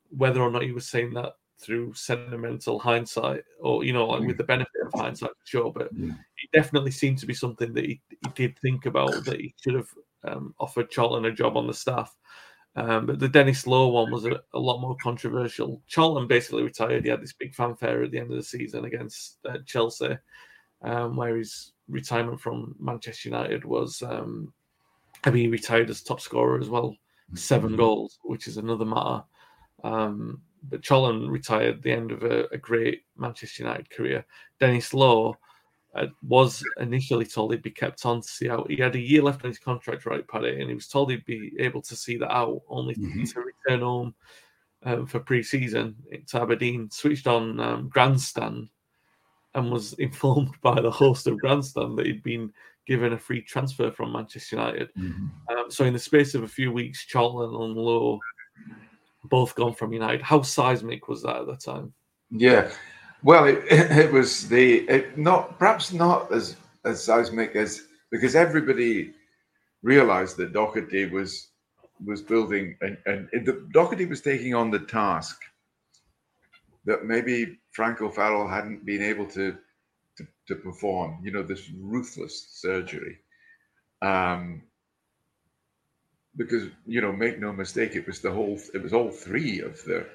whether 0.10 0.42
or 0.42 0.52
not 0.52 0.64
he 0.64 0.72
was 0.72 0.90
saying 0.90 1.14
that 1.14 1.34
through 1.60 1.94
sentimental 1.94 2.80
hindsight 2.80 3.44
or 3.60 3.84
you 3.84 3.92
know 3.92 4.08
like 4.08 4.26
with 4.26 4.38
the 4.38 4.44
benefit 4.44 4.82
of 4.86 5.00
hindsight 5.00 5.30
for 5.32 5.46
sure 5.46 5.72
but 5.74 5.90
it 5.92 6.50
definitely 6.54 6.92
seemed 6.92 7.18
to 7.18 7.26
be 7.26 7.34
something 7.34 7.74
that 7.74 7.86
he, 7.86 8.00
he 8.10 8.30
did 8.34 8.58
think 8.60 8.86
about 8.86 9.26
that 9.26 9.42
he 9.42 9.54
should 9.62 9.76
have 9.76 9.90
um, 10.24 10.54
offered 10.60 10.90
Charlton 10.90 11.26
a 11.26 11.32
job 11.32 11.58
on 11.58 11.68
the 11.68 11.74
staff 11.74 12.16
um, 12.76 13.08
but 13.08 13.20
the 13.20 13.28
Denis 13.28 13.66
Law 13.66 13.90
one 13.90 14.12
was 14.12 14.26
a, 14.26 14.40
a, 14.54 14.60
lot 14.60 14.80
more 14.80 14.96
controversial. 15.02 15.82
Charlton 15.88 16.28
basically 16.28 16.64
retired. 16.64 17.04
He 17.04 17.10
had 17.10 17.22
this 17.22 17.34
big 17.34 17.54
fanfare 17.54 18.04
at 18.04 18.12
the 18.12 18.20
end 18.20 18.32
of 18.32 18.38
the 18.38 18.44
season 18.44 18.86
against 18.86 19.40
uh, 19.50 19.58
Chelsea, 19.66 20.18
um, 20.84 21.16
where 21.16 21.36
his 21.38 21.74
retirement 21.88 22.40
from 22.40 22.76
Manchester 22.80 23.30
United 23.30 23.66
was. 23.66 24.02
Um, 24.04 24.54
I 25.24 25.32
mean, 25.32 25.44
he 25.44 25.50
retired 25.50 25.90
as 25.90 26.02
top 26.02 26.22
scorer 26.22 26.60
as 26.60 26.70
well, 26.70 26.96
7 27.34 27.76
goals, 27.76 28.20
which 28.24 28.48
is 28.48 28.58
another 28.58 28.86
matter. 28.86 29.24
Um, 29.84 30.42
but 30.64 30.84
Charlton 30.84 31.30
retired 31.30 31.76
at 31.76 31.82
the 31.82 31.92
end 31.92 32.12
of 32.12 32.24
a, 32.24 32.46
a 32.52 32.58
great 32.58 33.04
Manchester 33.18 33.64
United 33.64 33.90
career. 33.90 34.26
Denis 34.60 34.94
Law 34.94 35.36
uh, 35.96 36.08
was 36.22 36.64
initially 36.80 37.26
told 37.26 37.52
he'd 37.52 37.62
be 37.62 37.72
kept 37.72 38.06
on 38.06 38.22
to 38.22 38.28
see 38.28 38.50
out. 38.50 38.70
He 38.70 38.78
had 38.78 38.96
a 38.96 39.00
year 39.00 39.22
left 39.22 39.44
on 39.44 39.50
his 39.50 39.60
contract, 39.60 40.06
right, 40.06 40.28
Paddy, 40.28 40.60
and 40.60 40.70
he 40.70 40.76
was 40.76 40.88
told 40.88 41.10
he'd 41.10 41.26
be 41.26 41.54
able 41.60 41.82
to 41.84 41.96
see 41.96 42.18
that 42.18 42.32
out, 42.32 42.62
only 42.68 42.96
mm-hmm. 42.96 43.24
to 43.24 43.42
return 43.42 43.82
home 43.82 44.16
um, 44.84 45.06
for 45.08 45.20
pre-season 45.20 45.96
to 46.28 46.42
Aberdeen. 46.42 46.90
Switched 46.92 47.28
on 47.28 47.60
um, 47.60 47.90
Grandstand 47.90 48.70
and 49.56 49.72
was 49.72 49.94
informed 50.00 50.56
by 50.62 50.80
the 50.80 50.92
host 50.92 51.28
of 51.28 51.40
Grandstand 51.40 51.98
that 51.98 52.06
he'd 52.06 52.24
been 52.24 52.52
given 52.86 53.14
a 53.14 53.18
free 53.18 53.42
transfer 53.42 53.92
from 53.92 54.12
Manchester 54.12 54.56
United. 54.56 54.90
Mm-hmm. 54.98 55.28
Um, 55.52 55.70
so 55.70 55.86
in 55.86 55.94
the 55.94 56.00
space 56.00 56.34
of 56.36 56.44
a 56.44 56.48
few 56.48 56.72
weeks, 56.72 57.06
Charlton 57.06 57.56
and 57.62 57.76
Law 57.76 58.20
both 59.26 59.56
gone 59.56 59.74
from 59.74 59.94
United. 59.94 60.22
How 60.22 60.42
seismic 60.42 61.08
was 61.08 61.24
that 61.24 61.36
at 61.38 61.48
the 61.48 61.56
time? 61.56 61.94
Yeah, 62.32 62.72
well, 63.24 63.46
it, 63.46 63.64
it 63.70 64.12
was 64.12 64.48
the 64.48 64.80
it 64.90 65.18
not 65.18 65.58
perhaps 65.60 65.92
not 65.92 66.32
as 66.32 66.56
as 66.86 67.04
seismic 67.04 67.56
as 67.56 67.88
because 68.12 68.36
everybody 68.36 69.14
realized 69.84 70.38
that 70.38 70.54
Docherty 70.54 71.12
was 71.12 71.50
was 72.06 72.22
building 72.22 72.78
and 72.82 72.98
and 73.06 73.30
the, 73.46 73.68
Docherty 73.74 74.08
was 74.08 74.22
taking 74.22 74.56
on 74.56 74.72
the 74.72 74.80
task 74.80 75.42
that 76.86 77.06
maybe 77.06 77.60
Frank 77.72 78.02
O'Farrell 78.02 78.48
hadn't 78.48 78.86
been 78.86 79.04
able 79.04 79.26
to, 79.28 79.58
to 80.18 80.28
to 80.48 80.56
perform. 80.56 81.20
You 81.24 81.32
know, 81.32 81.44
this 81.44 81.70
ruthless 81.78 82.48
surgery. 82.52 83.18
Um, 84.02 84.64
because 86.38 86.68
you 86.86 87.02
know, 87.02 87.12
make 87.12 87.40
no 87.40 87.52
mistake, 87.52 87.96
it 87.96 88.08
was 88.08 88.20
the 88.22 88.32
whole. 88.32 88.60
It 88.74 88.82
was 88.84 88.94
all 88.94 89.12
three 89.12 89.60
of 89.62 89.84
the. 89.84 90.06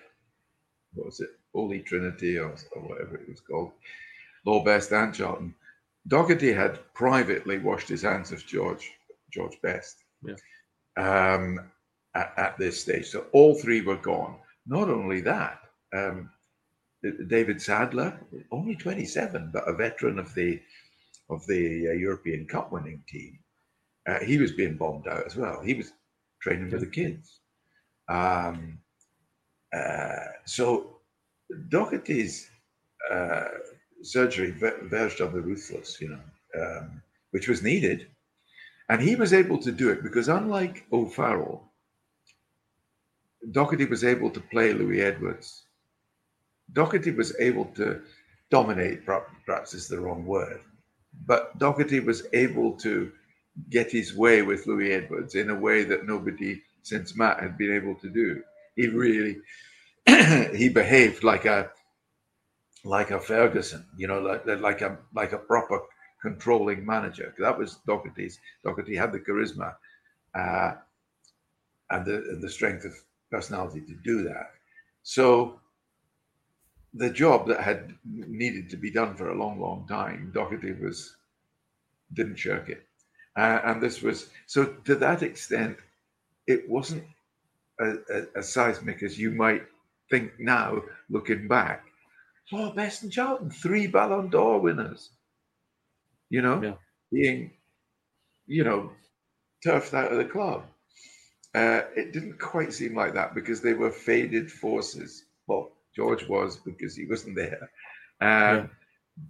What 0.94 1.06
was 1.06 1.20
it? 1.20 1.30
Holy 1.54 1.80
Trinity 1.80 2.38
or, 2.38 2.54
or 2.74 2.82
whatever 2.82 3.16
it 3.16 3.28
was 3.28 3.40
called. 3.40 3.72
Law 4.44 4.64
Best 4.64 4.92
and 4.92 5.14
Charlton. 5.14 5.54
Docherty 6.08 6.54
had 6.54 6.80
privately 6.94 7.58
washed 7.58 7.88
his 7.88 8.02
hands 8.02 8.32
of 8.32 8.44
George 8.46 8.90
George 9.32 9.56
Best 9.62 10.04
Yeah. 10.26 10.34
um, 10.96 11.60
at, 12.14 12.32
at 12.36 12.58
this 12.58 12.80
stage. 12.80 13.06
So 13.06 13.26
all 13.32 13.54
three 13.54 13.80
were 13.80 13.96
gone. 13.96 14.36
Not 14.66 14.88
only 14.88 15.20
that, 15.22 15.60
um, 15.94 16.30
David 17.28 17.60
Sadler, 17.60 18.18
only 18.50 18.76
27, 18.76 19.50
but 19.52 19.68
a 19.68 19.74
veteran 19.74 20.18
of 20.18 20.34
the 20.34 20.60
of 21.30 21.46
the 21.46 21.88
uh, 21.88 21.92
European 21.92 22.46
Cup 22.46 22.70
winning 22.72 23.02
team, 23.08 23.38
uh, 24.06 24.18
he 24.20 24.36
was 24.38 24.52
being 24.52 24.76
bombed 24.76 25.08
out 25.08 25.24
as 25.26 25.36
well. 25.36 25.62
He 25.62 25.74
was 25.74 25.92
training 26.44 26.70
with 26.70 26.80
the 26.80 26.86
kids. 27.00 27.40
Um, 28.08 28.78
uh, 29.76 30.26
so 30.44 30.98
Docherty's 31.70 32.50
uh, 33.10 33.48
surgery 34.02 34.50
verged 34.94 35.20
on 35.22 35.32
the 35.32 35.40
ruthless, 35.40 36.00
you 36.00 36.08
know, 36.10 36.24
um, 36.62 37.02
which 37.30 37.48
was 37.48 37.62
needed. 37.62 38.06
And 38.90 39.00
he 39.00 39.16
was 39.16 39.32
able 39.32 39.58
to 39.58 39.72
do 39.72 39.88
it 39.90 40.02
because, 40.02 40.28
unlike 40.28 40.84
O'Farrell, 40.92 41.62
Docherty 43.50 43.88
was 43.88 44.04
able 44.04 44.30
to 44.30 44.40
play 44.40 44.74
Louis 44.74 45.00
Edwards. 45.00 45.64
Docherty 46.74 47.16
was 47.16 47.34
able 47.40 47.64
to 47.76 48.02
dominate, 48.50 49.06
perhaps 49.06 49.72
is 49.72 49.88
the 49.88 49.98
wrong 49.98 50.26
word, 50.26 50.60
but 51.26 51.58
Docherty 51.58 52.04
was 52.04 52.26
able 52.34 52.72
to 52.86 53.10
get 53.70 53.90
his 53.90 54.14
way 54.14 54.42
with 54.42 54.66
Louis 54.66 54.92
Edwards 54.92 55.34
in 55.34 55.50
a 55.50 55.54
way 55.54 55.84
that 55.84 56.06
nobody 56.06 56.60
since 56.82 57.16
Matt 57.16 57.40
had 57.40 57.56
been 57.56 57.72
able 57.72 57.94
to 57.96 58.08
do. 58.08 58.42
He 58.76 58.88
really 58.88 59.38
he 60.54 60.68
behaved 60.68 61.24
like 61.24 61.44
a 61.44 61.70
like 62.84 63.10
a 63.10 63.20
Ferguson, 63.20 63.86
you 63.96 64.06
know, 64.06 64.20
like 64.20 64.46
like 64.46 64.82
a 64.82 64.98
like 65.14 65.32
a 65.32 65.38
proper 65.38 65.80
controlling 66.20 66.84
manager. 66.84 67.34
That 67.38 67.58
was 67.58 67.78
Docherty's. 67.86 68.38
Docherty 68.64 68.96
had 68.96 69.12
the 69.12 69.20
charisma 69.20 69.74
uh, 70.34 70.74
and 71.90 72.04
the 72.04 72.38
the 72.40 72.50
strength 72.50 72.84
of 72.84 72.92
personality 73.30 73.80
to 73.80 73.94
do 74.04 74.22
that. 74.24 74.52
So 75.02 75.60
the 76.94 77.10
job 77.10 77.48
that 77.48 77.60
had 77.60 77.94
needed 78.04 78.70
to 78.70 78.76
be 78.76 78.90
done 78.90 79.16
for 79.16 79.30
a 79.30 79.34
long, 79.34 79.60
long 79.60 79.86
time, 79.88 80.32
Docherty 80.34 80.80
was 80.80 81.16
didn't 82.12 82.36
shirk 82.36 82.68
it, 82.68 82.86
uh, 83.36 83.60
and 83.64 83.82
this 83.82 84.02
was 84.02 84.30
so 84.46 84.66
to 84.84 84.94
that 84.96 85.22
extent, 85.22 85.76
it 86.46 86.68
wasn't 86.68 87.04
a 87.80 88.26
as 88.36 88.52
seismic 88.52 89.02
as 89.02 89.18
you 89.18 89.30
might 89.30 89.64
think 90.10 90.32
now, 90.38 90.82
looking 91.10 91.48
back. 91.48 91.84
Oh, 92.52 92.70
Best 92.72 93.02
and 93.02 93.12
Charlton, 93.12 93.50
three 93.50 93.86
Ballon 93.86 94.28
d'Or 94.28 94.60
winners. 94.60 95.10
You 96.30 96.42
know, 96.42 96.62
Yeah. 96.62 96.74
being, 97.10 97.52
you 98.46 98.64
know, 98.64 98.92
turfed 99.64 99.94
out 99.94 100.12
of 100.12 100.18
the 100.18 100.24
club. 100.24 100.66
Uh, 101.54 101.82
it 101.96 102.12
didn't 102.12 102.38
quite 102.38 102.72
seem 102.72 102.94
like 102.94 103.14
that 103.14 103.34
because 103.34 103.60
they 103.60 103.74
were 103.74 103.90
faded 103.90 104.50
forces. 104.50 105.24
Well, 105.46 105.72
George 105.94 106.28
was 106.28 106.56
because 106.56 106.96
he 106.96 107.06
wasn't 107.06 107.36
there. 107.36 107.70
Um, 108.20 108.56
Yeah. 108.56 108.66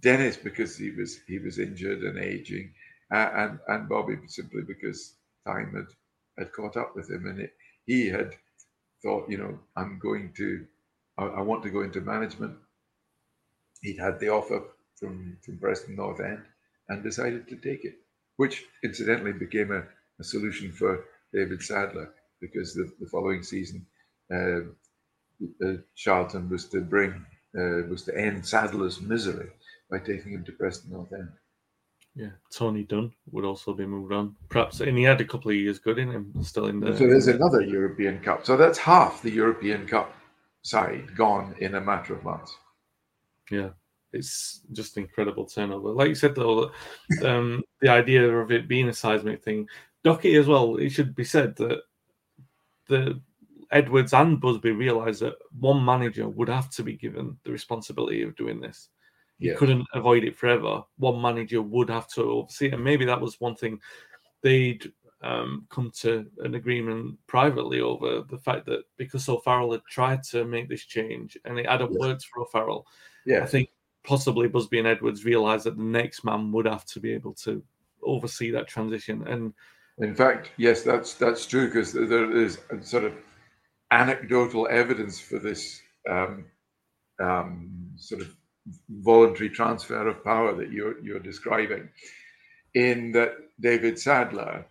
Denis 0.01 0.35
because 0.37 0.75
he 0.75 0.89
was 0.91 1.19
he 1.27 1.37
was 1.39 1.59
injured 1.59 2.01
and 2.03 2.17
aging, 2.17 2.73
uh, 3.13 3.29
and 3.35 3.59
and 3.67 3.89
Bobby 3.89 4.17
simply 4.27 4.61
because 4.67 5.15
time 5.45 5.73
had 5.75 5.87
had 6.37 6.53
caught 6.53 6.77
up 6.77 6.95
with 6.95 7.09
him, 7.09 7.27
and 7.27 7.39
it, 7.41 7.53
he 7.85 8.07
had 8.07 8.35
thought, 9.03 9.29
you 9.29 9.37
know, 9.37 9.59
I'm 9.77 9.99
going 9.99 10.33
to, 10.37 10.65
I, 11.17 11.25
I 11.25 11.41
want 11.41 11.63
to 11.63 11.69
go 11.69 11.81
into 11.81 12.01
management. 12.01 12.57
He'd 13.81 13.99
had 13.99 14.19
the 14.19 14.29
offer 14.29 14.63
from 14.99 15.37
from 15.45 15.59
Preston 15.59 15.95
North 15.95 16.19
End 16.19 16.43
and 16.89 17.03
decided 17.03 17.47
to 17.49 17.55
take 17.57 17.85
it, 17.85 17.95
which 18.37 18.65
incidentally 18.83 19.33
became 19.33 19.71
a, 19.71 19.83
a 20.19 20.23
solution 20.23 20.71
for 20.71 21.05
David 21.33 21.61
Sadler 21.61 22.13
because 22.41 22.73
the, 22.73 22.91
the 22.99 23.07
following 23.07 23.43
season, 23.43 23.85
uh, 24.33 24.61
uh, 25.65 25.73
Charlton 25.95 26.49
was 26.49 26.65
to 26.69 26.81
bring 26.81 27.25
uh, 27.57 27.87
was 27.89 28.03
to 28.03 28.17
end 28.17 28.45
Sadler's 28.45 29.01
misery 29.01 29.49
by 29.89 29.99
taking 29.99 30.33
him 30.33 30.43
to 30.45 30.51
Preston 30.51 30.91
North 30.91 31.13
End. 31.13 31.29
Yeah, 32.15 32.29
Tony 32.49 32.83
Dunne 32.83 33.11
would 33.31 33.43
also 33.43 33.73
be 33.73 33.85
moved 33.85 34.13
on. 34.13 34.35
Perhaps, 34.47 34.79
and 34.79 34.97
he 34.97 35.03
had 35.03 35.19
a 35.19 35.25
couple 35.25 35.51
of 35.51 35.57
years 35.57 35.79
good 35.79 35.99
in 35.99 36.09
him, 36.09 36.33
still 36.41 36.67
in 36.67 36.79
the. 36.79 36.95
So 36.97 37.07
there's 37.07 37.27
another 37.27 37.61
European 37.61 38.19
Cup. 38.19 38.45
So 38.45 38.55
that's 38.55 38.77
half 38.77 39.21
the 39.21 39.31
European 39.31 39.85
Cup 39.85 40.15
side 40.61 41.15
gone 41.15 41.55
in 41.59 41.75
a 41.75 41.81
matter 41.81 42.15
of 42.15 42.23
months. 42.23 42.55
Yeah, 43.51 43.69
it's 44.13 44.61
just 44.71 44.97
incredible 44.97 45.45
turnover. 45.45 45.89
Like 45.89 46.07
you 46.07 46.15
said, 46.15 46.35
though, 46.35 46.71
um, 47.23 47.61
the 47.81 47.89
idea 47.89 48.25
of 48.29 48.49
it 48.49 48.69
being 48.69 48.87
a 48.87 48.93
seismic 48.93 49.43
thing. 49.43 49.67
Docherty 50.05 50.39
as 50.39 50.47
well. 50.47 50.77
It 50.77 50.91
should 50.91 51.15
be 51.15 51.25
said 51.25 51.55
that 51.57 51.81
the 52.87 53.21
Edwards 53.71 54.13
and 54.13 54.39
Busby 54.39 54.71
realised 54.71 55.21
that 55.21 55.35
one 55.59 55.83
manager 55.83 56.29
would 56.29 56.47
have 56.47 56.69
to 56.71 56.83
be 56.83 56.93
given 56.93 57.37
the 57.43 57.51
responsibility 57.51 58.21
of 58.21 58.35
doing 58.37 58.61
this. 58.61 58.89
You 59.37 59.51
Yeah. 59.51 59.57
couldn't 59.57 59.85
avoid 59.93 60.23
it 60.23 60.35
forever. 60.35 60.83
One 60.97 61.21
manager 61.21 61.61
would 61.61 61.89
have 61.89 62.07
to 62.09 62.23
oversee 62.23 62.67
it, 62.67 62.73
and 62.73 62.83
maybe 62.83 63.05
that 63.05 63.21
was 63.21 63.39
one 63.39 63.55
thing 63.55 63.81
they'd 64.41 64.91
um, 65.21 65.65
come 65.69 65.91
to 66.01 66.29
an 66.39 66.55
agreement 66.55 67.17
privately 67.27 67.81
over 67.81 68.21
the 68.21 68.37
fact 68.37 68.65
that 68.67 68.83
because 68.97 69.27
O'Farrell 69.27 69.71
had 69.71 69.83
tried 69.89 70.21
to 70.23 70.45
make 70.45 70.69
this 70.69 70.85
change 70.85 71.37
and 71.45 71.57
it 71.57 71.67
hadn't 71.67 71.91
worked 71.91 72.25
for 72.25 72.41
O'Farrell, 72.43 72.85
I 73.41 73.45
think 73.45 73.69
possibly 74.03 74.47
Busby 74.47 74.77
and 74.79 74.87
Edwards 74.87 75.25
realised 75.25 75.65
that 75.65 75.77
the 75.77 75.83
next 75.83 76.23
man 76.23 76.51
would 76.51 76.67
have 76.67 76.85
to 76.85 76.99
be 76.99 77.11
able 77.11 77.33
to 77.35 77.63
oversee 78.03 78.51
that 78.51 78.67
transition. 78.67 79.27
And 79.27 79.53
In 79.97 80.13
fact, 80.15 80.51
yes, 80.57 80.83
that's 80.83 81.15
that's 81.15 81.45
true 81.47 81.67
because 81.67 81.91
there 81.93 82.31
is 82.31 82.59
sort 82.81 83.05
of 83.05 83.13
anecdotal 83.91 84.67
evidence 84.69 85.19
for 85.19 85.39
this 85.39 85.81
um, 86.07 86.45
um, 87.19 87.89
sort 87.95 88.21
of 88.21 88.35
voluntary 88.89 89.49
transfer 89.49 90.07
of 90.07 90.23
power 90.23 90.55
that 90.55 90.71
you're 90.71 90.99
you're 91.03 91.19
describing. 91.19 91.89
In 92.73 93.11
that 93.13 93.33
David 93.59 93.97
Sadler 93.97 94.65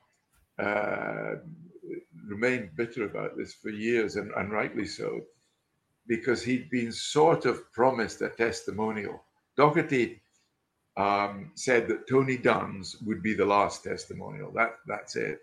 uh, 0.59 1.37
remained 2.27 2.77
bitter 2.77 3.05
about 3.05 3.37
this 3.37 3.55
for 3.55 3.71
years, 3.71 4.17
and, 4.17 4.31
and 4.37 4.53
rightly 4.53 4.87
so, 4.87 5.21
because 6.07 6.43
he'd 6.43 6.71
been 6.71 6.93
sort 6.93 7.47
of 7.47 7.73
promised 7.73 8.21
a 8.23 8.29
testimonial. 8.29 9.23
Docherty 9.59 10.21
um, 10.97 11.53
said 11.55 11.89
that 11.89 12.09
Tony 12.09 12.37
Dunne's 12.37 12.97
would 13.07 13.23
be 13.23 13.35
the 13.35 13.45
last 13.47 13.85
testimonial. 13.85 14.53
That 14.53 14.77
that's 14.87 15.17
it. 15.17 15.41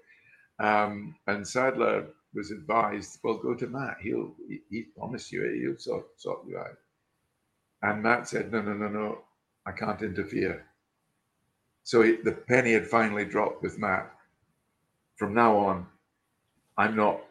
Um, 0.59 1.15
and 1.27 1.47
Sadler 1.47 2.07
was 2.33 2.51
advised, 2.51 3.19
well, 3.23 3.37
go 3.37 3.55
to 3.55 3.67
Matt. 3.67 3.97
He'll 4.01 4.35
he, 4.47 4.61
he 4.69 4.81
promised 4.97 5.31
you 5.31 5.43
it. 5.43 5.59
He'll 5.59 5.77
sort 5.77 6.05
sort 6.17 6.47
you 6.47 6.57
out. 6.57 6.77
And 7.83 8.03
Matt 8.03 8.27
said, 8.27 8.51
no, 8.51 8.61
no, 8.61 8.73
no, 8.73 8.87
no, 8.87 9.19
I 9.65 9.71
can't 9.71 10.01
interfere. 10.01 10.65
So 11.83 12.01
he, 12.03 12.17
the 12.23 12.31
penny 12.33 12.73
had 12.73 12.85
finally 12.87 13.25
dropped 13.25 13.63
with 13.63 13.79
Matt. 13.79 14.11
From 15.15 15.33
now 15.33 15.57
on, 15.57 15.85
I'm 16.77 16.95
not 16.95 17.21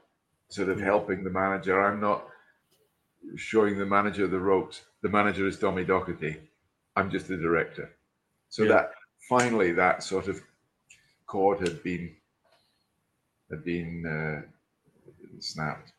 sort 0.48 0.68
of 0.68 0.80
helping 0.80 1.22
the 1.24 1.30
manager. 1.30 1.80
I'm 1.80 2.00
not 2.00 2.26
showing 3.36 3.78
the 3.78 3.86
manager 3.86 4.26
the 4.26 4.38
ropes. 4.40 4.82
The 5.02 5.08
manager 5.08 5.46
is 5.46 5.58
Tommy 5.58 5.84
Docherty. 5.84 6.36
I'm 6.96 7.10
just 7.10 7.28
the 7.28 7.36
director. 7.36 7.90
So 8.48 8.62
Yeah. 8.64 8.68
that 8.72 8.92
finally 9.28 9.72
that 9.72 10.02
sort 10.02 10.26
of 10.28 10.40
cord 11.26 11.60
had 11.60 11.82
been 11.84 12.16
had 13.50 13.64
been 13.64 14.04
uh, 14.06 14.42
snapped. 15.40 15.92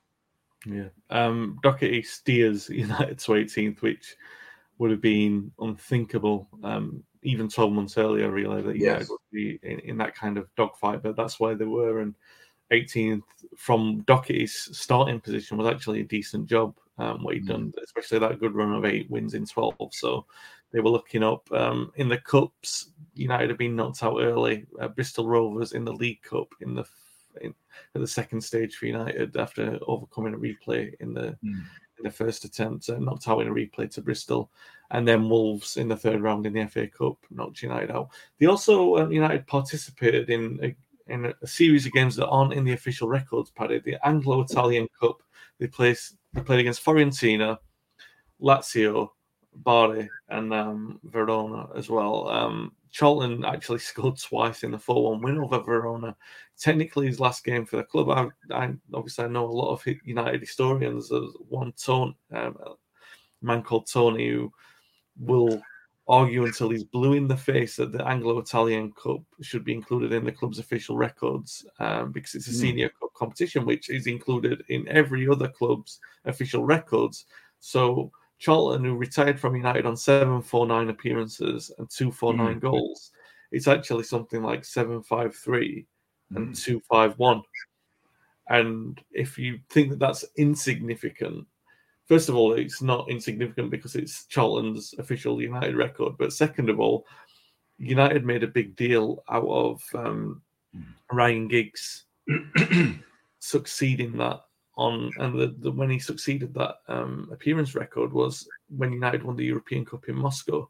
yeah, 0.66 0.88
um, 1.10 1.60
Docherty 1.64 2.06
steers 2.06 2.70
United 2.70 3.20
to 3.20 3.32
18th, 3.34 3.82
which 3.82 4.16
would 4.82 4.90
have 4.90 5.00
been 5.00 5.52
unthinkable 5.60 6.48
um, 6.64 7.04
even 7.22 7.48
12 7.48 7.72
months 7.72 8.00
earlier. 8.00 8.32
Realised 8.32 8.66
that 8.66 8.78
Yes. 8.78 9.10
would 9.10 9.20
be 9.32 9.60
in, 9.62 9.78
in 9.82 9.98
that 10.00 10.16
kind 10.16 10.40
of 10.40 10.48
dogfight, 10.56 11.04
but 11.04 11.16
that's 11.16 11.40
where 11.40 11.54
they 11.54 11.66
were. 11.66 12.00
And 12.00 12.16
18th 12.72 13.22
from 13.56 14.02
Docherty's 14.08 14.76
starting 14.76 15.20
position 15.20 15.56
was 15.58 15.68
actually 15.68 16.00
a 16.02 16.06
decent 16.06 16.48
job. 16.48 16.76
Um, 16.98 17.24
what 17.24 17.36
he'd 17.36 17.44
Mm. 17.44 17.50
done, 17.50 17.74
especially 17.84 18.18
that 18.20 18.40
good 18.40 18.56
run 18.56 18.74
of 18.74 18.84
eight 18.86 19.08
wins 19.12 19.36
in 19.36 19.46
12. 19.46 19.76
So 19.92 20.26
they 20.72 20.80
were 20.80 20.90
looking 20.90 21.22
up 21.22 21.52
um, 21.52 21.92
in 21.98 22.10
the 22.10 22.18
cups. 22.18 22.90
United 23.14 23.50
had 23.50 23.60
been 23.60 23.76
knocked 23.76 24.02
out 24.02 24.20
early. 24.20 24.66
Uh, 24.80 24.88
Bristol 24.88 25.28
Rovers 25.28 25.74
in 25.74 25.86
the 25.86 25.94
League 25.94 26.24
Cup 26.24 26.48
in 26.60 26.74
the 26.74 26.86
in, 27.40 27.54
at 27.94 28.02
the 28.02 28.08
second 28.08 28.42
stage 28.42 28.76
for 28.78 28.88
United 28.88 29.38
after 29.38 29.78
overcoming 29.86 30.34
a 30.34 30.38
replay 30.38 30.96
in 31.00 31.14
the 31.14 31.38
Mm. 31.46 31.62
In 32.02 32.10
the 32.10 32.16
first 32.16 32.46
attempt, 32.46 32.90
uh, 32.90 32.98
knocked 32.98 33.28
out 33.28 33.42
in 33.42 33.48
a 33.48 33.54
replay 33.54 33.90
to 33.92 34.02
Bristol, 34.02 34.52
and 34.92 35.08
then 35.08 35.30
Wolves 35.30 35.78
in 35.78 35.88
the 35.88 35.96
third 35.96 36.22
round 36.22 36.46
in 36.46 36.54
the 36.54 36.66
FA 36.68 36.88
Cup 36.88 37.18
knocked 37.30 37.62
United 37.62 37.92
out. 37.92 38.10
They 38.40 38.48
also 38.48 38.98
um, 38.98 39.12
United 39.12 39.48
participated 39.48 40.30
in 40.30 40.60
a, 40.64 40.76
in 41.12 41.34
a 41.42 41.48
series 41.48 41.86
of 41.86 41.94
games 41.94 42.16
that 42.16 42.28
aren't 42.28 42.54
in 42.54 42.66
the 42.66 42.74
official 42.74 43.08
records. 43.08 43.52
Paddy, 43.52 43.80
the 43.80 44.06
Anglo-Italian 44.06 44.88
Cup. 45.00 45.22
They 45.60 45.68
placed 45.68 46.16
they 46.34 46.42
played 46.42 46.60
against 46.60 46.84
Fiorentina, 46.84 47.58
Lazio, 48.42 49.10
Bari 49.54 50.10
and 50.30 50.54
um, 50.54 51.00
Verona 51.04 51.68
as 51.76 51.90
well. 51.90 52.28
Um, 52.30 52.74
Charlton 52.92 53.46
actually 53.46 53.80
scored 53.92 54.20
twice 54.20 54.64
in 54.64 54.72
the 54.72 54.80
4 54.80 55.12
1 55.12 55.22
win 55.22 55.40
over 55.40 55.60
Verona. 55.60 56.16
Technically, 56.60 57.08
his 57.08 57.20
last 57.20 57.44
game 57.44 57.66
for 57.66 57.78
the 57.78 57.84
club. 57.84 58.10
I, 58.10 58.56
I 58.56 58.74
obviously 58.94 59.26
I 59.26 59.28
know 59.28 59.46
a 59.46 59.52
lot 59.52 59.74
of 59.74 59.96
United 60.04 60.42
historians. 60.42 61.10
There's 61.10 61.34
one 61.50 61.74
Tone, 61.74 62.16
um, 62.32 62.58
a 62.66 62.76
man 63.42 63.64
called 63.64 63.90
Tony 63.92 64.30
who 64.30 64.52
will 65.20 65.62
argue 66.08 66.46
until 66.46 66.70
he's 66.70 66.84
blue 66.84 67.14
in 67.14 67.28
the 67.28 67.38
face 67.38 67.78
that 67.78 67.92
the 67.92 68.06
Anglo-Italian 68.06 68.92
Cup 69.02 69.22
should 69.42 69.64
be 69.64 69.74
included 69.74 70.12
in 70.12 70.26
the 70.26 70.32
club's 70.32 70.60
official 70.60 70.98
records 70.98 71.66
um, 71.80 72.12
because 72.12 72.36
it's 72.36 72.48
a 72.48 72.54
senior 72.54 72.90
mm. 72.90 73.00
cup 73.00 73.14
competition, 73.14 73.66
which 73.66 73.90
is 73.90 74.08
included 74.08 74.64
in 74.68 74.88
every 74.90 75.28
other 75.30 75.48
club's 75.48 76.00
official 76.26 76.66
records. 76.66 77.26
So 77.60 78.12
Charlton, 78.42 78.84
who 78.84 78.96
retired 78.96 79.40
from 79.40 79.56
United 79.56 79.86
on 79.86 79.96
749 79.96 80.90
appearances 80.90 81.72
and 81.78 81.88
249 81.88 82.56
mm. 82.56 82.60
goals, 82.60 83.12
it's 83.52 83.68
actually 83.68 84.04
something 84.04 84.42
like 84.42 84.66
753 84.66 85.86
mm. 86.34 86.36
and 86.36 86.56
251. 86.56 87.44
And 88.50 89.00
if 89.12 89.38
you 89.38 89.60
think 89.70 89.92
that 89.92 90.00
that's 90.00 90.26
insignificant, 90.38 91.46
first 92.08 92.30
of 92.30 92.36
all, 92.36 92.54
it's 92.54 92.82
not 92.82 93.12
insignificant 93.12 93.70
because 93.70 93.96
it's 93.96 94.26
Charlton's 94.26 94.96
official 94.98 95.40
United 95.40 95.76
record. 95.76 96.14
But 96.18 96.34
second 96.34 96.72
of 96.72 96.80
all, 96.80 97.06
United 97.78 98.26
made 98.26 98.42
a 98.42 98.48
big 98.48 98.76
deal 98.76 99.24
out 99.30 99.48
of 99.48 99.84
um, 99.94 100.42
mm. 100.76 100.84
Ryan 101.12 101.48
Giggs 101.48 102.06
succeeding 103.40 104.18
that 104.18 104.42
on 104.82 105.12
and 105.18 105.40
the, 105.40 105.56
the 105.60 105.72
when 105.72 105.90
he 105.90 106.00
succeeded 106.00 106.54
that 106.54 106.76
um, 106.88 107.30
appearance 107.32 107.76
record 107.76 108.12
was 108.12 108.48
when 108.76 108.92
United 108.92 109.24
won 109.24 109.36
the 109.36 109.46
European 109.46 109.86
Cup 109.86 110.10
in 110.10 110.16
Moscow. 110.16 110.70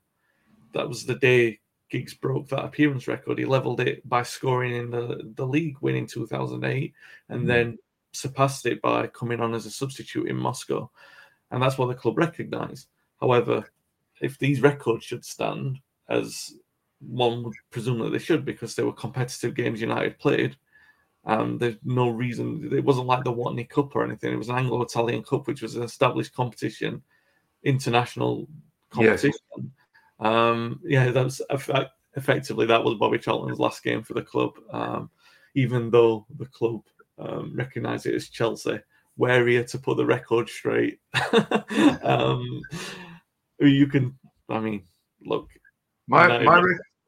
That 0.73 0.87
was 0.87 1.05
the 1.05 1.15
day 1.15 1.59
Giggs 1.89 2.13
broke 2.13 2.47
that 2.49 2.63
appearance 2.63 3.07
record. 3.07 3.37
He 3.37 3.45
leveled 3.45 3.81
it 3.81 4.07
by 4.07 4.23
scoring 4.23 4.75
in 4.75 4.91
the, 4.91 5.33
the 5.35 5.45
league 5.45 5.77
win 5.81 5.95
in 5.95 6.07
2008 6.07 6.93
and 7.29 7.43
mm 7.43 7.47
then 7.47 7.77
surpassed 8.13 8.65
it 8.65 8.81
by 8.81 9.07
coming 9.07 9.39
on 9.39 9.53
as 9.53 9.65
a 9.65 9.71
substitute 9.71 10.27
in 10.27 10.35
Moscow. 10.35 10.89
And 11.49 11.63
that's 11.63 11.77
what 11.77 11.87
the 11.87 11.95
club 11.95 12.17
recognised. 12.17 12.87
However, 13.21 13.71
if 14.19 14.37
these 14.37 14.61
records 14.61 15.05
should 15.05 15.23
stand, 15.23 15.79
as 16.09 16.53
one 16.99 17.41
would 17.43 17.55
presume 17.69 17.99
that 17.99 18.11
they 18.11 18.19
should, 18.19 18.43
because 18.43 18.75
they 18.75 18.83
were 18.83 18.91
competitive 18.91 19.55
games 19.55 19.79
United 19.79 20.19
played, 20.19 20.57
um, 21.25 21.57
there's 21.57 21.75
no 21.83 22.09
reason. 22.09 22.69
It 22.71 22.83
wasn't 22.83 23.07
like 23.07 23.23
the 23.23 23.33
Watney 23.33 23.69
Cup 23.69 23.95
or 23.95 24.03
anything. 24.03 24.33
It 24.33 24.37
was 24.37 24.49
an 24.49 24.57
Anglo-Italian 24.57 25.23
Cup, 25.23 25.47
which 25.47 25.61
was 25.61 25.75
an 25.75 25.83
established 25.83 26.33
competition, 26.33 27.01
international 27.63 28.47
competition. 28.89 29.39
Yes. 29.57 29.65
Um, 30.19 30.79
yeah, 30.83 31.11
that 31.11 31.23
was 31.23 31.41
effectively 32.15 32.65
that 32.67 32.83
was 32.83 32.95
Bobby 32.95 33.19
Charlton's 33.19 33.59
last 33.59 33.83
game 33.83 34.03
for 34.03 34.13
the 34.13 34.21
club. 34.21 34.53
Um, 34.71 35.09
even 35.53 35.91
though 35.91 36.25
the 36.37 36.45
club 36.47 36.81
um, 37.19 37.53
recognised 37.55 38.05
it 38.05 38.15
as 38.15 38.29
Chelsea, 38.29 38.79
warier 39.19 39.69
to 39.69 39.77
put 39.77 39.97
the 39.97 40.05
record 40.05 40.49
straight. 40.49 40.99
um, 42.03 42.61
you 43.59 43.87
can, 43.87 44.17
I 44.49 44.59
mean, 44.59 44.83
look. 45.23 45.49
My 46.07 46.43
my 46.43 46.63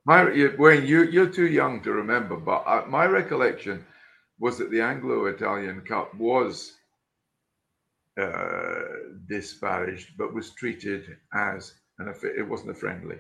my 0.06 0.24
Wayne, 0.58 0.86
you 0.86 1.04
you're 1.06 1.30
too 1.30 1.48
young 1.48 1.82
to 1.82 1.92
remember, 1.92 2.38
but 2.38 2.64
uh, 2.68 2.84
my 2.88 3.06
recollection 3.06 3.84
was 4.44 4.58
that 4.58 4.70
the 4.72 4.82
Anglo-Italian 4.82 5.80
Cup 5.88 6.14
was 6.16 6.74
uh, 8.20 8.82
disparaged, 9.30 10.18
but 10.18 10.34
was 10.34 10.50
treated 10.52 11.16
as 11.34 11.76
an 11.98 12.14
it 12.24 12.46
wasn't 12.46 12.72
a 12.72 12.74
friendly. 12.74 13.20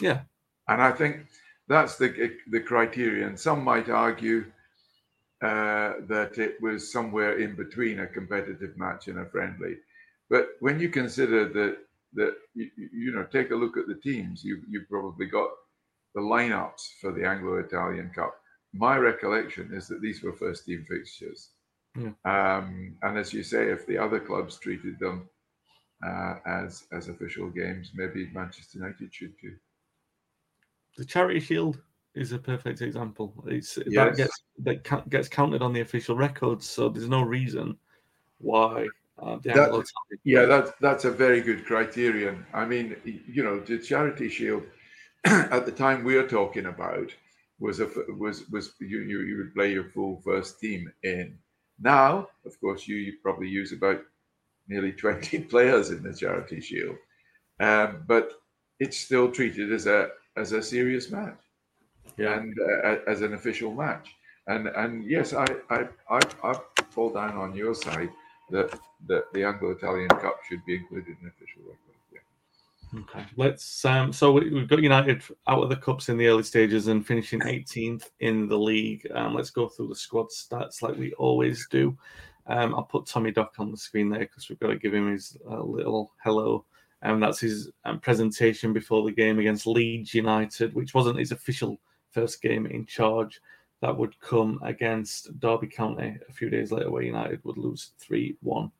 Yeah, 0.00 0.20
and 0.68 0.80
I 0.80 0.92
think 0.92 1.26
that's 1.66 1.96
the 1.96 2.36
the 2.52 2.60
criterion. 2.60 3.36
Some 3.36 3.64
might 3.64 3.88
argue 3.88 4.44
uh, 5.42 5.94
that 6.06 6.38
it 6.38 6.62
was 6.62 6.92
somewhere 6.92 7.40
in 7.40 7.56
between 7.56 7.98
a 7.98 8.06
competitive 8.06 8.76
match 8.76 9.08
and 9.08 9.18
a 9.18 9.26
friendly, 9.26 9.74
but 10.28 10.50
when 10.60 10.78
you 10.78 10.88
consider 10.88 11.48
that 11.48 11.78
that 12.14 12.34
you, 12.54 12.70
you 12.76 13.12
know 13.12 13.24
take 13.24 13.50
a 13.50 13.60
look 13.62 13.76
at 13.76 13.88
the 13.88 14.00
teams, 14.10 14.44
you 14.44 14.62
you 14.68 14.82
probably 14.88 15.26
got 15.26 15.50
the 16.14 16.20
lineups 16.20 16.82
for 17.00 17.10
the 17.10 17.26
Anglo-Italian 17.26 18.10
Cup 18.14 18.39
my 18.72 18.96
recollection 18.96 19.70
is 19.72 19.88
that 19.88 20.00
these 20.00 20.22
were 20.22 20.32
first 20.32 20.66
team 20.66 20.84
fixtures. 20.88 21.50
Yeah. 21.96 22.12
Um, 22.24 22.96
and 23.02 23.18
as 23.18 23.32
you 23.32 23.42
say, 23.42 23.70
if 23.70 23.86
the 23.86 23.98
other 23.98 24.20
clubs 24.20 24.58
treated 24.58 24.98
them 24.98 25.28
uh, 26.06 26.36
as 26.46 26.84
as 26.92 27.08
official 27.08 27.48
games, 27.50 27.90
maybe 27.94 28.30
Manchester 28.32 28.78
United 28.78 29.12
should 29.12 29.38
too. 29.40 29.56
The 30.96 31.04
Charity 31.04 31.40
Shield 31.40 31.80
is 32.14 32.32
a 32.32 32.38
perfect 32.38 32.80
example. 32.80 33.32
It's 33.46 33.78
yes. 33.86 34.16
that 34.16 34.16
gets 34.16 34.42
that 34.60 35.10
gets 35.10 35.28
counted 35.28 35.62
on 35.62 35.72
the 35.72 35.80
official 35.80 36.16
records, 36.16 36.68
so 36.68 36.88
there's 36.88 37.08
no 37.08 37.22
reason 37.22 37.76
why. 38.38 38.86
Uh, 39.18 39.36
that, 39.44 39.84
yeah, 40.24 40.46
that's 40.46 40.72
that's 40.80 41.04
a 41.04 41.10
very 41.10 41.42
good 41.42 41.66
criterion. 41.66 42.46
I 42.54 42.64
mean, 42.64 42.96
you 43.04 43.42
know, 43.42 43.60
the 43.60 43.78
Charity 43.78 44.30
Shield 44.30 44.62
at 45.24 45.66
the 45.66 45.72
time 45.72 46.04
we're 46.04 46.26
talking 46.26 46.66
about 46.66 47.12
was 47.60 47.80
a 47.80 47.88
was 48.18 48.48
was 48.50 48.72
you, 48.80 49.00
you 49.00 49.20
you 49.20 49.36
would 49.38 49.54
play 49.54 49.72
your 49.72 49.84
full 49.84 50.20
first 50.24 50.58
team 50.60 50.90
in. 51.02 51.38
Now, 51.78 52.28
of 52.44 52.60
course, 52.60 52.88
you, 52.88 52.96
you 52.96 53.14
probably 53.22 53.48
use 53.48 53.72
about 53.72 54.00
nearly 54.68 54.92
20 55.04 55.40
players 55.44 55.90
in 55.90 56.02
the 56.02 56.14
Charity 56.14 56.60
Shield, 56.60 56.96
um, 57.60 58.04
but 58.06 58.32
it's 58.78 58.98
still 58.98 59.30
treated 59.30 59.72
as 59.72 59.86
a 59.86 60.08
as 60.36 60.52
a 60.52 60.62
serious 60.62 61.10
match, 61.10 61.38
yeah. 62.16 62.38
and 62.38 62.56
uh, 62.58 62.96
as 63.06 63.20
an 63.20 63.34
official 63.34 63.72
match. 63.72 64.08
And 64.46 64.68
and 64.68 65.04
yes, 65.04 65.34
I 65.34 65.46
I 65.68 65.88
I, 66.08 66.20
I 66.42 66.60
fall 66.90 67.10
down 67.10 67.36
on 67.36 67.54
your 67.54 67.74
side 67.74 68.10
that 68.50 68.78
that 69.06 69.32
the 69.32 69.44
Anglo-Italian 69.44 70.08
Cup 70.08 70.40
should 70.48 70.64
be 70.66 70.76
included 70.76 71.16
in 71.20 71.28
official 71.28 71.62
record. 71.62 71.89
Okay, 72.98 73.24
let's. 73.36 73.84
Um, 73.84 74.12
so 74.12 74.32
we've 74.32 74.66
got 74.66 74.82
United 74.82 75.22
out 75.46 75.62
of 75.62 75.68
the 75.68 75.76
cups 75.76 76.08
in 76.08 76.16
the 76.16 76.26
early 76.26 76.42
stages 76.42 76.88
and 76.88 77.06
finishing 77.06 77.40
18th 77.40 78.10
in 78.18 78.48
the 78.48 78.58
league. 78.58 79.06
Um, 79.14 79.34
let's 79.34 79.50
go 79.50 79.68
through 79.68 79.88
the 79.88 79.94
squad 79.94 80.26
stats 80.30 80.82
like 80.82 80.96
we 80.96 81.12
always 81.12 81.68
do. 81.70 81.96
Um, 82.46 82.74
I'll 82.74 82.82
put 82.82 83.06
Tommy 83.06 83.30
Dock 83.30 83.54
on 83.58 83.70
the 83.70 83.76
screen 83.76 84.08
there 84.08 84.20
because 84.20 84.48
we've 84.48 84.58
got 84.58 84.68
to 84.68 84.76
give 84.76 84.92
him 84.92 85.12
his 85.12 85.36
uh, 85.48 85.62
little 85.62 86.12
hello. 86.24 86.64
And 87.02 87.12
um, 87.12 87.20
that's 87.20 87.38
his 87.40 87.70
um, 87.84 88.00
presentation 88.00 88.72
before 88.72 89.04
the 89.04 89.12
game 89.12 89.38
against 89.38 89.68
Leeds 89.68 90.12
United, 90.12 90.74
which 90.74 90.92
wasn't 90.92 91.18
his 91.18 91.32
official 91.32 91.80
first 92.10 92.42
game 92.42 92.66
in 92.66 92.86
charge. 92.86 93.40
That 93.82 93.96
would 93.96 94.18
come 94.20 94.58
against 94.62 95.38
Derby 95.38 95.68
County 95.68 96.18
a 96.28 96.32
few 96.32 96.50
days 96.50 96.72
later, 96.72 96.90
where 96.90 97.02
United 97.02 97.40
would 97.44 97.56
lose 97.56 97.92
3 97.98 98.36
1. 98.42 98.72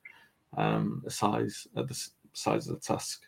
Um, 0.57 1.01
size 1.07 1.65
at 1.77 1.87
the 1.87 2.09
size 2.33 2.67
of 2.67 2.75
the 2.75 2.81
task 2.81 3.21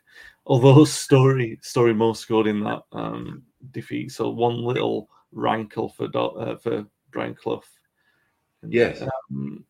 although 0.46 0.86
Story 0.86 1.60
Storey-Moore 1.62 2.16
scored 2.16 2.48
in 2.48 2.64
that 2.64 2.84
um, 2.92 3.44
defeat, 3.72 4.12
so 4.12 4.30
one 4.30 4.64
little 4.64 5.10
rankle 5.32 5.90
for 5.90 6.10
uh, 6.16 6.56
for 6.58 6.86
Brian 7.12 7.36
Clough. 7.36 7.64
And, 8.62 8.74
yes. 8.74 9.02
Um, 9.02 9.66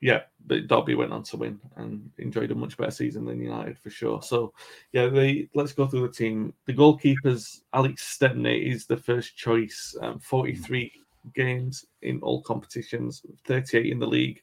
yeah, 0.00 0.22
but 0.46 0.66
Derby 0.66 0.94
went 0.94 1.12
on 1.12 1.22
to 1.24 1.38
win 1.38 1.58
and 1.76 2.10
enjoyed 2.18 2.50
a 2.50 2.54
much 2.54 2.76
better 2.76 2.90
season 2.90 3.24
than 3.24 3.40
United 3.40 3.78
for 3.78 3.88
sure. 3.88 4.20
So, 4.22 4.52
yeah, 4.92 5.06
they 5.06 5.48
let's 5.54 5.72
go 5.72 5.86
through 5.86 6.06
the 6.06 6.12
team. 6.12 6.52
The 6.66 6.74
goalkeepers, 6.74 7.62
Alex 7.72 8.06
Stepney 8.06 8.58
is 8.58 8.86
the 8.86 8.98
first 8.98 9.36
choice. 9.36 9.96
Um, 10.02 10.18
Forty-three 10.18 10.92
games 11.34 11.86
in 12.02 12.20
all 12.20 12.42
competitions, 12.42 13.24
38 13.46 13.86
in 13.86 13.98
the 13.98 14.06
league. 14.06 14.42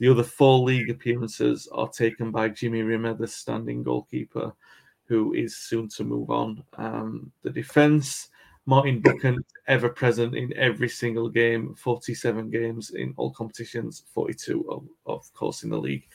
The 0.00 0.08
other 0.08 0.24
four 0.24 0.58
league 0.58 0.90
appearances 0.90 1.68
are 1.72 1.88
taken 1.88 2.30
by 2.30 2.48
Jimmy 2.48 2.82
Rimmer, 2.82 3.14
the 3.14 3.28
standing 3.28 3.82
goalkeeper, 3.82 4.52
who 5.06 5.34
is 5.34 5.56
soon 5.56 5.88
to 5.90 6.04
move 6.04 6.30
on. 6.30 6.64
Um, 6.76 7.30
the 7.42 7.50
defense, 7.50 8.28
Martin 8.66 9.00
Buchan, 9.00 9.44
ever 9.68 9.88
present 9.88 10.34
in 10.34 10.52
every 10.56 10.88
single 10.88 11.28
game, 11.28 11.74
47 11.76 12.50
games 12.50 12.90
in 12.90 13.14
all 13.16 13.30
competitions, 13.30 14.04
42, 14.12 14.66
of, 14.68 14.84
of 15.06 15.32
course, 15.34 15.62
in 15.62 15.70
the 15.70 15.78
league. 15.78 16.08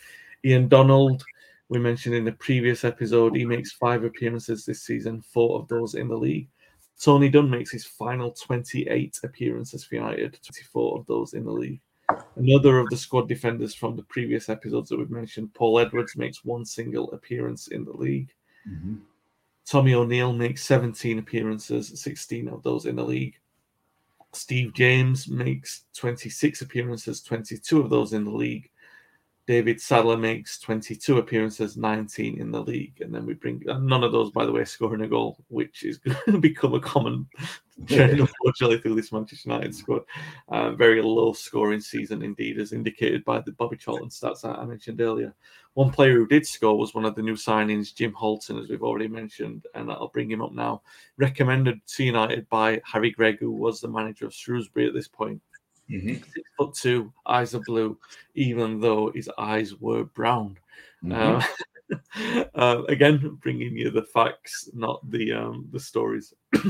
Ian 0.44 0.68
Donald, 0.68 1.24
we 1.70 1.80
mentioned 1.80 2.16
in 2.16 2.26
the 2.26 2.32
previous 2.34 2.84
episode, 2.84 3.36
he 3.36 3.46
makes 3.46 3.72
five 3.72 4.04
appearances 4.04 4.66
this 4.66 4.82
season, 4.82 5.22
four 5.22 5.60
of 5.60 5.68
those 5.68 5.96
in 5.96 6.08
the 6.08 6.18
league. 6.18 6.50
Tony 7.00 7.30
Dunne 7.30 7.50
makes 7.50 7.72
his 7.72 7.86
final 7.86 8.32
28 8.32 9.20
appearances 9.24 9.86
for 9.86 9.96
United, 9.96 10.38
24 10.44 11.00
of 11.00 11.06
those 11.06 11.34
in 11.34 11.46
the 11.46 11.52
league. 11.52 11.80
Another 12.36 12.80
of 12.80 12.90
the 12.90 12.98
squad 12.98 13.28
defenders 13.28 13.76
from 13.76 13.96
the 13.96 14.04
previous 14.04 14.50
episodes 14.50 14.90
that 14.90 14.98
we've 14.98 15.10
mentioned, 15.10 15.54
Paul 15.54 15.80
Edwards, 15.80 16.16
makes 16.16 16.44
one 16.44 16.66
single 16.66 17.12
appearance 17.12 17.68
in 17.68 17.86
the 17.86 17.94
league. 17.94 18.34
Mm-hmm. 18.68 18.96
Tommy 19.66 19.94
O'Neill 19.94 20.34
makes 20.34 20.64
17 20.64 21.20
appearances, 21.20 22.02
16 22.02 22.48
of 22.48 22.64
those 22.64 22.86
in 22.86 22.96
the 22.96 23.04
league. 23.04 23.36
Steve 24.34 24.74
James 24.74 25.28
makes 25.28 25.86
26 25.94 26.62
appearances, 26.62 27.22
22 27.22 27.80
of 27.80 27.90
those 27.90 28.14
in 28.14 28.24
the 28.24 28.32
league. 28.32 28.70
David 29.50 29.82
Sadler 29.82 30.16
makes 30.16 30.60
22 30.60 31.18
appearances, 31.18 31.76
19 31.76 32.40
in 32.40 32.52
the 32.52 32.62
league, 32.62 33.02
and 33.02 33.12
then 33.12 33.26
we 33.26 33.34
bring 33.34 33.64
none 33.66 34.04
of 34.04 34.12
those, 34.12 34.30
by 34.30 34.46
the 34.46 34.52
way, 34.52 34.64
scoring 34.64 35.02
a 35.02 35.08
goal, 35.08 35.44
which 35.48 35.82
is 35.82 35.98
going 35.98 36.16
to 36.28 36.38
become 36.38 36.76
a 36.76 36.80
common 36.80 37.26
trend, 37.88 38.20
unfortunately, 38.20 38.78
through 38.78 38.94
this 38.94 39.12
Manchester 39.12 39.50
United 39.50 39.74
squad. 39.74 40.04
Uh, 40.50 40.74
very 40.74 41.02
low 41.02 41.34
scoring 41.34 41.82
season 41.82 42.22
indeed, 42.22 42.60
as 42.60 42.74
indicated 42.74 43.26
by 43.26 43.42
the 43.42 43.52
Bobby 43.54 43.76
Charlton 43.76 44.10
stats 44.10 44.46
I 44.46 44.64
mentioned 44.66 45.02
earlier. 45.02 45.34
One 45.74 45.90
player 45.90 46.14
who 46.14 46.28
did 46.28 46.46
score 46.46 46.78
was 46.78 46.94
one 46.94 47.06
of 47.06 47.16
the 47.16 47.24
new 47.24 47.34
signings, 47.34 47.96
Jim 47.96 48.14
Holton, 48.14 48.60
as 48.60 48.70
we've 48.70 48.84
already 48.84 49.08
mentioned, 49.08 49.66
and 49.74 49.92
I'll 49.92 50.10
bring 50.10 50.30
him 50.30 50.44
up 50.44 50.54
now. 50.54 50.84
Recommended 51.18 51.80
to 51.88 52.04
United 52.04 52.48
by 52.50 52.82
Harry 52.86 53.10
Gregg, 53.10 53.40
who 53.40 53.52
was 53.52 53.82
the 53.82 53.88
manager 53.88 54.28
of 54.28 54.34
Shrewsbury 54.36 54.88
at 54.88 54.94
this 54.94 55.08
point. 55.08 55.42
Mhm. 55.90 56.24
Six 56.34 56.50
foot 56.58 56.74
two, 56.74 57.12
eyes 57.26 57.56
are 57.56 57.62
blue, 57.66 57.98
even 58.36 58.80
though 58.80 59.12
his 59.12 59.30
eyes 59.38 59.76
were 59.76 60.04
brown. 60.04 60.58
Mhm. 61.04 61.42
Uh, 61.42 61.42
uh, 62.56 62.84
again, 62.88 63.38
bringing 63.42 63.76
you 63.76 63.90
the 63.90 64.04
facts, 64.04 64.70
not 64.74 65.00
the 65.10 65.34
um, 65.34 65.68
the 65.72 65.80
stories. 65.80 66.34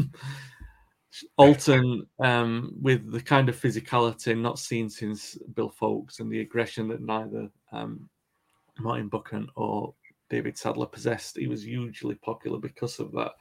Holton, 1.37 2.05
um, 2.19 2.73
with 2.81 3.11
the 3.11 3.21
kind 3.21 3.49
of 3.49 3.59
physicality 3.59 4.39
not 4.39 4.59
seen 4.59 4.89
since 4.89 5.35
Bill 5.55 5.69
Foulkes 5.69 6.19
and 6.19 6.31
the 6.31 6.39
aggression 6.39 6.87
that 6.89 7.01
neither 7.01 7.49
um, 7.71 8.07
Martin 8.79 9.09
Buchan 9.09 9.49
or 9.55 9.93
David 10.29 10.57
Sadler 10.57 10.85
possessed, 10.85 11.37
he 11.37 11.47
was 11.47 11.63
hugely 11.63 12.15
popular 12.15 12.59
because 12.59 12.99
of 12.99 13.11
that. 13.13 13.31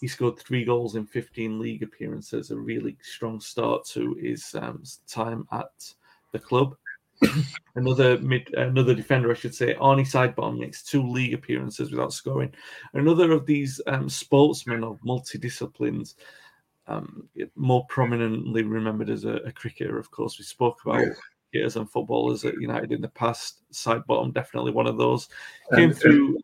He 0.00 0.08
scored 0.08 0.38
three 0.38 0.64
goals 0.64 0.96
in 0.96 1.06
15 1.06 1.58
league 1.58 1.82
appearances, 1.82 2.50
a 2.50 2.56
really 2.56 2.96
strong 3.02 3.40
start 3.40 3.84
to 3.86 4.14
his 4.14 4.54
um, 4.54 4.82
time 5.06 5.46
at 5.52 5.70
the 6.32 6.38
club. 6.38 6.76
another 7.76 8.18
mid, 8.18 8.52
another 8.54 8.94
defender, 8.94 9.30
I 9.30 9.34
should 9.34 9.54
say, 9.54 9.74
Arnie 9.74 10.02
Sidebottom 10.06 10.58
makes 10.58 10.82
two 10.82 11.06
league 11.08 11.34
appearances 11.34 11.90
without 11.90 12.12
scoring. 12.12 12.52
Another 12.92 13.32
of 13.32 13.46
these 13.46 13.80
um, 13.86 14.08
sportsmen 14.08 14.84
of 14.84 14.98
multi 15.04 15.38
disciplines, 15.38 16.16
um, 16.86 17.28
more 17.54 17.86
prominently 17.86 18.62
remembered 18.62 19.10
as 19.10 19.24
a, 19.24 19.36
a 19.36 19.52
cricketer. 19.52 19.98
Of 19.98 20.10
course, 20.10 20.38
we 20.38 20.44
spoke 20.44 20.80
about 20.84 21.04
cricketers 21.50 21.76
and 21.76 21.90
footballers 21.90 22.44
at 22.44 22.60
United 22.60 22.92
in 22.92 23.00
the 23.00 23.08
past. 23.08 23.62
Sidebottom, 23.72 24.34
definitely 24.34 24.72
one 24.72 24.86
of 24.86 24.98
those. 24.98 25.28
Came 25.74 25.92
through. 25.92 26.38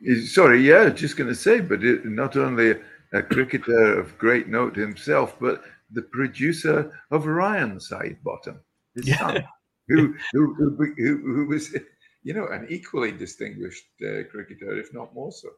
Is- 0.00 0.34
Sorry, 0.34 0.60
yeah, 0.60 0.88
just 0.90 1.16
going 1.16 1.28
to 1.28 1.34
say, 1.34 1.60
but 1.60 1.84
it, 1.84 2.04
not 2.04 2.36
only 2.36 2.74
a 3.12 3.22
cricketer 3.22 3.98
of 3.98 4.16
great 4.18 4.48
note 4.48 4.76
himself, 4.76 5.38
but 5.40 5.62
the 5.92 6.02
producer 6.02 6.92
of 7.10 7.26
Ryan 7.26 7.78
Sidebottom, 7.78 8.58
his 8.94 9.08
Yeah. 9.08 9.18
son, 9.18 9.44
who, 9.88 10.14
who, 10.32 10.54
who, 10.54 10.94
who, 10.96 11.46
was, 11.46 11.76
you 12.22 12.34
know, 12.34 12.48
an 12.48 12.66
equally 12.68 13.12
distinguished 13.12 13.86
uh, 14.02 14.24
cricketer, 14.30 14.76
if 14.78 14.92
not 14.92 15.14
more 15.14 15.32
so. 15.32 15.48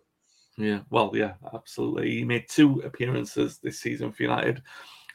Yeah, 0.59 0.81
well, 0.91 1.13
yeah, 1.15 1.35
absolutely. 1.55 2.11
He 2.11 2.25
made 2.25 2.49
two 2.49 2.81
appearances 2.85 3.59
this 3.59 3.81
season 3.81 4.13
for 4.13 4.25
United. 4.25 4.63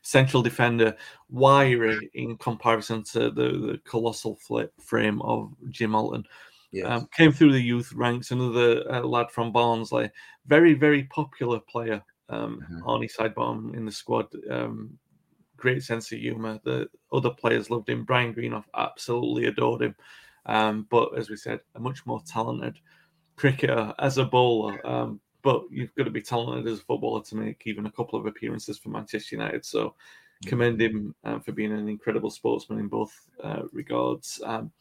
Central 0.02 0.42
defender, 0.42 0.96
wiry 1.30 2.10
in 2.14 2.38
comparison 2.38 3.04
to 3.04 3.30
the, 3.30 3.50
the 3.50 3.82
colossal 3.86 4.38
fla- 4.38 4.70
frame 4.82 5.22
of 5.22 5.54
Jim 5.70 5.92
Holton. 5.92 6.26
Yes. 6.74 6.88
Um, 6.88 7.08
came 7.16 7.32
through 7.32 7.52
the 7.54 7.62
youth 7.62 7.94
ranks. 7.94 8.32
Another 8.32 8.84
uh, 8.92 9.02
lad 9.02 9.32
from 9.32 9.52
Barnsley, 9.52 10.10
very 10.48 10.74
very 10.74 11.04
popular 11.06 11.60
player. 11.60 12.04
Um, 12.30 12.66
Mhm. 12.70 12.82
Arnie 12.82 13.12
Sidebottom 13.16 13.76
in 13.76 13.86
the 13.86 13.92
squad. 13.92 14.28
Um, 14.50 14.98
great 15.56 15.84
sense 15.84 16.12
of 16.12 16.20
humour. 16.20 16.60
The 16.64 16.90
other 17.12 17.30
players 17.30 17.70
loved 17.70 17.88
him. 17.90 18.04
Brian 18.04 18.34
Greenhoff 18.34 18.66
absolutely 18.76 19.46
adored 19.46 19.84
him. 19.84 19.96
Um, 20.48 20.88
but 20.90 21.18
as 21.18 21.30
we 21.30 21.38
said, 21.38 21.62
a 21.76 21.80
much 21.80 22.06
more 22.06 22.22
talented 22.26 22.80
cricketer 23.36 23.94
as 24.00 24.18
a 24.18 24.26
bowler. 24.26 24.86
Um, 24.86 25.22
but 25.42 25.64
you've 25.70 25.94
got 25.96 26.06
to 26.06 26.12
be 26.12 26.22
talented 26.22 26.68
as 26.72 26.80
a 26.80 26.84
footballer 26.84 27.24
to 27.24 27.36
make 27.36 27.62
even 27.66 27.86
a 27.86 27.92
couple 27.92 28.18
of 28.18 28.26
appearances 28.26 28.78
for 28.80 28.90
Manchester 28.90 29.36
United. 29.36 29.64
So 29.64 29.96
commend 30.46 30.82
him 30.82 31.14
um, 31.24 31.40
for 31.42 31.52
being 31.52 31.72
an 31.72 31.88
incredible 31.88 32.30
sportsman 32.30 32.80
in 32.80 32.88
both 32.88 33.14
uh, 33.44 33.64
regards. 33.72 34.42
Um, 34.44 34.72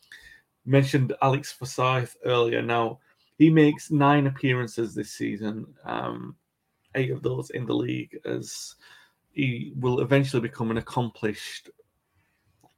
mentioned 0.65 1.15
Alex 1.23 1.53
Forsyth 1.53 2.17
earlier. 2.25 2.63
Now 2.63 2.99
he 3.39 3.51
makes 3.51 3.91
nine 3.91 4.27
appearances 4.27 4.95
this 4.95 5.11
season, 5.11 5.67
um, 5.85 6.37
eight 6.95 7.11
of 7.11 7.23
those 7.23 7.51
in 7.51 7.67
the 7.67 7.75
league, 7.75 8.19
as 8.25 8.77
he 9.33 9.73
will 9.77 10.01
eventually 10.01 10.43
become 10.43 10.71
an 10.71 10.79
accomplished 10.79 11.71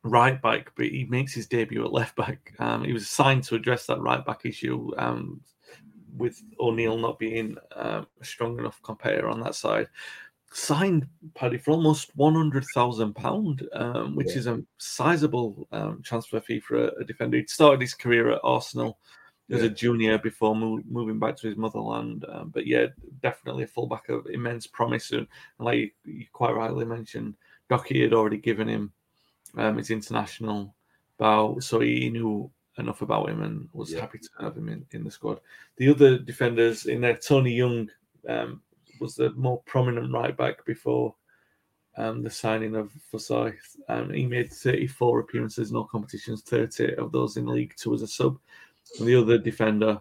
right 0.03 0.41
back. 0.41 0.73
But 0.77 0.87
he 0.87 1.05
makes 1.05 1.35
his 1.35 1.47
debut 1.47 1.85
at 1.85 1.93
left 1.93 2.17
back. 2.17 2.55
Um, 2.59 2.85
he 2.85 2.93
was 2.93 3.09
signed 3.09 3.45
to 3.45 3.57
address 3.57 3.87
that 3.87 4.01
right 4.01 4.25
back 4.25 4.45
issue. 4.45 4.93
Um, 4.97 5.41
with 6.17 6.43
O'Neill 6.61 6.97
not 6.97 7.19
being 7.19 7.57
um, 7.75 8.07
a 8.21 8.25
strong 8.25 8.59
enough 8.59 8.81
competitor 8.83 9.29
on 9.29 9.41
that 9.41 9.55
side, 9.55 9.89
signed 10.55 11.07
Paddy 11.35 11.59
for 11.59 11.73
almost 11.73 12.13
one 12.17 12.35
hundred 12.35 12.65
thousand 12.75 13.15
pound, 13.15 13.69
um, 13.73 14.15
which 14.15 14.29
Yeah. 14.29 14.39
is 14.39 14.47
a 14.47 14.63
sizable 14.79 15.67
um, 15.73 16.01
transfer 16.03 16.41
fee 16.41 16.61
for 16.61 16.77
a, 16.77 17.01
a 17.01 17.05
defender. 17.05 17.37
He'd 17.39 17.51
started 17.51 17.81
his 17.81 17.93
career 17.93 18.31
at 18.31 18.41
Arsenal 18.45 18.99
as 19.51 19.63
a 19.63 19.69
junior 19.69 20.17
before 20.17 20.57
mo- 20.57 20.81
moving 20.89 21.19
back 21.19 21.37
to 21.37 21.49
his 21.49 21.57
motherland. 21.57 22.25
Um, 22.29 22.49
but 22.49 22.67
yeah, 22.67 22.87
definitely 23.21 23.65
a 23.65 23.67
fullback 23.67 24.09
of 24.09 24.27
immense 24.27 24.67
promise. 24.67 25.11
And 25.11 25.27
like 25.59 25.79
you, 25.79 25.91
you 26.05 26.27
quite 26.33 26.55
rightly 26.55 26.85
mentioned, 26.87 27.35
Docky 27.69 28.03
had 28.03 28.15
already 28.15 28.39
given 28.39 28.69
him 28.69 28.93
um, 29.59 29.77
his 29.77 29.91
international 29.91 30.75
bow, 31.19 31.59
so 31.59 31.81
he 31.81 32.09
knew 32.11 32.51
enough 32.79 33.03
about 33.03 33.29
him 33.29 33.43
and 33.43 33.69
was 33.73 33.93
Yeah. 33.93 34.01
happy 34.01 34.19
to 34.19 34.29
have 34.41 34.57
him 34.57 34.69
in, 34.69 34.87
in 34.93 35.05
the 35.05 35.11
squad. 35.11 35.41
The 35.77 35.89
other 35.91 36.17
defenders 36.17 36.87
in 36.87 37.01
there, 37.03 37.17
Tony 37.17 37.53
Young 37.53 37.91
um, 38.29 38.63
was 39.01 39.15
the 39.15 39.31
more 39.33 39.63
prominent 39.67 40.13
right 40.13 40.37
back 40.37 40.65
before 40.65 41.15
um, 41.97 42.23
the 42.23 42.31
signing 42.31 42.75
of 42.75 42.91
Forsyth. 43.11 43.77
Um, 43.89 44.13
he 44.13 44.27
made 44.27 44.53
34 44.53 45.21
appearances 45.21 45.71
in 45.71 45.77
all 45.77 45.85
competitions, 45.85 46.43
30 46.43 46.97
of 46.97 47.13
those 47.13 47.37
in 47.37 47.47
League 47.47 47.75
Two 47.77 47.95
as 47.95 48.03
a 48.03 48.07
sub. 48.07 48.39
And 48.99 49.09
the 49.09 49.17
other 49.17 49.39
defender 49.39 50.01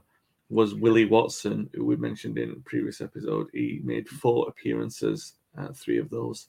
was 0.49 0.75
Willie 0.75 1.05
Watson, 1.05 1.69
who 1.73 1.85
we 1.85 1.95
mentioned 1.95 2.37
in 2.37 2.51
a 2.51 2.55
previous 2.55 3.01
episode. 3.01 3.47
He 3.53 3.81
made 3.83 4.07
four 4.07 4.47
appearances, 4.47 5.33
uh, 5.57 5.69
three 5.73 5.97
of 5.97 6.09
those 6.09 6.47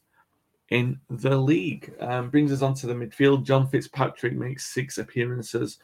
in 0.71 0.99
the 1.09 1.37
league. 1.37 1.95
Um, 2.01 2.31
brings 2.31 2.53
us 2.53 2.63
on 2.63 2.75
to 2.75 2.87
the 2.87 2.95
midfield. 2.95 3.45
John 3.45 3.69
Fitzpatrick 3.69 4.35
makes 4.35 4.67
six 4.67 4.99
appearances, 4.99 5.79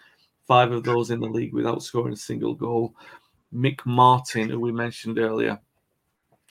five 0.46 0.72
of 0.72 0.84
those 0.84 1.10
in 1.10 1.20
the 1.20 1.28
league 1.28 1.54
without 1.54 1.82
scoring 1.82 2.14
a 2.14 2.16
single 2.16 2.54
goal. 2.54 2.94
Mick 3.54 3.84
Martin, 3.84 4.50
who 4.50 4.60
we 4.60 4.72
mentioned 4.72 5.18
earlier, 5.18 5.58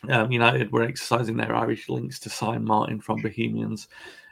um, 0.08 0.32
United 0.32 0.72
were 0.72 0.84
exercising 0.84 1.38
their 1.38 1.56
Irish 1.56 1.90
links 1.90 2.20
to 2.20 2.30
sign 2.30 2.64
Martin 2.64 3.02
from 3.02 3.22
Bohemians. 3.22 3.88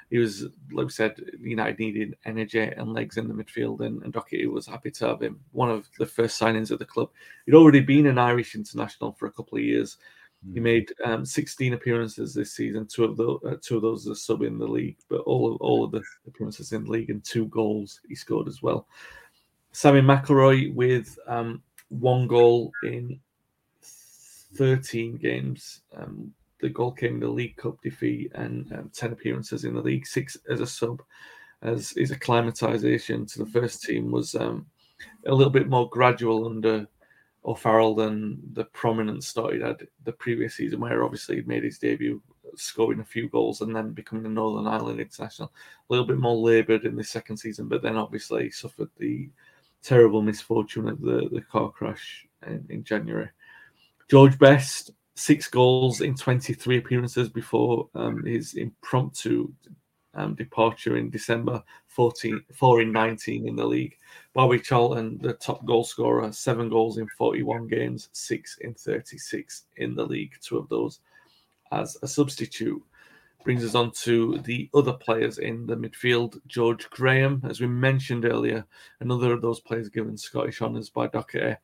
He 0.10 0.18
was, 0.18 0.44
like 0.72 0.86
we 0.86 0.90
said, 0.92 1.20
United 1.42 1.80
needed 1.80 2.18
energy 2.24 2.62
and 2.62 2.94
legs 2.94 3.18
in 3.18 3.28
the 3.28 3.34
midfield, 3.34 3.82
and, 3.82 4.02
and 4.04 4.14
Docherty 4.14 4.50
was 4.50 4.66
happy 4.66 4.90
to 4.92 5.08
have 5.08 5.22
him. 5.22 5.42
One 5.52 5.70
of 5.70 5.90
the 6.00 6.06
first 6.06 6.40
signings 6.40 6.72
of 6.72 6.80
the 6.80 6.86
club. 6.86 7.10
He'd 7.46 7.56
already 7.56 7.82
been 7.82 8.06
an 8.06 8.18
Irish 8.18 8.56
international 8.56 9.12
for 9.12 9.26
a 9.26 9.32
couple 9.32 9.58
of 9.58 9.66
years. 9.66 9.98
He 10.54 10.60
made 10.60 10.94
um, 11.04 11.26
16 11.26 11.74
appearances 11.74 12.34
this 12.34 12.54
season. 12.54 12.88
Two 12.88 13.04
of 13.04 13.18
those, 13.18 13.40
uh, 13.46 13.56
two 13.62 13.78
of 13.78 13.82
those 13.82 14.08
are 14.08 14.16
sub 14.16 14.44
in 14.44 14.58
the 14.58 14.68
league, 14.68 14.98
but 15.10 15.22
all 15.22 15.52
of 15.54 15.60
all 15.60 15.84
of 15.84 15.92
the 15.92 16.02
appearances 16.26 16.72
in 16.72 16.86
the 16.86 16.92
league 16.92 17.10
and 17.10 17.24
two 17.24 17.48
goals 17.48 18.00
he 18.08 18.16
scored 18.16 18.48
as 18.48 18.62
well. 18.62 18.88
Sammy 19.74 20.00
McIlroy 20.00 20.74
with 20.74 21.18
um, 21.28 21.62
one 21.90 22.28
goal 22.28 22.72
in 22.84 23.20
13 24.58 25.18
games. 25.18 25.82
Um, 25.96 26.34
the 26.60 26.70
goal 26.70 26.92
came 26.92 27.16
in 27.16 27.20
the 27.20 27.28
League 27.28 27.56
Cup 27.58 27.82
defeat 27.82 28.32
and 28.36 28.72
um, 28.74 28.90
10 28.94 29.12
appearances 29.12 29.64
in 29.64 29.76
the 29.76 29.82
league, 29.82 30.08
six 30.08 30.38
as 30.50 30.60
a 30.60 30.68
sub. 30.68 31.02
As 31.62 31.92
his 31.92 32.12
acclimatization 32.12 33.26
to 33.28 33.40
the 33.40 33.52
first 33.52 33.84
team 33.84 34.12
was 34.12 34.36
um, 34.36 34.66
a 35.26 35.34
little 35.34 35.52
bit 35.52 35.70
more 35.70 35.90
gradual 35.90 36.46
under 36.46 36.88
O'Farrell 37.46 37.96
than 37.96 38.40
the 38.54 38.66
prominent 38.66 39.24
start 39.24 39.56
he 39.56 39.62
had 39.62 39.88
the 40.04 40.12
previous 40.12 40.56
season, 40.56 40.80
where 40.80 41.04
obviously 41.04 41.36
he'd 41.36 41.48
made 41.48 41.64
his 41.64 41.80
debut, 41.80 42.22
scoring 42.56 43.00
a 43.00 43.06
few 43.06 43.30
goals 43.30 43.62
and 43.62 43.76
then 43.76 43.92
becoming 43.92 44.26
a 44.26 44.30
Northern 44.30 44.68
Ireland 44.68 45.00
international. 45.00 45.52
A 45.90 45.94
little 45.94 46.06
bit 46.06 46.18
more 46.18 46.36
laboured 46.36 46.86
in 46.86 46.96
the 46.96 47.04
second 47.04 47.38
season, 47.38 47.68
but 47.68 47.82
then 47.82 47.96
obviously 47.96 48.50
suffered 48.52 48.90
the 48.98 49.30
terrible 49.82 50.22
misfortune 50.22 50.90
of 50.90 51.02
the, 51.02 51.30
the 51.32 51.42
car 51.42 51.72
crash 51.72 52.28
in, 52.46 52.66
in 52.70 52.84
January. 52.84 53.30
George 54.10 54.40
Best, 54.40 54.92
six 55.16 55.48
goals 55.48 56.02
in 56.02 56.16
23 56.16 56.78
appearances 56.78 57.30
before 57.30 57.90
um, 57.94 58.24
his 58.24 58.54
impromptu 58.54 59.52
um, 60.14 60.34
departure 60.34 60.98
in 60.98 61.10
December, 61.10 61.62
14, 61.88 62.42
4 62.54 62.82
in 62.82 62.92
19 62.92 63.48
in 63.48 63.56
the 63.56 63.66
league. 63.66 63.98
Bobby 64.34 64.60
Charlton, 64.60 65.18
the 65.22 65.34
top 65.34 65.66
goal 65.66 65.84
scorer, 65.84 66.32
seven 66.32 66.70
goals 66.70 66.98
in 66.98 67.08
41 67.18 67.68
games, 67.68 68.10
six 68.14 68.58
in 68.62 68.74
36 68.74 69.66
in 69.78 69.94
the 69.94 70.06
league, 70.06 70.34
two 70.42 70.58
of 70.58 70.70
those 70.70 71.00
as 71.72 71.98
a 72.02 72.08
substitute. 72.08 72.82
brings 73.44 73.64
us 73.64 73.76
on 73.76 73.92
to 73.92 74.40
the 74.40 74.70
other 74.74 74.94
players 74.94 75.38
in 75.38 75.66
the 75.66 75.76
midfield. 75.76 76.40
George 76.48 76.90
Graham, 76.90 77.42
as 77.48 77.60
we 77.60 77.68
mentioned 77.68 78.26
earlier, 78.26 78.66
another 79.00 79.34
of 79.34 79.42
those 79.42 79.60
players 79.60 79.90
given 79.90 80.18
Scottish 80.18 80.62
honours 80.62 80.90
by 80.90 81.08
Docherty. 81.08 81.58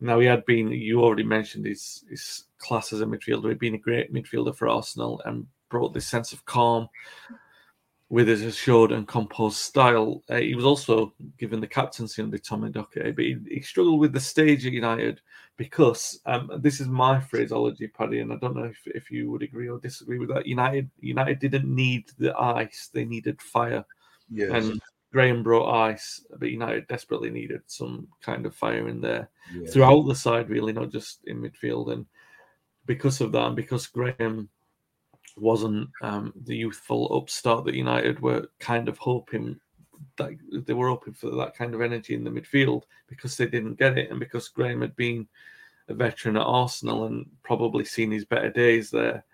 Now 0.00 0.18
he 0.18 0.26
had 0.26 0.44
been, 0.46 0.68
you 0.68 1.02
already 1.02 1.22
mentioned 1.22 1.66
his 1.66 2.04
his 2.08 2.44
class 2.58 2.92
as 2.92 3.00
a 3.00 3.06
midfielder. 3.06 3.48
He'd 3.48 3.58
been 3.58 3.74
a 3.74 3.78
great 3.78 4.12
midfielder 4.12 4.56
for 4.56 4.68
Arsenal 4.68 5.20
and 5.24 5.46
brought 5.68 5.94
this 5.94 6.06
sense 6.06 6.32
of 6.32 6.44
calm 6.44 6.88
with 8.10 8.26
his 8.26 8.42
assured 8.42 8.90
and 8.90 9.06
composed 9.06 9.58
style. 9.58 10.22
Uh, 10.28 10.36
he 10.36 10.54
was 10.54 10.64
also 10.64 11.14
given 11.38 11.60
the 11.60 11.66
captaincy 11.66 12.20
under 12.20 12.38
Tommy 12.38 12.68
Docherty, 12.68 13.14
but 13.14 13.24
he, 13.24 13.36
he, 13.48 13.60
struggled 13.62 14.00
with 14.00 14.12
the 14.12 14.18
stage 14.18 14.66
at 14.66 14.72
United 14.72 15.20
because 15.56 16.20
um, 16.26 16.50
this 16.58 16.80
is 16.80 16.88
my 16.88 17.20
phraseology, 17.20 17.86
Paddy, 17.86 18.18
and 18.18 18.32
I 18.32 18.36
don't 18.36 18.56
know 18.56 18.64
if, 18.64 18.78
if 18.86 19.12
you 19.12 19.30
would 19.30 19.42
agree 19.42 19.68
or 19.68 19.78
disagree 19.78 20.18
with 20.18 20.28
that. 20.30 20.46
United 20.46 20.90
United 21.00 21.38
didn't 21.38 21.72
need 21.72 22.10
the 22.18 22.36
ice; 22.36 22.90
they 22.92 23.04
needed 23.04 23.40
fire. 23.40 23.84
Yes. 24.28 24.50
And 24.64 24.80
Graham 25.12 25.42
brought 25.42 25.72
ice, 25.72 26.24
but 26.38 26.50
United 26.50 26.86
desperately 26.86 27.30
needed 27.30 27.62
some 27.66 28.06
kind 28.22 28.46
of 28.46 28.54
fire 28.54 28.88
in 28.88 29.00
there 29.00 29.28
yes. 29.52 29.72
throughout 29.72 30.06
the 30.06 30.14
side, 30.14 30.48
really, 30.48 30.72
not 30.72 30.90
just 30.90 31.24
in 31.24 31.40
midfield. 31.40 31.92
And 31.92 32.06
because 32.86 33.20
of 33.20 33.32
that, 33.32 33.46
and 33.46 33.56
because 33.56 33.86
Graham 33.86 34.48
wasn't 35.36 35.88
um, 36.02 36.32
the 36.44 36.56
youthful 36.56 37.16
upstart 37.16 37.64
that 37.64 37.74
United 37.74 38.20
were 38.20 38.48
kind 38.58 38.88
of 38.88 38.98
hoping 38.98 39.58
that 40.16 40.36
they 40.66 40.72
were 40.72 40.88
hoping 40.88 41.12
for 41.12 41.30
that 41.30 41.54
kind 41.54 41.74
of 41.74 41.82
energy 41.82 42.14
in 42.14 42.24
the 42.24 42.30
midfield 42.30 42.84
because 43.06 43.36
they 43.36 43.46
didn't 43.46 43.78
get 43.78 43.98
it, 43.98 44.10
and 44.10 44.20
because 44.20 44.48
Graham 44.48 44.80
had 44.80 44.94
been 44.96 45.26
a 45.88 45.94
veteran 45.94 46.36
at 46.36 46.42
Arsenal 46.46 47.06
and 47.06 47.26
probably 47.42 47.84
seen 47.84 48.10
his 48.10 48.24
better 48.24 48.50
days 48.50 48.90
there, 48.90 49.24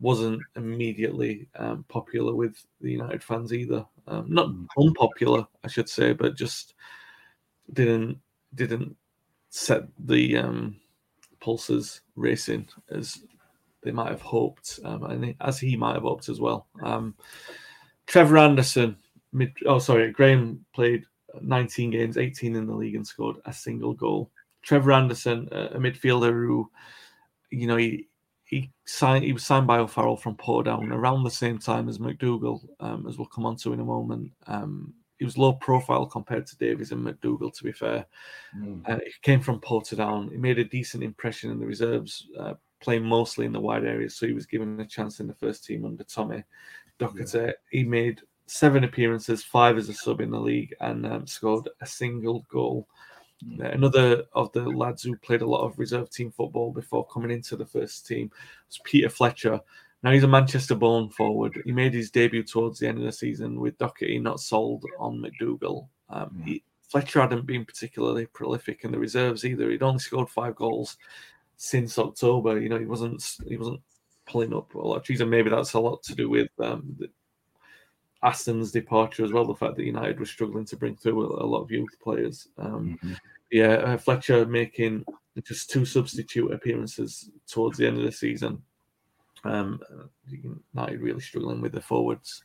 wasn't 0.00 0.40
immediately 0.56 1.48
um, 1.56 1.84
popular 1.88 2.34
with 2.34 2.64
the 2.80 2.90
United 2.90 3.22
fans 3.22 3.52
either. 3.52 3.84
Um, 4.08 4.26
not 4.28 4.50
unpopular, 4.78 5.46
I 5.64 5.68
should 5.68 5.88
say, 5.88 6.12
but 6.12 6.36
just 6.36 6.74
didn't 7.72 8.18
didn't 8.54 8.96
set 9.50 9.82
the 9.98 10.38
um, 10.38 10.76
pulses 11.40 12.00
racing 12.16 12.68
as 12.90 13.22
they 13.82 13.90
might 13.90 14.10
have 14.10 14.22
hoped, 14.22 14.80
um, 14.84 15.04
and 15.04 15.34
as 15.40 15.58
he 15.58 15.76
might 15.76 15.94
have 15.94 16.02
hoped 16.02 16.28
as 16.28 16.40
well. 16.40 16.66
Um, 16.82 17.14
Trevor 18.06 18.38
Anderson, 18.38 18.96
mid, 19.32 19.52
oh 19.66 19.78
sorry, 19.78 20.10
Graham 20.10 20.64
played 20.74 21.04
19 21.40 21.90
games, 21.90 22.16
18 22.16 22.56
in 22.56 22.66
the 22.66 22.74
league, 22.74 22.94
and 22.94 23.06
scored 23.06 23.36
a 23.44 23.52
single 23.52 23.94
goal. 23.94 24.30
Trevor 24.62 24.92
Anderson, 24.92 25.48
a 25.52 25.78
midfielder 25.78 26.32
who, 26.32 26.70
you 27.50 27.66
know, 27.66 27.76
he 27.76 28.07
he 28.48 28.70
signed 28.86 29.24
he 29.24 29.34
was 29.34 29.44
signed 29.44 29.66
by 29.66 29.78
O'Farrell 29.78 30.16
from 30.16 30.34
Portadown 30.34 30.90
around 30.90 31.22
the 31.22 31.30
same 31.30 31.58
time 31.58 31.86
as 31.86 32.00
MacDougall, 32.00 32.62
um, 32.80 33.06
as 33.06 33.18
we'll 33.18 33.26
come 33.26 33.44
on 33.44 33.56
to 33.56 33.74
in 33.74 33.80
a 33.80 33.84
moment. 33.84 34.32
Um, 34.46 34.94
he 35.18 35.26
was 35.26 35.36
low 35.36 35.52
profile 35.52 36.06
compared 36.06 36.46
to 36.46 36.56
Davies 36.56 36.90
and 36.90 37.04
MacDougall, 37.04 37.50
to 37.50 37.64
be 37.64 37.72
fair. 37.72 38.06
Mm. 38.56 38.88
Uh, 38.88 39.00
he 39.04 39.12
came 39.20 39.40
from 39.40 39.60
Portadown. 39.60 40.30
He 40.30 40.38
made 40.38 40.58
a 40.58 40.64
decent 40.64 41.02
impression 41.02 41.50
in 41.50 41.58
the 41.58 41.66
reserves, 41.66 42.26
uh, 42.38 42.54
playing 42.80 43.04
mostly 43.04 43.44
in 43.44 43.52
the 43.52 43.60
wide 43.60 43.84
areas, 43.84 44.16
so 44.16 44.26
he 44.26 44.32
was 44.32 44.46
given 44.46 44.80
a 44.80 44.86
chance 44.86 45.20
in 45.20 45.26
the 45.26 45.34
first 45.34 45.66
team 45.66 45.84
under 45.84 46.04
Tommy 46.04 46.42
Docherty. 46.98 47.48
Yeah. 47.48 47.52
He 47.70 47.84
made 47.84 48.22
seven 48.46 48.84
appearances, 48.84 49.44
five 49.44 49.76
as 49.76 49.90
a 49.90 49.94
sub 49.94 50.22
in 50.22 50.30
the 50.30 50.40
league, 50.40 50.74
and 50.80 51.04
um, 51.04 51.26
scored 51.26 51.68
a 51.82 51.86
single 51.86 52.46
goal. 52.50 52.88
Mm. 53.44 53.74
Another 53.74 54.24
of 54.32 54.52
the 54.52 54.64
lads 54.64 55.02
who 55.02 55.16
played 55.16 55.42
a 55.42 55.48
lot 55.48 55.64
of 55.64 55.78
reserve 55.78 56.10
team 56.10 56.30
football 56.30 56.72
before 56.72 57.06
coming 57.06 57.30
into 57.30 57.56
the 57.56 57.66
first 57.66 58.06
team 58.06 58.30
was 58.68 58.80
Peter 58.84 59.08
Fletcher. 59.08 59.60
Now 60.02 60.12
he's 60.12 60.22
a 60.22 60.28
Manchester 60.28 60.74
born 60.74 61.08
forward. 61.10 61.60
He 61.64 61.72
made 61.72 61.94
his 61.94 62.10
debut 62.10 62.44
towards 62.44 62.78
the 62.78 62.88
end 62.88 62.98
of 62.98 63.04
the 63.04 63.12
season 63.12 63.60
with 63.60 63.78
Docherty 63.78 64.20
not 64.20 64.40
sold 64.40 64.84
on 64.98 65.20
MacDougall. 65.20 65.88
Um, 66.08 66.30
mm. 66.36 66.44
he, 66.44 66.62
Fletcher 66.88 67.20
hadn't 67.20 67.46
been 67.46 67.64
particularly 67.64 68.26
prolific 68.26 68.84
in 68.84 68.92
the 68.92 68.98
reserves 68.98 69.44
either. 69.44 69.70
He'd 69.70 69.82
only 69.82 69.98
scored 69.98 70.30
five 70.30 70.56
goals 70.56 70.96
since 71.56 71.98
October. 71.98 72.58
You 72.58 72.70
know, 72.70 72.78
he 72.78 72.86
wasn't 72.86 73.22
he 73.46 73.56
wasn't 73.56 73.80
pulling 74.26 74.54
up 74.54 74.74
a 74.74 74.78
lot 74.78 74.96
of 74.96 75.02
trees, 75.02 75.20
and 75.20 75.30
maybe 75.30 75.50
that's 75.50 75.74
a 75.74 75.80
lot 75.80 76.02
to 76.04 76.14
do 76.14 76.30
with 76.30 76.48
um, 76.60 76.98
Aston's 78.22 78.72
departure 78.72 79.24
as 79.24 79.32
well. 79.32 79.44
The 79.44 79.54
fact 79.54 79.76
that 79.76 79.84
United 79.84 80.18
was 80.18 80.30
struggling 80.30 80.64
to 80.66 80.76
bring 80.76 80.96
through 80.96 81.22
a, 81.22 81.44
a 81.44 81.46
lot 81.46 81.62
of 81.62 81.70
youth 81.70 81.94
players. 82.02 82.48
Um, 82.58 82.98
mm-hmm. 83.02 83.14
Yeah, 83.50 83.74
uh, 83.74 83.96
Fletcher 83.96 84.44
making 84.44 85.04
just 85.44 85.70
two 85.70 85.84
substitute 85.84 86.52
appearances 86.52 87.30
towards 87.46 87.78
the 87.78 87.86
end 87.86 87.98
of 87.98 88.04
the 88.04 88.12
season. 88.12 88.62
Um, 89.44 89.80
United 90.28 91.00
really 91.00 91.20
struggling 91.20 91.60
with 91.60 91.72
the 91.72 91.80
forwards. 91.80 92.42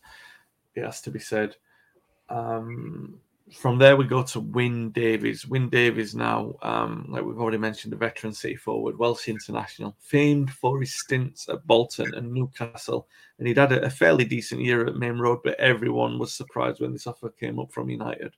It 0.75 0.83
has 0.83 1.01
to 1.01 1.11
be 1.11 1.19
said. 1.19 1.55
Um, 2.29 3.19
from 3.53 3.77
there 3.77 3.95
we 3.95 4.05
go 4.05 4.23
to 4.23 4.39
Wyn 4.39 4.89
Davies. 4.91 5.47
Wyn 5.47 5.69
Davies 5.69 6.15
now, 6.15 6.53
um, 6.61 7.05
like 7.09 7.23
we've 7.23 7.39
already 7.39 7.57
mentioned, 7.57 7.93
a 7.93 7.97
veteran 7.97 8.33
city 8.33 8.55
forward, 8.55 8.97
Welsh 8.97 9.27
international, 9.27 9.95
famed 9.99 10.51
for 10.51 10.79
his 10.79 10.95
stints 10.99 11.47
at 11.49 11.65
Bolton 11.67 12.13
and 12.15 12.31
Newcastle, 12.31 13.07
and 13.37 13.47
he'd 13.47 13.57
had 13.57 13.71
a, 13.71 13.85
a, 13.85 13.89
fairly 13.89 14.25
decent 14.25 14.61
year 14.61 14.85
at 14.85 14.95
Maine 14.95 15.17
Road, 15.17 15.39
but 15.43 15.59
everyone 15.59 16.19
was 16.19 16.33
surprised 16.33 16.81
when 16.81 16.93
this 16.93 17.07
offer 17.07 17.29
came 17.29 17.59
up 17.59 17.71
from 17.71 17.89
United. 17.89 18.33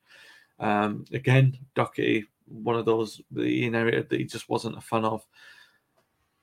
Um, 0.59 1.05
again, 1.13 1.57
Docherty, 1.75 2.25
one 2.47 2.75
of 2.75 2.85
those 2.85 3.21
that 3.31 3.45
he 3.45 3.65
inherited 3.65 4.09
that 4.09 4.19
he 4.19 4.25
just 4.25 4.49
wasn't 4.49 4.77
a 4.77 4.81
fan 4.81 5.05
of. 5.05 5.25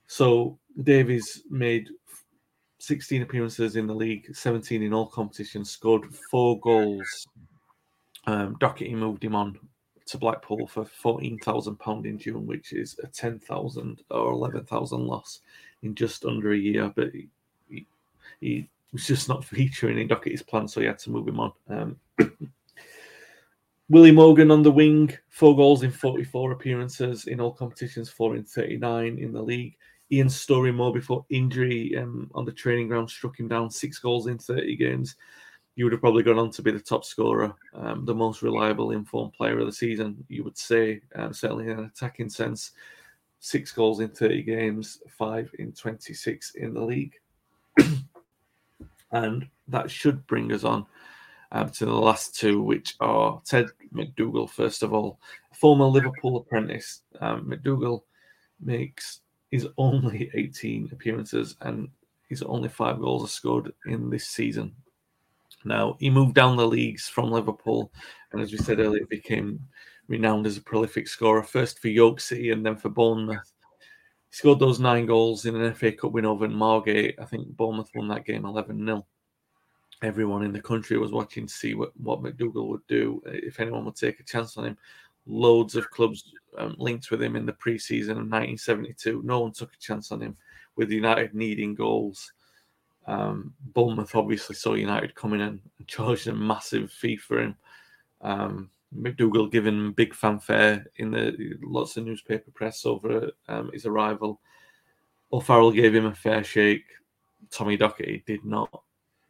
So 0.06 0.58
Davies 0.82 1.42
made 1.50 1.88
16 2.78 3.22
appearances 3.22 3.76
in 3.76 3.86
the 3.86 3.94
league, 3.94 4.34
17 4.34 4.82
in 4.82 4.92
all 4.92 5.06
competitions, 5.06 5.70
scored 5.70 6.12
four 6.30 6.58
goals 6.60 7.26
um, 8.26 8.56
Docherty 8.56 8.94
moved 8.94 9.24
him 9.24 9.34
on 9.34 9.58
to 10.06 10.18
Blackpool 10.18 10.66
for 10.66 10.84
fourteen 10.84 11.38
thousand 11.38 11.76
pound 11.76 12.06
in 12.06 12.18
June, 12.18 12.46
which 12.46 12.72
is 12.72 12.98
a 13.02 13.06
ten 13.06 13.38
thousand 13.38 14.02
or 14.10 14.32
eleven 14.32 14.64
thousand 14.64 15.06
loss 15.06 15.40
in 15.82 15.94
just 15.94 16.24
under 16.24 16.52
a 16.52 16.58
year. 16.58 16.92
But 16.94 17.12
he, 17.12 17.28
he, 17.68 17.86
he, 18.40 18.68
was 18.92 19.06
just 19.06 19.28
not 19.28 19.44
featuring 19.44 19.98
in 19.98 20.08
Docherty's 20.08 20.42
plan, 20.42 20.68
so 20.68 20.80
he 20.80 20.86
had 20.86 20.98
to 21.00 21.10
move 21.10 21.26
him 21.26 21.40
on. 21.40 21.52
Um, 21.68 21.96
Willie 23.88 24.12
Morgan 24.12 24.50
on 24.50 24.62
the 24.62 24.70
wing, 24.70 25.12
four 25.28 25.56
goals 25.56 25.82
in 25.82 25.90
44 25.90 26.52
appearances 26.52 27.26
in 27.26 27.40
all 27.40 27.52
competitions, 27.52 28.08
four 28.08 28.36
in 28.36 28.44
39 28.44 29.18
in 29.18 29.32
the 29.32 29.42
league. 29.42 29.76
Ian 30.10 30.28
Storey-Moore 30.28 30.92
before 30.92 31.24
injury 31.30 31.96
um, 31.96 32.30
on 32.34 32.44
the 32.44 32.52
training 32.52 32.88
ground 32.88 33.10
struck 33.10 33.38
him 33.38 33.48
down, 33.48 33.70
six 33.70 33.98
goals 33.98 34.26
in 34.26 34.38
30 34.38 34.76
games 34.76 35.16
you 35.74 35.84
would 35.84 35.92
have 35.92 36.00
probably 36.00 36.22
gone 36.22 36.38
on 36.38 36.50
to 36.50 36.62
be 36.62 36.70
the 36.70 36.80
top 36.80 37.04
scorer, 37.04 37.54
um, 37.74 38.04
the 38.04 38.14
most 38.14 38.42
reliable 38.42 38.90
informed 38.90 39.32
player 39.32 39.58
of 39.58 39.66
the 39.66 39.72
season, 39.72 40.24
you 40.28 40.44
would 40.44 40.58
say, 40.58 41.00
um, 41.14 41.32
certainly 41.32 41.64
in 41.64 41.78
an 41.78 41.84
attacking 41.84 42.28
sense. 42.28 42.72
Six 43.40 43.72
goals 43.72 44.00
in 44.00 44.10
30 44.10 44.42
games, 44.42 44.98
five 45.08 45.50
in 45.58 45.72
26 45.72 46.54
in 46.56 46.74
the 46.74 46.80
league. 46.80 47.14
and 49.12 49.48
that 49.68 49.90
should 49.90 50.26
bring 50.26 50.52
us 50.52 50.64
on 50.64 50.86
um, 51.52 51.70
to 51.70 51.86
the 51.86 51.92
last 51.92 52.34
two, 52.34 52.62
which 52.62 52.94
are 53.00 53.40
Ted 53.44 53.66
MacDougall, 53.92 54.48
first 54.48 54.82
of 54.82 54.92
all, 54.92 55.18
former 55.54 55.86
Liverpool 55.86 56.36
apprentice. 56.36 57.02
Um, 57.20 57.48
MacDougall 57.48 58.04
makes 58.60 59.20
his 59.50 59.68
only 59.76 60.30
18 60.34 60.90
appearances 60.92 61.56
and 61.60 61.88
his 62.28 62.42
only 62.42 62.68
five 62.68 63.00
goals 63.00 63.24
are 63.24 63.28
scored 63.28 63.72
in 63.86 64.08
this 64.08 64.26
season. 64.26 64.74
Now 65.64 65.96
he 66.00 66.10
moved 66.10 66.34
down 66.34 66.56
the 66.56 66.66
leagues 66.66 67.08
from 67.08 67.30
Liverpool, 67.30 67.92
and 68.32 68.40
as 68.40 68.52
we 68.52 68.58
said 68.58 68.80
earlier, 68.80 69.06
became 69.06 69.60
renowned 70.08 70.46
as 70.46 70.56
a 70.56 70.62
prolific 70.62 71.08
scorer. 71.08 71.42
First 71.42 71.78
for 71.78 71.88
York 71.88 72.20
City, 72.20 72.50
and 72.50 72.64
then 72.64 72.76
for 72.76 72.88
Bournemouth. 72.88 73.52
He 74.30 74.36
scored 74.36 74.58
those 74.58 74.80
nine 74.80 75.06
goals 75.06 75.46
in 75.46 75.56
an 75.56 75.74
FA 75.74 75.92
Cup 75.92 76.12
win 76.12 76.26
over 76.26 76.48
Margate. 76.48 77.18
I 77.20 77.24
think 77.24 77.48
Bournemouth 77.48 77.90
won 77.94 78.08
that 78.08 78.24
game 78.24 78.44
11 78.44 78.84
0. 78.84 79.06
Everyone 80.02 80.42
in 80.42 80.52
the 80.52 80.60
country 80.60 80.98
was 80.98 81.12
watching 81.12 81.46
to 81.46 81.52
see 81.52 81.74
what, 81.74 81.92
what 81.96 82.22
MacDougall 82.22 82.68
would 82.68 82.86
do 82.88 83.22
if 83.26 83.60
anyone 83.60 83.84
would 83.84 83.94
take 83.94 84.18
a 84.20 84.24
chance 84.24 84.56
on 84.56 84.64
him. 84.64 84.78
Loads 85.26 85.76
of 85.76 85.90
clubs 85.90 86.32
um, 86.58 86.74
linked 86.78 87.10
with 87.10 87.22
him 87.22 87.36
in 87.36 87.46
the 87.46 87.52
pre 87.52 87.78
season 87.78 88.12
of 88.12 88.24
1972. 88.24 89.22
No 89.24 89.40
one 89.40 89.52
took 89.52 89.72
a 89.72 89.78
chance 89.78 90.10
on 90.10 90.20
him, 90.20 90.36
with 90.76 90.90
United 90.90 91.34
needing 91.34 91.74
goals. 91.74 92.32
Um, 93.06 93.52
Bournemouth 93.72 94.14
obviously 94.14 94.54
saw 94.54 94.74
United 94.74 95.14
coming 95.14 95.40
in 95.40 95.48
and 95.48 95.60
charged 95.86 96.28
a 96.28 96.32
massive 96.32 96.90
fee 96.90 97.16
for 97.16 97.40
him. 97.40 97.56
Um, 98.20 98.70
MacDougall 98.94 99.48
given 99.48 99.92
big 99.92 100.14
fanfare 100.14 100.86
in 100.96 101.10
the 101.10 101.54
lots 101.62 101.96
of 101.96 102.04
newspaper 102.04 102.50
press 102.52 102.84
over 102.84 103.30
um, 103.48 103.70
his 103.72 103.86
arrival. 103.86 104.40
O'Farrell 105.32 105.72
gave 105.72 105.94
him 105.94 106.06
a 106.06 106.14
fair 106.14 106.44
shake. 106.44 106.84
Tommy 107.50 107.78
Docherty 107.78 108.24
did 108.26 108.44
not 108.44 108.82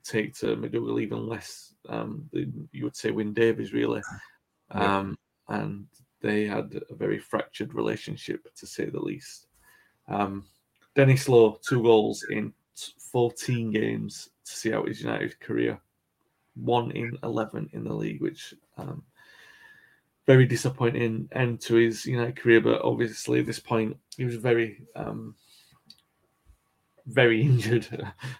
take 0.02 0.34
to 0.38 0.56
MacDougall 0.56 1.00
even 1.00 1.28
less. 1.28 1.74
Um, 1.88 2.28
you 2.32 2.84
would 2.84 2.96
say 2.96 3.10
Wyn 3.10 3.32
Davies 3.32 3.72
really, 3.72 4.02
um, 4.72 5.16
and 5.48 5.86
they 6.20 6.44
had 6.44 6.80
a 6.90 6.94
very 6.94 7.18
fractured 7.18 7.74
relationship 7.74 8.52
to 8.54 8.66
say 8.66 8.86
the 8.86 9.00
least. 9.00 9.46
Um, 10.08 10.44
Denis 10.94 11.28
Law 11.28 11.56
two 11.66 11.82
goals 11.82 12.24
in 12.30 12.52
14 12.78 13.70
games 13.70 14.30
to 14.44 14.52
see 14.52 14.72
out 14.72 14.88
his 14.88 15.00
United 15.02 15.38
career. 15.40 15.80
One 16.54 16.90
in 16.92 17.18
11 17.22 17.70
in 17.72 17.84
the 17.84 17.94
league, 17.94 18.22
which 18.22 18.54
um, 18.78 19.04
very 20.26 20.46
disappointing 20.46 21.28
end 21.32 21.60
to 21.60 21.74
his 21.74 22.06
United 22.06 22.36
career. 22.36 22.60
But 22.60 22.82
obviously, 22.82 23.40
at 23.40 23.46
this 23.46 23.58
point, 23.60 23.96
he 24.16 24.24
was 24.24 24.36
very, 24.36 24.86
um, 24.94 25.34
very 27.06 27.42
injured, 27.46 27.86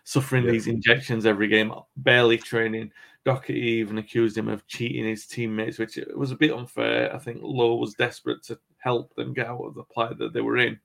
suffering 0.04 0.44
Yeah. 0.44 0.52
these 0.52 0.66
injections 0.68 1.26
every 1.26 1.48
game, 1.48 1.72
barely 1.96 2.38
training. 2.38 2.92
Docherty 3.24 3.50
even 3.56 3.98
accused 3.98 4.36
him 4.36 4.48
of 4.48 4.66
cheating 4.66 5.04
his 5.04 5.26
teammates, 5.26 5.78
which 5.78 5.98
was 6.14 6.30
a 6.32 6.36
bit 6.36 6.52
unfair. 6.52 7.14
I 7.14 7.18
think 7.18 7.40
Law 7.42 7.76
was 7.76 7.94
desperate 7.94 8.42
to 8.44 8.58
help 8.78 9.14
them 9.14 9.32
get 9.32 9.46
out 9.46 9.62
of 9.62 9.74
the 9.74 9.84
plight 9.84 10.18
that 10.18 10.32
they 10.32 10.40
were 10.40 10.58
in, 10.58 10.80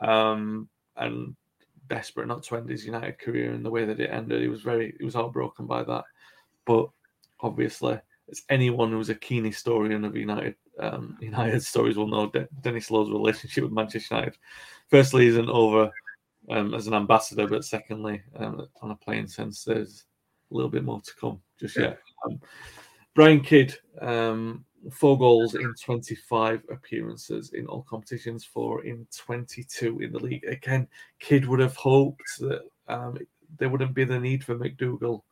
um, 0.00 0.68
and 0.96 1.36
desperate 1.88 2.28
not 2.28 2.42
to 2.44 2.56
end 2.56 2.68
his 2.68 2.86
United 2.86 3.18
career 3.18 3.52
in 3.52 3.62
the 3.62 3.70
way 3.70 3.84
that 3.84 4.00
it 4.00 4.10
ended. 4.10 4.42
He 4.42 4.48
was 4.48 4.62
very, 4.62 4.94
he 4.98 5.04
was 5.04 5.14
heartbroken 5.14 5.66
by 5.66 5.82
that. 5.84 6.04
But 6.64 6.88
obviously, 7.40 7.98
as 8.30 8.42
anyone 8.48 8.92
who's 8.92 9.10
a 9.10 9.14
keen 9.14 9.44
historian 9.44 10.04
of 10.04 10.16
United 10.16 10.54
um, 10.78 11.16
United 11.20 11.62
stories 11.62 11.96
will 11.96 12.06
know, 12.08 12.28
De- 12.28 12.48
Denis 12.60 12.90
Law's 12.90 13.10
relationship 13.10 13.64
with 13.64 13.72
Manchester 13.72 14.14
United, 14.14 14.38
firstly, 14.88 15.26
isn't 15.26 15.50
over 15.50 15.90
um, 16.50 16.74
as 16.74 16.86
an 16.86 16.94
ambassador, 16.94 17.46
but 17.46 17.64
secondly, 17.64 18.22
um, 18.36 18.66
on 18.80 18.90
a 18.90 18.96
playing 18.96 19.26
sense, 19.26 19.64
there's 19.64 20.04
a 20.50 20.54
little 20.54 20.70
bit 20.70 20.84
more 20.84 21.00
to 21.00 21.14
come 21.20 21.40
just 21.58 21.76
Yeah. 21.76 21.82
yet. 21.82 21.98
Um, 22.26 22.40
Brian 23.14 23.40
Kidd, 23.40 23.76
um, 24.00 24.64
four 24.90 25.18
goals 25.18 25.54
in 25.54 25.74
25 25.74 26.62
appearances 26.70 27.52
in 27.52 27.66
all 27.66 27.82
competitions, 27.82 28.44
four 28.44 28.84
in 28.84 29.06
22 29.16 30.00
in 30.00 30.12
the 30.12 30.18
league. 30.18 30.44
Again, 30.44 30.88
Kidd 31.20 31.46
would 31.46 31.60
have 31.60 31.76
hoped 31.76 32.38
that 32.40 32.62
um, 32.88 33.18
there 33.58 33.68
wouldn't 33.68 33.94
be 33.94 34.04
the 34.04 34.18
need 34.18 34.42
for 34.44 34.56
MacDougall 34.56 35.22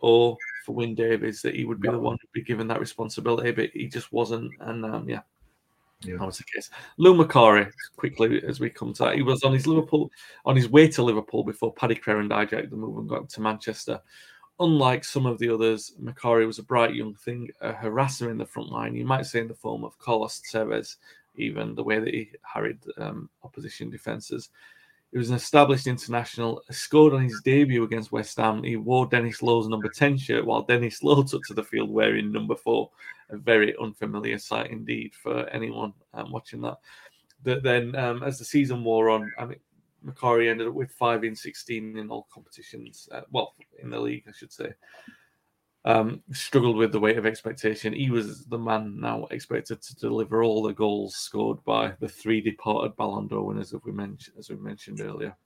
or 0.00 0.36
for 0.64 0.74
Wyn 0.74 0.94
Davies, 0.94 1.42
that 1.42 1.54
he 1.54 1.64
would 1.64 1.80
be 1.80 1.88
the 1.88 1.98
one 1.98 2.18
who'd 2.20 2.32
be 2.32 2.42
given 2.42 2.66
that 2.68 2.80
responsibility, 2.80 3.50
but 3.52 3.70
he 3.70 3.86
just 3.86 4.12
wasn't. 4.12 4.50
And 4.60 4.84
um, 4.84 5.08
yeah, 5.08 5.20
Yeah. 6.02 6.16
that 6.18 6.26
was 6.26 6.38
the 6.38 6.44
case. 6.44 6.70
Lou 6.98 7.14
Macari, 7.14 7.70
quickly 7.96 8.42
as 8.44 8.60
we 8.60 8.68
come 8.68 8.92
to 8.94 9.04
that, 9.04 9.14
he 9.14 9.22
was 9.22 9.42
on 9.44 9.52
his 9.52 9.66
Liverpool 9.66 10.10
on 10.44 10.56
his 10.56 10.68
way 10.68 10.88
to 10.88 11.02
Liverpool 11.02 11.44
before 11.44 11.72
Paddy 11.72 11.94
Crerand 11.94 12.30
hijacked 12.30 12.70
the 12.70 12.76
move 12.76 12.98
and 12.98 13.08
got 13.08 13.28
to 13.30 13.40
Manchester. 13.40 14.00
Unlike 14.58 15.04
some 15.04 15.26
of 15.26 15.38
the 15.38 15.50
others, 15.50 15.92
Macari 16.02 16.46
was 16.46 16.58
a 16.58 16.62
bright 16.62 16.94
young 16.94 17.14
thing, 17.14 17.50
a 17.60 17.72
harasser 17.72 18.30
in 18.30 18.38
the 18.38 18.46
front 18.46 18.70
line. 18.70 18.94
You 18.94 19.04
might 19.04 19.26
say 19.26 19.40
in 19.40 19.48
the 19.48 19.54
form 19.54 19.84
of 19.84 19.98
Carlos 19.98 20.40
Tevez, 20.50 20.96
even 21.36 21.74
the 21.74 21.84
way 21.84 21.98
that 21.98 22.14
he 22.14 22.30
harried 22.42 22.78
um, 22.96 23.28
opposition 23.44 23.90
defences. 23.90 24.48
He 25.12 25.18
was 25.18 25.30
an 25.30 25.36
established 25.36 25.86
international, 25.86 26.62
scored 26.70 27.12
on 27.12 27.22
his 27.22 27.40
debut 27.44 27.84
against 27.84 28.12
West 28.12 28.36
Ham. 28.38 28.62
He 28.62 28.76
wore 28.76 29.06
Denis 29.06 29.42
Law's 29.42 29.68
number 29.68 29.88
10 29.88 30.18
shirt 30.18 30.44
while 30.44 30.62
Denis 30.62 31.02
Law 31.02 31.22
took 31.22 31.44
to 31.44 31.54
the 31.54 31.62
field 31.62 31.90
wearing 31.90 32.32
number 32.32 32.56
four. 32.56 32.90
A 33.30 33.36
very 33.36 33.74
unfamiliar 33.80 34.38
sight 34.38 34.70
indeed 34.70 35.14
for 35.14 35.48
anyone 35.48 35.92
um, 36.14 36.32
watching 36.32 36.60
that. 36.62 36.78
But 37.42 37.62
then, 37.62 37.94
um, 37.96 38.22
as 38.22 38.38
the 38.38 38.44
season 38.44 38.82
wore 38.82 39.10
on, 39.10 39.30
I 39.38 39.44
mean, 39.46 39.58
Macari 40.04 40.48
ended 40.48 40.68
up 40.68 40.74
with 40.74 40.90
five 40.90 41.24
in 41.24 41.34
16 41.34 41.96
in 41.96 42.10
all 42.10 42.26
competitions. 42.32 43.08
Uh, 43.12 43.22
well, 43.30 43.54
in 43.82 43.90
the 43.90 43.98
league, 43.98 44.24
I 44.28 44.32
should 44.32 44.52
say. 44.52 44.72
Um, 45.84 46.20
struggled 46.32 46.76
with 46.76 46.90
the 46.90 46.98
weight 46.98 47.16
of 47.16 47.26
expectation. 47.26 47.92
He 47.92 48.10
was 48.10 48.44
the 48.46 48.58
man 48.58 48.98
now 48.98 49.26
expected 49.30 49.80
to 49.82 49.96
deliver 49.96 50.42
all 50.42 50.62
the 50.62 50.72
goals 50.72 51.14
scored 51.14 51.62
by 51.64 51.92
the 52.00 52.08
three 52.08 52.40
departed 52.40 52.96
Ballon 52.96 53.28
d'Or 53.28 53.44
winners, 53.44 53.72
as 53.72 53.80
we 53.84 53.92
mentioned, 53.92 54.36
as 54.36 54.50
we 54.50 54.56
mentioned 54.56 55.00
earlier. 55.00 55.36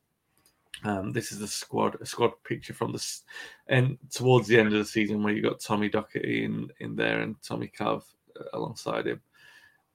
Um, 0.82 1.12
this 1.12 1.30
is 1.30 1.40
the 1.40 1.48
squad, 1.48 1.98
a 2.00 2.06
squad 2.06 2.32
picture 2.42 2.72
from 2.72 2.92
the 2.92 3.06
and 3.66 3.98
towards 4.10 4.48
the 4.48 4.58
end 4.58 4.68
of 4.68 4.78
the 4.78 4.84
season 4.84 5.22
where 5.22 5.34
you 5.34 5.42
got 5.42 5.60
Tommy 5.60 5.90
Docherty 5.90 6.44
in 6.44 6.70
in 6.80 6.96
there 6.96 7.20
and 7.20 7.36
Tommy 7.42 7.70
Cav 7.78 8.02
uh, 8.38 8.44
alongside 8.54 9.06
him, 9.06 9.20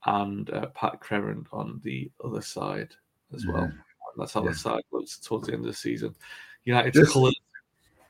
and 0.06 0.48
uh, 0.52 0.68
Pat 0.68 1.00
Crerand 1.02 1.48
on 1.52 1.82
the 1.84 2.12
other 2.24 2.42
side 2.42 2.94
as 3.34 3.48
well. 3.48 3.72
That's 4.18 4.34
how 4.34 4.44
Yeah. 4.44 4.52
the 4.52 4.56
side 4.56 4.84
looks 4.92 5.18
towards 5.20 5.48
the 5.48 5.54
end 5.54 5.62
of 5.62 5.68
the 5.68 5.74
season. 5.74 6.16
United's 6.64 6.98
Just- 6.98 7.14
colours. 7.14 7.36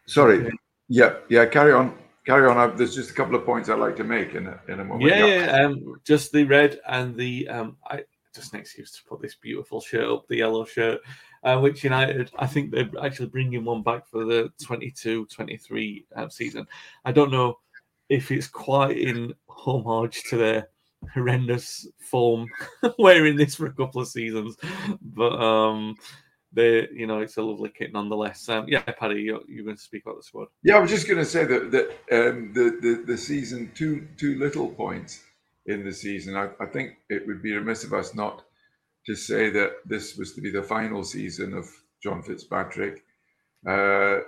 Sorry. 0.07 0.51
Yeah, 0.87 1.15
yeah. 1.29 1.45
Carry 1.45 1.73
on. 1.73 1.97
Carry 2.25 2.47
on. 2.47 2.57
I, 2.57 2.67
there's 2.67 2.95
just 2.95 3.11
a 3.11 3.13
couple 3.13 3.35
of 3.35 3.45
points 3.45 3.69
I'd 3.69 3.79
like 3.79 3.95
to 3.97 4.03
make 4.03 4.35
in 4.35 4.47
a, 4.47 4.59
in 4.67 4.79
a 4.79 4.83
moment. 4.83 5.09
Yeah, 5.09 5.25
yeah. 5.25 5.65
Um, 5.65 5.99
just 6.03 6.31
the 6.31 6.43
red 6.43 6.79
and 6.87 7.15
the 7.15 7.47
um, 7.49 7.77
I 7.87 8.03
just 8.35 8.53
an 8.53 8.59
excuse 8.59 8.91
to 8.91 9.03
put 9.05 9.21
this 9.21 9.35
beautiful 9.35 9.79
shirt 9.81 10.09
up, 10.09 10.27
the 10.27 10.37
yellow 10.37 10.65
shirt, 10.65 10.99
uh, 11.43 11.57
which 11.59 11.83
United, 11.83 12.29
I 12.37 12.45
think 12.45 12.69
they're 12.71 12.89
actually 13.01 13.27
bringing 13.27 13.63
one 13.63 13.81
back 13.81 14.07
for 14.07 14.25
the 14.25 14.51
22-23 14.61 16.05
um, 16.15 16.29
season. 16.29 16.67
I 17.05 17.11
don't 17.11 17.31
know 17.31 17.59
if 18.09 18.31
it's 18.31 18.47
quite 18.47 18.97
in 18.97 19.33
homage 19.47 20.23
to 20.29 20.37
their 20.37 20.67
horrendous 21.13 21.87
form 21.99 22.47
wearing 22.99 23.35
this 23.35 23.55
for 23.55 23.67
a 23.67 23.73
couple 23.73 24.01
of 24.01 24.07
seasons, 24.07 24.57
but 25.01 25.33
um, 25.41 25.95
they, 26.55 26.87
you 26.93 27.05
know, 27.05 27.19
it's 27.19 27.37
a 27.37 27.41
lovely 27.41 27.69
kit 27.69 27.91
nonetheless. 27.93 28.47
Um, 28.47 28.65
yeah, 28.67 28.81
Paddy, 28.81 29.21
you're, 29.21 29.41
you're 29.47 29.65
going 29.65 29.75
to 29.75 29.81
speak 29.81 30.03
about 30.05 30.17
the 30.17 30.23
squad. 30.23 30.47
Yeah, 30.63 30.77
I 30.77 30.79
was 30.79 30.89
just 30.89 31.07
going 31.07 31.19
to 31.19 31.25
say 31.25 31.43
that 31.43 31.71
that 31.71 31.89
um, 32.11 32.53
the, 32.53 32.79
the 32.81 33.03
the 33.05 33.17
season 33.17 33.71
two 33.75 34.07
two 34.17 34.39
little 34.39 34.69
points 34.69 35.21
in 35.65 35.83
the 35.83 35.91
season. 35.91 36.35
I, 36.35 36.49
I 36.59 36.65
think 36.67 36.93
it 37.09 37.27
would 37.27 37.43
be 37.43 37.53
remiss 37.53 37.83
of 37.83 37.93
us 37.93 38.15
not 38.15 38.43
to 39.05 39.15
say 39.15 39.49
that 39.51 39.73
this 39.85 40.15
was 40.17 40.33
to 40.33 40.41
be 40.41 40.49
the 40.49 40.63
final 40.63 41.03
season 41.03 41.53
of 41.53 41.69
John 42.01 42.23
Fitzpatrick, 42.23 43.03
uh, 43.67 44.19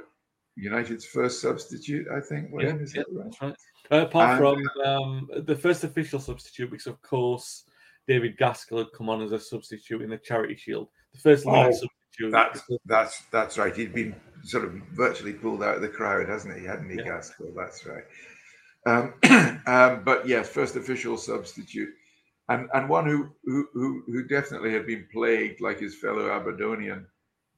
United's 0.55 1.05
first 1.05 1.41
substitute. 1.41 2.07
I 2.13 2.19
think. 2.19 2.49
Yeah, 2.59 2.75
is 2.75 2.95
yeah, 2.95 3.03
that 3.07 3.15
right? 3.15 3.23
that's 3.25 3.41
right. 3.41 3.55
Uh, 3.91 3.97
apart 4.05 4.37
from 4.37 4.61
um, 4.85 5.29
the 5.45 5.55
first 5.55 5.83
official 5.83 6.19
substitute, 6.19 6.71
because 6.71 6.87
of 6.87 7.01
course 7.01 7.63
David 8.07 8.37
Gaskell 8.37 8.79
had 8.79 8.91
come 8.93 9.09
on 9.09 9.21
as 9.21 9.31
a 9.31 9.39
substitute 9.39 10.01
in 10.01 10.09
the 10.09 10.17
Charity 10.17 10.55
Shield. 10.55 10.89
The 11.13 11.19
first 11.19 11.45
Oh, 11.47 11.71
substitute. 11.71 12.31
That's 12.31 12.61
that's 12.85 13.23
that's 13.31 13.57
right. 13.57 13.75
He'd 13.75 13.93
been 13.93 14.15
sort 14.43 14.65
of 14.65 14.73
virtually 14.93 15.33
pulled 15.33 15.63
out 15.63 15.75
of 15.75 15.81
the 15.81 15.89
crowd, 15.89 16.27
hasn't 16.27 16.55
he? 16.55 16.61
He 16.61 16.67
hadn't 16.67 16.89
he, 16.89 16.97
Yeah. 16.97 17.03
Gaskell? 17.03 17.53
That's 17.55 17.85
right. 17.85 18.03
Um, 18.85 19.13
um, 19.67 20.03
but 20.03 20.27
yes, 20.27 20.49
first 20.49 20.75
official 20.75 21.17
substitute, 21.17 21.89
and 22.49 22.69
and 22.73 22.89
one 22.89 23.05
who 23.05 23.29
who 23.43 23.67
who, 23.73 24.03
who 24.07 24.23
definitely 24.23 24.71
had 24.71 24.87
been 24.87 25.07
plagued 25.11 25.61
like 25.61 25.79
his 25.79 25.95
fellow 25.95 26.29
Aberdonian, 26.31 27.05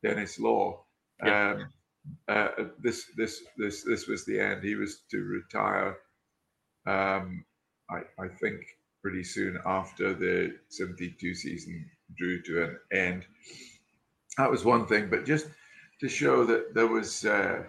Denis 0.04 0.40
Law. 0.40 0.84
Yeah. 1.24 1.52
Um, 1.52 1.68
uh, 2.28 2.50
this 2.80 3.06
this 3.16 3.44
this 3.58 3.84
this 3.84 4.08
was 4.08 4.26
the 4.26 4.40
end. 4.40 4.64
He 4.64 4.76
was 4.76 5.02
to 5.12 5.20
retire. 5.24 5.98
Um, 6.90 7.46
I 7.90 8.00
I 8.24 8.28
think 8.42 8.62
pretty 9.04 9.24
soon 9.24 9.60
after 9.66 10.14
the 10.14 10.58
'72 10.70 11.36
season 11.36 11.90
drew 12.18 12.42
to 12.44 12.64
an 12.64 12.80
end 12.94 13.26
that 14.40 14.52
was 14.52 14.66
one 14.66 14.88
thing, 14.88 15.10
but 15.10 15.26
just 15.26 15.48
to 16.00 16.10
show 16.10 16.46
that 16.46 16.74
there 16.74 16.88
was, 16.88 17.26
uh, 17.26 17.64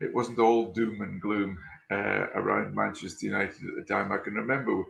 it 0.00 0.14
wasn't 0.14 0.38
all 0.38 0.72
doom 0.72 1.00
and 1.00 1.20
gloom 1.20 1.58
uh, 1.90 2.26
around 2.34 2.74
Manchester 2.74 3.26
United 3.26 3.56
at 3.68 3.76
the 3.76 3.94
time. 3.94 4.12
I 4.12 4.18
can 4.18 4.34
remember 4.34 4.84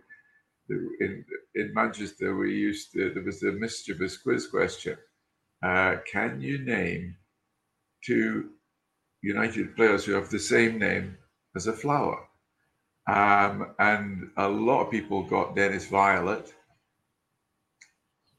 in 0.68 1.24
in 1.55 1.74
Manchester 1.74 2.37
we 2.37 2.55
used 2.55 2.93
to, 2.93 3.12
there 3.14 3.24
was 3.24 3.43
a 3.43 3.53
mischievous 3.53 4.16
quiz 4.16 4.47
question. 4.49 4.99
Uh, 5.62 5.97
can 6.11 6.41
you 6.41 6.59
name 6.59 7.16
two 8.05 8.51
United 9.22 9.76
players 9.76 10.05
who 10.05 10.12
have 10.14 10.31
the 10.31 10.39
same 10.39 10.78
name 10.78 11.18
as 11.57 11.68
a 11.68 11.72
flower? 11.72 12.30
Um, 13.11 13.74
and 13.80 14.30
a 14.36 14.48
lot 14.48 14.82
of 14.84 14.90
people 14.90 15.24
got 15.24 15.56
Dennis 15.56 15.86
Viollet. 15.86 16.54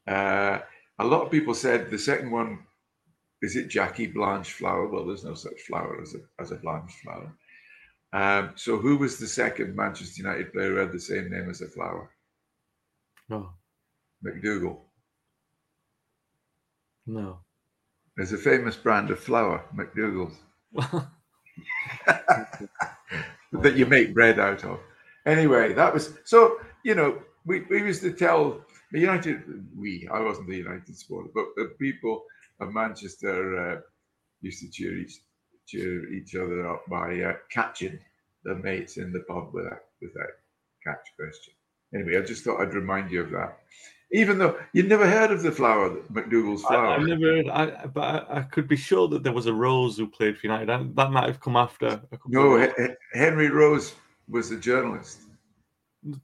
Uh, 0.06 0.60
a 0.98 1.04
lot 1.04 1.22
of 1.22 1.30
people 1.30 1.52
said 1.54 1.90
the 1.90 1.98
second 1.98 2.30
one 2.30 2.60
is 3.42 3.56
it 3.56 3.68
Jackie 3.68 4.06
Blanchflower? 4.06 4.88
Well, 4.88 5.04
there's 5.04 5.24
no 5.24 5.34
such 5.34 5.60
flower 5.66 6.00
as 6.00 6.14
a 6.14 6.20
as 6.40 6.52
a 6.52 6.56
Blanche 6.56 6.92
flower. 7.02 7.36
Um, 8.14 8.52
so 8.54 8.78
who 8.78 8.96
was 8.96 9.18
the 9.18 9.26
second 9.26 9.76
Manchester 9.76 10.22
United 10.22 10.52
player 10.52 10.70
who 10.70 10.76
had 10.76 10.92
the 10.92 11.00
same 11.00 11.30
name 11.30 11.50
as 11.50 11.60
a 11.60 11.68
flower? 11.68 12.10
no, 13.28 13.50
MacDougall. 14.22 14.84
no. 17.06 17.40
There's 18.16 18.32
a 18.32 18.38
famous 18.38 18.76
brand 18.76 19.10
of 19.10 19.18
flour, 19.18 19.64
McDougall's, 19.74 20.36
that 23.52 23.76
you 23.76 23.86
make 23.86 24.14
bread 24.14 24.38
out 24.38 24.64
of. 24.64 24.80
Anyway, 25.26 25.72
that 25.72 25.92
was 25.92 26.14
so. 26.24 26.58
You 26.84 26.94
know, 26.94 27.22
we, 27.46 27.60
we 27.70 27.78
used 27.78 28.02
to 28.02 28.12
tell 28.12 28.64
the 28.90 29.00
United. 29.00 29.42
We, 29.76 30.08
I 30.12 30.20
wasn't 30.20 30.48
the 30.48 30.56
United 30.56 30.96
supporter, 30.96 31.30
but 31.34 31.46
the 31.56 31.74
people 31.78 32.24
of 32.60 32.72
Manchester 32.72 33.76
uh, 33.76 33.80
used 34.40 34.60
to 34.60 34.70
cheer 34.70 34.96
each 34.98 35.20
cheer 35.66 36.12
each 36.12 36.34
other 36.34 36.68
up 36.68 36.84
by 36.88 37.20
uh, 37.20 37.34
catching 37.50 37.98
their 38.44 38.56
mates 38.56 38.96
in 38.96 39.12
the 39.12 39.20
pub 39.20 39.50
with 39.52 39.64
that 39.64 39.84
with 40.00 40.12
that 40.14 40.30
catch 40.82 41.06
question. 41.16 41.54
Anyway, 41.94 42.16
I 42.16 42.22
just 42.22 42.44
thought 42.44 42.60
I'd 42.60 42.74
remind 42.74 43.10
you 43.10 43.22
of 43.22 43.30
that. 43.30 43.58
Even 44.14 44.38
though 44.38 44.58
you'd 44.74 44.88
never 44.88 45.08
heard 45.08 45.30
of 45.30 45.42
the 45.42 45.50
flower, 45.50 45.96
McDougall's 46.12 46.64
I, 46.64 46.68
flower. 46.68 46.86
I've 46.88 47.06
never 47.06 47.34
heard, 47.34 47.48
I, 47.48 47.86
but 47.86 48.00
I, 48.30 48.38
I 48.38 48.42
could 48.42 48.68
be 48.68 48.76
sure 48.76 49.08
that 49.08 49.22
there 49.22 49.32
was 49.32 49.46
a 49.46 49.54
Rose 49.54 49.96
who 49.96 50.06
played 50.06 50.36
for 50.38 50.46
United. 50.46 50.68
That, 50.68 50.94
that 50.96 51.10
might 51.10 51.26
have 51.26 51.40
come 51.40 51.56
after. 51.56 51.86
A 51.86 51.98
couple 52.18 52.30
no, 52.30 52.58
He- 52.60 53.18
Henry 53.18 53.48
Rose 53.48 53.94
was 54.28 54.50
the 54.50 54.56
journalist. 54.56 55.22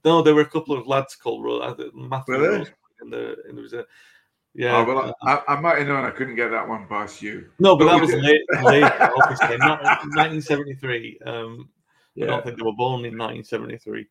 no, 0.05 0.21
there 0.21 0.35
were 0.35 0.41
a 0.41 0.49
couple 0.49 0.77
of 0.77 0.85
lads 0.87 1.15
called 1.15 1.43
Rose. 1.43 1.79
Matthew 1.95 2.37
Were? 2.37 2.49
Rose 2.59 2.71
in 3.01 3.09
the, 3.09 3.35
there 3.45 3.55
was 3.55 3.73
yeah. 4.55 4.77
oh, 4.77 4.83
well, 4.83 5.15
I, 5.23 5.41
I 5.53 5.59
might 5.59 5.77
have 5.77 5.87
known 5.87 6.05
I 6.05 6.11
couldn't 6.11 6.35
get 6.35 6.49
that 6.49 6.67
one 6.67 6.87
past 6.87 7.21
you. 7.21 7.49
no, 7.59 7.75
but 7.75 7.85
but 7.85 7.93
that 7.93 8.01
was 8.01 8.09
did- 8.11 8.23
late, 8.23 8.41
late, 8.63 8.83
obviously, 9.23 9.57
not 9.57 9.81
1973. 9.83 11.19
Um, 11.25 11.69
I 12.21 12.25
don't 12.25 12.43
think 12.43 12.57
they 12.57 12.63
were 12.63 12.73
born 12.73 13.05
in 13.05 13.17
1973. 13.17 14.05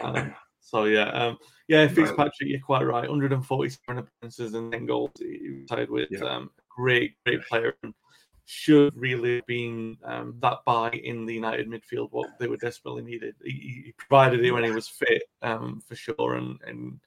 Um, 0.00 0.34
so 0.70 0.84
yeah, 0.84 1.08
um, 1.10 1.36
yeah, 1.66 1.88
Fitzpatrick, 1.88 2.48
you're 2.48 2.60
quite 2.60 2.84
right. 2.84 3.08
147 3.08 3.98
appearances 3.98 4.54
and 4.54 4.70
10 4.72 4.86
goals. 4.86 5.10
He 5.18 5.48
retired 5.62 5.90
with 5.90 6.08
Yeah. 6.12 6.20
um, 6.20 6.50
great, 6.68 7.14
great 7.26 7.42
player. 7.46 7.74
And 7.82 7.92
should 8.44 8.96
really 8.96 9.36
have 9.36 9.46
been 9.46 9.96
um, 10.04 10.34
that 10.40 10.58
buy 10.66 10.90
in 10.90 11.26
the 11.26 11.34
United 11.34 11.68
midfield 11.68 12.08
what 12.10 12.38
they 12.38 12.46
were 12.48 12.56
desperately 12.56 13.02
needed. 13.02 13.34
He, 13.44 13.82
he 13.86 13.94
provided 13.96 14.44
it 14.44 14.50
when 14.52 14.64
he 14.64 14.70
was 14.70 14.88
fit 14.88 15.22
um, 15.42 15.80
for 15.86 15.94
sure, 15.94 16.34
and 16.34 16.58
and 16.66 17.00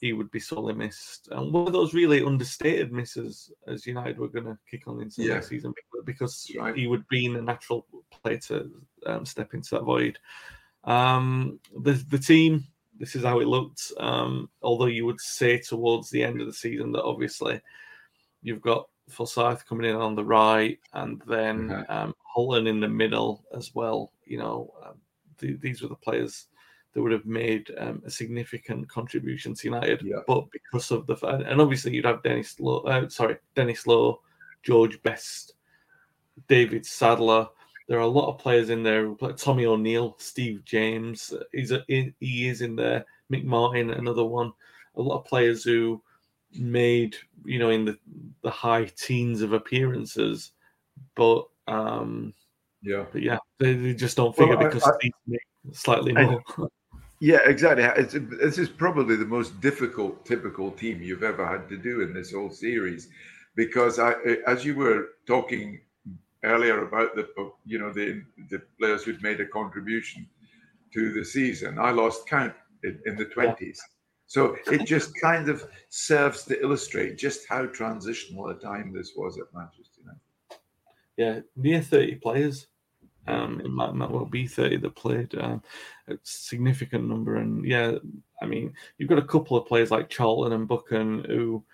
he 0.00 0.12
would 0.14 0.30
be 0.30 0.40
sorely 0.40 0.72
missed. 0.72 1.28
And 1.30 1.52
one 1.52 1.66
of 1.66 1.74
those 1.74 1.92
really 1.92 2.24
understated 2.24 2.92
misses 2.92 3.52
as 3.66 3.86
United 3.86 4.18
were 4.18 4.28
going 4.28 4.46
to 4.46 4.58
kick 4.70 4.88
on 4.88 5.00
into 5.02 5.22
Yeah. 5.22 5.34
next 5.34 5.48
season 5.48 5.74
because 6.06 6.50
right. 6.58 6.74
he 6.74 6.86
would 6.86 7.06
be 7.08 7.26
in 7.26 7.36
a 7.36 7.42
natural 7.42 7.86
player 8.22 8.38
to 8.38 8.70
um, 9.04 9.26
step 9.26 9.52
into 9.52 9.68
that 9.72 9.84
void. 9.84 10.18
Um, 10.84 11.60
the 11.78 11.92
the 12.10 12.18
team, 12.18 12.64
this 13.00 13.16
is 13.16 13.24
how 13.24 13.40
it 13.40 13.48
looked. 13.48 13.90
Um, 13.98 14.48
although 14.62 14.86
you 14.86 15.04
would 15.06 15.20
say 15.20 15.58
towards 15.58 16.10
the 16.10 16.22
end 16.22 16.40
of 16.40 16.46
the 16.46 16.52
season 16.52 16.92
that 16.92 17.02
obviously 17.02 17.60
you've 18.42 18.60
got 18.62 18.88
Forsyth 19.08 19.66
coming 19.66 19.90
in 19.90 19.96
on 19.96 20.14
the 20.14 20.24
right, 20.24 20.78
and 20.92 21.20
then 21.26 21.68
Mhm. 21.70 21.90
um, 21.90 22.14
Holland 22.22 22.68
in 22.68 22.78
the 22.78 22.88
middle 22.88 23.44
as 23.52 23.74
well. 23.74 24.12
You 24.24 24.38
know, 24.38 24.72
um, 24.84 25.00
th- 25.38 25.58
these 25.60 25.82
were 25.82 25.88
the 25.88 25.96
players 25.96 26.46
that 26.92 27.02
would 27.02 27.10
have 27.12 27.26
made 27.26 27.72
um, 27.78 28.02
a 28.04 28.10
significant 28.10 28.88
contribution 28.88 29.54
to 29.54 29.66
United. 29.68 30.02
Yeah. 30.02 30.20
But 30.26 30.50
because 30.52 30.90
of 30.92 31.06
the 31.06 31.16
fa- 31.16 31.42
and 31.46 31.60
obviously 31.60 31.94
you'd 31.94 32.04
have 32.04 32.22
Denis 32.22 32.60
Law, 32.60 32.82
uh, 32.82 33.08
sorry, 33.08 33.38
Denis 33.54 33.86
Law, 33.86 34.20
George 34.62 35.02
Best, 35.02 35.54
David 36.48 36.84
Sadler. 36.86 37.48
There 37.90 37.98
are 37.98 38.02
a 38.02 38.06
lot 38.06 38.28
of 38.28 38.38
players 38.38 38.70
in 38.70 38.84
there. 38.84 39.12
Tommy 39.36 39.66
O'Neill, 39.66 40.14
Steve 40.20 40.64
James. 40.64 41.34
He's 41.50 41.72
a, 41.72 41.82
he 41.88 42.46
is 42.48 42.60
in 42.60 42.76
there. 42.76 43.04
Mick 43.32 43.42
Martin, 43.42 43.90
another 43.90 44.24
one. 44.24 44.52
A 44.94 45.02
lot 45.02 45.18
of 45.18 45.24
players 45.24 45.64
who 45.64 46.00
made 46.56 47.16
you 47.44 47.58
know 47.58 47.70
in 47.70 47.84
the 47.84 47.98
the 48.42 48.50
high 48.50 48.84
teens 48.96 49.42
of 49.42 49.54
appearances, 49.54 50.52
but 51.16 51.48
um, 51.66 52.32
Yeah. 52.80 53.06
but 53.10 53.22
yeah, 53.22 53.38
they, 53.58 53.74
they 53.74 53.94
just 53.94 54.16
don't 54.16 54.36
figure 54.36 54.56
I- 54.56 54.64
because 54.66 54.84
I- 54.84 55.10
make 55.26 55.40
slightly 55.72 56.16
I- 56.16 56.26
more. 56.26 56.42
Yeah, 57.22 57.40
exactly. 57.44 57.84
It's, 58.02 58.14
this 58.14 58.56
is 58.56 58.70
probably 58.70 59.14
the 59.14 59.26
most 59.26 59.60
difficult, 59.60 60.24
typical 60.24 60.70
team 60.70 61.02
you've 61.02 61.22
ever 61.22 61.44
had 61.46 61.68
to 61.68 61.76
do 61.76 62.00
in 62.00 62.14
this 62.14 62.32
whole 62.32 62.48
series, 62.48 63.08
because 63.56 63.98
I, 63.98 64.12
as 64.46 64.64
you 64.64 64.74
were 64.74 65.08
talking 65.26 65.80
earlier 66.44 66.86
about 66.86 67.14
the, 67.14 67.28
you 67.64 67.78
know, 67.78 67.92
the 67.92 68.22
the 68.48 68.62
players 68.78 69.04
who'd 69.04 69.22
made 69.22 69.40
a 69.40 69.46
contribution 69.46 70.28
to 70.94 71.12
the 71.12 71.24
season, 71.24 71.78
I 71.78 71.90
lost 71.90 72.28
count 72.28 72.54
in, 72.84 73.00
in 73.06 73.16
the 73.16 73.26
twenties. 73.26 73.80
So 74.30 74.56
it 74.70 74.86
just 74.86 75.10
kind 75.20 75.48
of 75.48 75.68
serves 75.88 76.44
to 76.44 76.62
illustrate 76.62 77.18
just 77.18 77.48
how 77.48 77.66
transitional 77.66 78.48
a 78.48 78.54
time 78.54 78.92
this 78.92 79.14
was 79.16 79.36
at 79.38 79.52
Manchester 79.52 80.02
United. 80.02 80.20
yeah, 81.16 81.40
near 81.56 81.82
30 81.82 82.14
players. 82.16 82.68
Um, 83.26 83.60
it 83.60 83.68
might, 83.68 83.92
might 83.92 84.10
well 84.10 84.24
be 84.24 84.46
30 84.46 84.76
that 84.78 84.94
played. 84.94 85.34
Um, 85.34 85.62
a 86.06 86.14
significant 86.22 87.08
number. 87.08 87.36
And 87.36 87.64
yeah, 87.64 87.96
I 88.40 88.46
mean, 88.46 88.72
you've 88.98 89.08
got 89.08 89.18
a 89.18 89.26
couple 89.26 89.56
of 89.56 89.66
players 89.66 89.90
like 89.90 90.08
Charlton 90.08 90.52
and 90.52 90.68
Buchan 90.68 91.24
who, 91.24 91.64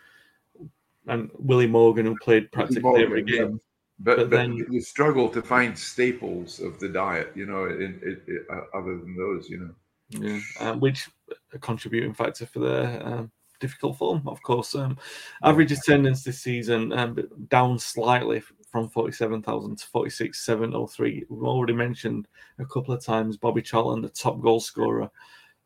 and 1.07 1.31
Willie 1.35 1.67
Morgan 1.67 2.07
who 2.07 2.17
played 2.23 2.51
practically 2.53 3.03
every 3.03 3.23
game. 3.23 3.53
yeah. 3.53 3.59
But 3.99 4.17
but, 4.17 4.31
then- 4.31 4.67
you 4.71 4.81
struggle 4.81 5.29
to 5.31 5.43
find 5.43 5.79
staples 5.79 6.61
of 6.61 6.79
the 6.79 6.89
diet, 6.89 7.33
you 7.35 7.47
know, 7.47 7.65
in, 7.67 8.01
in, 8.03 8.21
in, 8.29 8.47
uh, 8.51 8.77
other 8.77 8.99
than 8.99 9.17
those, 9.17 9.49
you 9.49 9.59
know. 9.59 9.75
Yeah, 10.09 10.41
um, 10.61 10.81
which 10.81 11.09
a 11.53 11.59
contributing 11.59 12.15
factor 12.15 12.47
for 12.47 12.61
the 12.61 13.07
um, 13.07 13.31
difficult 13.61 13.97
form, 13.99 14.23
of 14.27 14.43
course. 14.43 14.75
Um, 14.75 14.99
average 15.43 15.73
attendance 15.73 16.23
this 16.23 16.41
season 16.41 16.93
um, 16.93 17.19
down 17.49 17.79
slightly 17.79 18.43
from 18.71 18.89
47,000 18.89 19.77
to 19.77 19.87
46,703. 19.87 21.25
We've 21.29 21.43
already 21.43 21.73
mentioned 21.73 22.29
a 22.59 22.67
couple 22.67 22.95
of 22.95 23.05
times 23.05 23.37
Bobby 23.37 23.63
Charlton, 23.63 24.03
the 24.03 24.09
top 24.09 24.41
goal 24.41 24.61
scorer, 24.61 25.11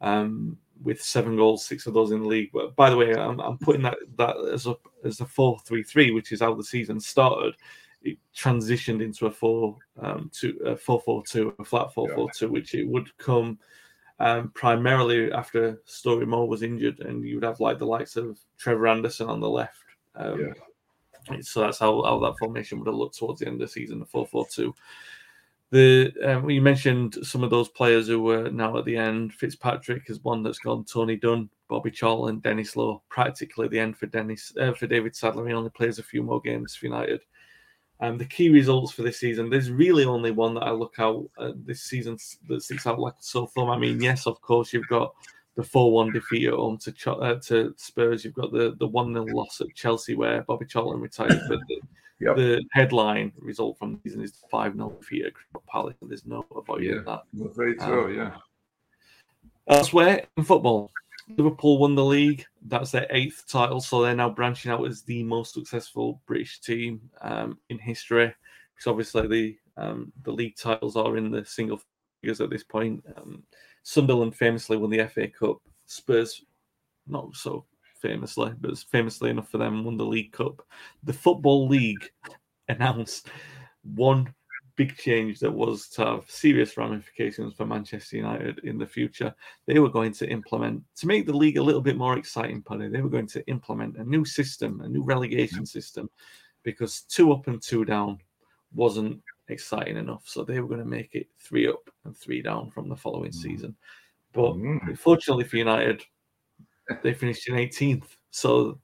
um, 0.01 0.57
with 0.83 1.03
seven 1.03 1.37
goals, 1.37 1.65
six 1.65 1.87
of 1.87 1.95
those 1.95 2.13
in 2.13 2.21
the 2.21 2.27
league. 2.27 2.51
But 2.53 2.75
by 2.77 2.89
the 2.89 2.97
way, 2.97 3.13
I'm, 3.15 3.41
I'm 3.41 3.59
putting 3.59 3.83
that 3.83 3.99
that 4.17 4.37
as 4.53 4.67
a 4.67 4.77
as 5.05 5.21
a 5.21 5.27
four 5.27 5.59
three 5.65 5.83
three, 5.83 6.11
which 6.11 6.33
is 6.33 6.41
how 6.41 6.55
the 6.55 6.65
season 6.65 7.01
started. 7.01 7.55
It 8.03 8.19
transitioned 8.35 9.03
into 9.03 9.27
a 9.27 9.31
four 9.31 9.77
um, 10.01 10.31
two 10.33 10.59
a 10.65 10.77
four 10.77 11.01
four 11.01 11.23
two, 11.25 11.55
a 11.59 11.65
flat 11.65 11.93
four 11.93 12.09
four 12.15 12.31
two, 12.31 12.51
which 12.51 12.75
it 12.75 12.89
would 12.89 13.17
come 13.19 13.59
um, 14.21 14.51
primarily 14.55 15.33
after 15.33 15.81
Storey-Moore 15.87 16.49
was 16.49 16.63
injured, 16.63 17.01
and 17.01 17.25
you 17.25 17.37
would 17.37 17.45
have 17.45 17.61
like 17.61 17.79
the 17.79 17.87
likes 17.87 18.17
of 18.17 18.39
Trevor 18.59 18.87
Anderson 18.87 19.29
on 19.29 19.41
the 19.41 19.49
left. 19.49 19.79
Um, 20.15 20.55
So 21.43 21.61
that's 21.61 21.79
how, 21.79 22.03
how 22.03 22.19
that 22.21 22.39
formation 22.39 22.79
would 22.79 22.87
have 22.87 22.97
looked 22.97 23.19
towards 23.19 23.41
the 23.41 23.47
end 23.47 23.55
of 23.55 23.61
the 23.61 23.73
season, 23.73 23.99
the 23.99 24.07
4 24.07 24.27
4 24.27 24.47
2. 24.47 24.75
The 25.71 26.13
um, 26.25 26.51
you 26.51 26.61
mentioned 26.61 27.19
some 27.23 27.45
of 27.45 27.51
those 27.51 27.69
players 27.69 28.09
who 28.09 28.21
were 28.21 28.51
now 28.51 28.77
at 28.77 28.85
the 28.85 28.97
end. 28.97 29.33
Fitzpatrick 29.33 30.11
is 30.11 30.25
one 30.25 30.43
that's 30.43 30.59
gone. 30.59 30.85
Tony 30.85 31.17
Dunne, 31.17 31.49
Bobby 31.69 31.93
Charlton, 31.93 32.35
and 32.35 32.43
Denis 32.43 32.75
Law. 32.75 33.01
Practically 33.09 33.69
the 33.69 33.79
end 33.79 33.97
for 33.97 34.07
Denis 34.07 34.53
uh, 34.61 34.73
for 34.73 34.89
David 34.89 35.15
Sadler. 35.15 35.47
He 35.47 35.55
only 35.55 35.71
plays 35.71 36.01
a 36.01 36.03
few 36.03 36.25
more 36.25 36.41
games 36.41 36.75
for 36.75 36.87
United. 36.87 37.21
Um, 38.03 38.17
the 38.17 38.25
key 38.25 38.49
results 38.49 38.93
for 38.93 39.03
this 39.03 39.19
season, 39.21 39.51
there's 39.51 39.71
really 39.71 40.05
only 40.05 40.31
one 40.31 40.55
that 40.55 40.63
I 40.63 40.71
look 40.71 40.95
out 40.99 41.29
uh, 41.39 41.53
this 41.67 41.83
season 41.83 42.17
that 42.49 42.63
sticks 42.63 42.87
out 42.87 42.99
like 42.99 43.13
a 43.15 43.23
sore 43.23 43.47
thumb. 43.49 43.69
I 43.69 43.77
mean, 43.79 44.01
yes, 44.01 44.27
of 44.27 44.41
course, 44.41 44.73
you've 44.73 44.89
got 44.89 45.15
the 45.57 45.63
4 45.63 45.93
1 45.93 46.13
defeat 46.13 46.47
at 46.49 46.55
home 46.55 46.79
to, 46.79 46.93
Ch- 46.93 47.09
uh, 47.09 47.35
to 47.49 47.75
Spurs. 47.77 48.25
You've 48.25 48.35
got 48.35 48.53
the, 48.53 48.75
the 48.79 48.87
1 48.87 49.13
0 49.13 49.27
loss 49.27 49.61
at 49.61 49.75
Chelsea 49.75 50.15
where 50.15 50.43
Bobby 50.43 50.65
Charlton 50.65 51.01
retired. 51.01 51.41
But 51.49 51.59
the, 51.69 51.81
Yep. 52.23 52.37
the 52.37 52.63
headline 52.73 53.33
result 53.39 53.79
from 53.79 53.93
the 53.95 53.99
season 54.05 54.23
is 54.23 54.45
5 54.51 54.75
0 54.75 54.91
defeat 55.01 55.25
at 55.25 55.33
Crystal 55.35 55.63
Palace. 55.67 55.97
and 56.03 56.11
There's 56.11 56.27
no 56.27 56.45
avoiding 56.55 56.91
Yeah, 56.97 57.01
that. 57.07 57.23
Afraid 57.51 57.81
Um, 57.81 58.15
yeah. 58.15 58.37
Elsewhere 59.67 60.27
in 60.37 60.45
football, 60.45 60.91
Liverpool 61.37 61.79
won 61.79 61.95
the 61.95 62.05
league. 62.05 62.45
That's 62.63 62.91
their 62.91 63.07
eighth 63.11 63.45
title, 63.49 63.81
so 63.81 64.03
they're 64.03 64.15
now 64.15 64.31
branching 64.31 64.71
out 64.71 64.87
as 64.87 65.03
the 65.03 65.23
most 65.23 65.55
successful 65.55 66.21
British 66.27 66.61
team 66.61 67.01
um, 67.21 67.59
in 67.69 67.79
history. 67.79 68.35
Because 68.75 68.87
obviously 68.87 69.27
the 69.27 69.57
um, 69.77 70.13
the 70.23 70.33
league 70.33 70.57
titles 70.57 70.97
are 70.97 71.17
in 71.17 71.31
the 71.31 71.45
single 71.45 71.81
figures 72.21 72.41
at 72.41 72.51
this 72.51 72.65
point. 72.65 73.05
Um, 73.17 73.43
Sunderland 73.83 74.37
famously 74.37 74.77
won 74.77 74.91
the 74.91 75.07
FA 75.09 75.29
Cup. 75.29 75.59
Spurs, 75.87 76.45
not 77.07 77.35
so 77.35 77.65
famously, 78.01 78.53
but 78.61 78.77
famously 78.79 79.31
enough 79.31 79.51
for 79.51 79.59
them, 79.59 79.85
won 79.85 79.97
the 79.97 80.05
League 80.05 80.33
Cup. 80.33 80.63
The 81.03 81.13
Football 81.13 81.69
League 81.69 82.11
announced 82.69 83.29
one 83.83 84.35
big 84.77 84.97
change 84.97 85.41
that 85.41 85.53
was 85.53 85.89
to 85.89 86.05
have 86.05 86.31
serious 86.31 86.77
ramifications 86.77 87.55
for 87.55 87.67
Manchester 87.67 88.17
United 88.17 88.61
in 88.61 88.79
the 88.79 88.87
future. 88.87 89.35
They 89.67 89.79
were 89.79 89.89
going 89.89 90.13
to 90.15 90.29
implement 90.29 90.83
to 90.97 91.07
make 91.07 91.27
the 91.27 91.37
league 91.37 91.59
a 91.59 91.63
little 91.63 91.81
bit 91.81 91.97
more 91.97 92.19
exciting, 92.19 92.63
Paddy. 92.63 92.89
They 92.89 93.03
were 93.03 93.09
going 93.09 93.27
to 93.29 93.47
implement 93.47 93.97
a 93.97 94.05
new 94.05 94.25
system, 94.25 94.81
a 94.81 94.89
new 94.89 95.03
relegation 95.03 95.67
system, 95.67 96.11
because 96.63 97.03
two 97.03 97.33
up 97.33 97.47
and 97.47 97.63
two 97.63 97.85
down 97.85 98.19
wasn't 98.75 99.21
exciting 99.49 99.97
enough. 99.97 100.23
So 100.27 100.45
they 100.45 100.61
were 100.61 100.69
going 100.69 100.81
to 100.81 100.87
make 100.87 101.15
it 101.15 101.29
three 101.39 101.69
up 101.69 101.91
and 102.05 102.17
three 102.17 102.43
down 102.43 102.71
from 102.71 102.89
the 102.89 102.97
following 102.97 103.33
mm. 103.33 103.35
season. 103.35 103.77
But 104.33 104.55
mm. 104.55 104.99
fortunately 104.99 105.45
for 105.45 105.57
United, 105.57 106.03
they 107.03 107.15
finished 107.15 107.49
in 107.49 107.55
18th. 107.55 108.17
So 108.31 108.79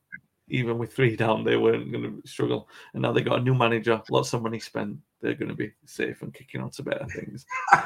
even 0.49 0.79
with 0.79 0.93
three 0.93 1.17
down, 1.17 1.45
they 1.45 1.57
weren't 1.57 1.91
going 1.91 2.23
to 2.23 2.29
struggle. 2.29 2.69
And 2.93 3.03
now 3.03 3.13
they 3.13 3.23
got 3.23 3.41
a 3.41 3.43
new 3.43 3.55
manager, 3.55 4.01
lots 4.11 4.33
of 4.33 4.43
money 4.43 4.61
spent. 4.61 4.99
They're 5.21 5.35
going 5.35 5.49
to 5.49 5.55
be 5.55 5.73
safe 5.85 6.23
and 6.23 6.33
kicking 6.33 6.61
on 6.61 6.71
to 6.71 6.83
better 6.83 7.07
things. 7.07 7.47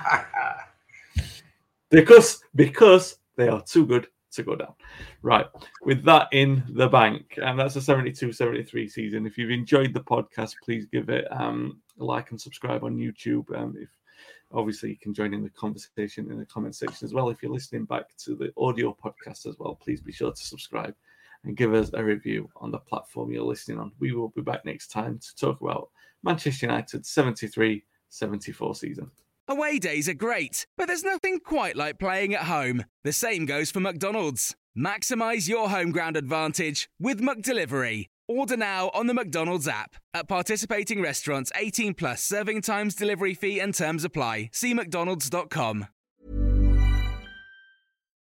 because 1.90 2.42
because 2.54 3.18
they 3.36 3.48
are 3.48 3.62
too 3.62 3.86
good 3.86 4.08
to 4.32 4.42
go 4.42 4.56
down. 4.56 4.74
Right. 5.22 5.46
With 5.82 6.04
that 6.04 6.28
in 6.32 6.62
the 6.68 6.88
bank, 6.88 7.38
and 7.42 7.58
that's 7.58 7.76
a 7.76 7.80
72 7.80 8.32
73 8.32 8.88
season. 8.88 9.26
If 9.26 9.38
you've 9.38 9.50
enjoyed 9.50 9.94
the 9.94 10.00
podcast, 10.00 10.54
please 10.62 10.86
give 10.86 11.08
it 11.08 11.26
um, 11.30 11.80
a 11.98 12.04
like 12.04 12.30
and 12.30 12.40
subscribe 12.40 12.84
on 12.84 12.96
YouTube. 12.96 13.56
Um, 13.56 13.74
if 13.78 13.88
obviously 14.52 14.90
you 14.90 14.96
can 14.96 15.14
join 15.14 15.32
in 15.32 15.42
the 15.42 15.50
conversation 15.50 16.30
in 16.30 16.38
the 16.38 16.46
comment 16.46 16.74
section 16.74 17.04
as 17.04 17.14
well. 17.14 17.30
If 17.30 17.42
you're 17.42 17.52
listening 17.52 17.84
back 17.84 18.16
to 18.18 18.34
the 18.34 18.52
audio 18.56 18.96
podcast 19.02 19.46
as 19.46 19.58
well, 19.58 19.76
please 19.76 20.00
be 20.00 20.12
sure 20.12 20.32
to 20.32 20.42
subscribe 20.42 20.94
and 21.44 21.56
give 21.56 21.74
us 21.74 21.90
a 21.94 22.04
review 22.04 22.48
on 22.56 22.70
the 22.70 22.78
platform 22.78 23.32
you're 23.32 23.44
listening 23.44 23.78
on. 23.78 23.92
We 23.98 24.12
will 24.12 24.28
be 24.28 24.42
back 24.42 24.64
next 24.64 24.88
time 24.88 25.18
to 25.18 25.36
talk 25.36 25.60
about 25.60 25.90
Manchester 26.22 26.66
United's 26.66 27.08
73 27.10 27.84
74 28.08 28.74
season. 28.74 29.10
Away 29.48 29.78
days 29.78 30.08
are 30.08 30.14
great, 30.14 30.66
but 30.76 30.86
there's 30.86 31.04
nothing 31.04 31.40
quite 31.40 31.76
like 31.76 31.98
playing 31.98 32.34
at 32.34 32.42
home. 32.42 32.84
The 33.04 33.12
same 33.12 33.46
goes 33.46 33.70
for 33.70 33.80
McDonald's. 33.80 34.54
Maximize 34.78 35.48
your 35.48 35.70
home 35.70 35.90
ground 35.90 36.16
advantage 36.16 36.88
with 37.00 37.20
McDelivery. 37.20 38.06
Order 38.28 38.56
now 38.56 38.90
on 38.94 39.08
the 39.08 39.14
McDonald's 39.14 39.66
app. 39.66 39.96
At 40.14 40.28
participating 40.28 41.02
restaurants, 41.02 41.50
18 41.56 41.94
plus 41.94 42.22
serving 42.22 42.62
times, 42.62 42.94
delivery 42.94 43.34
fee, 43.34 43.58
and 43.58 43.74
terms 43.74 44.04
apply. 44.04 44.50
See 44.52 44.72
McDonald's.com. 44.72 45.88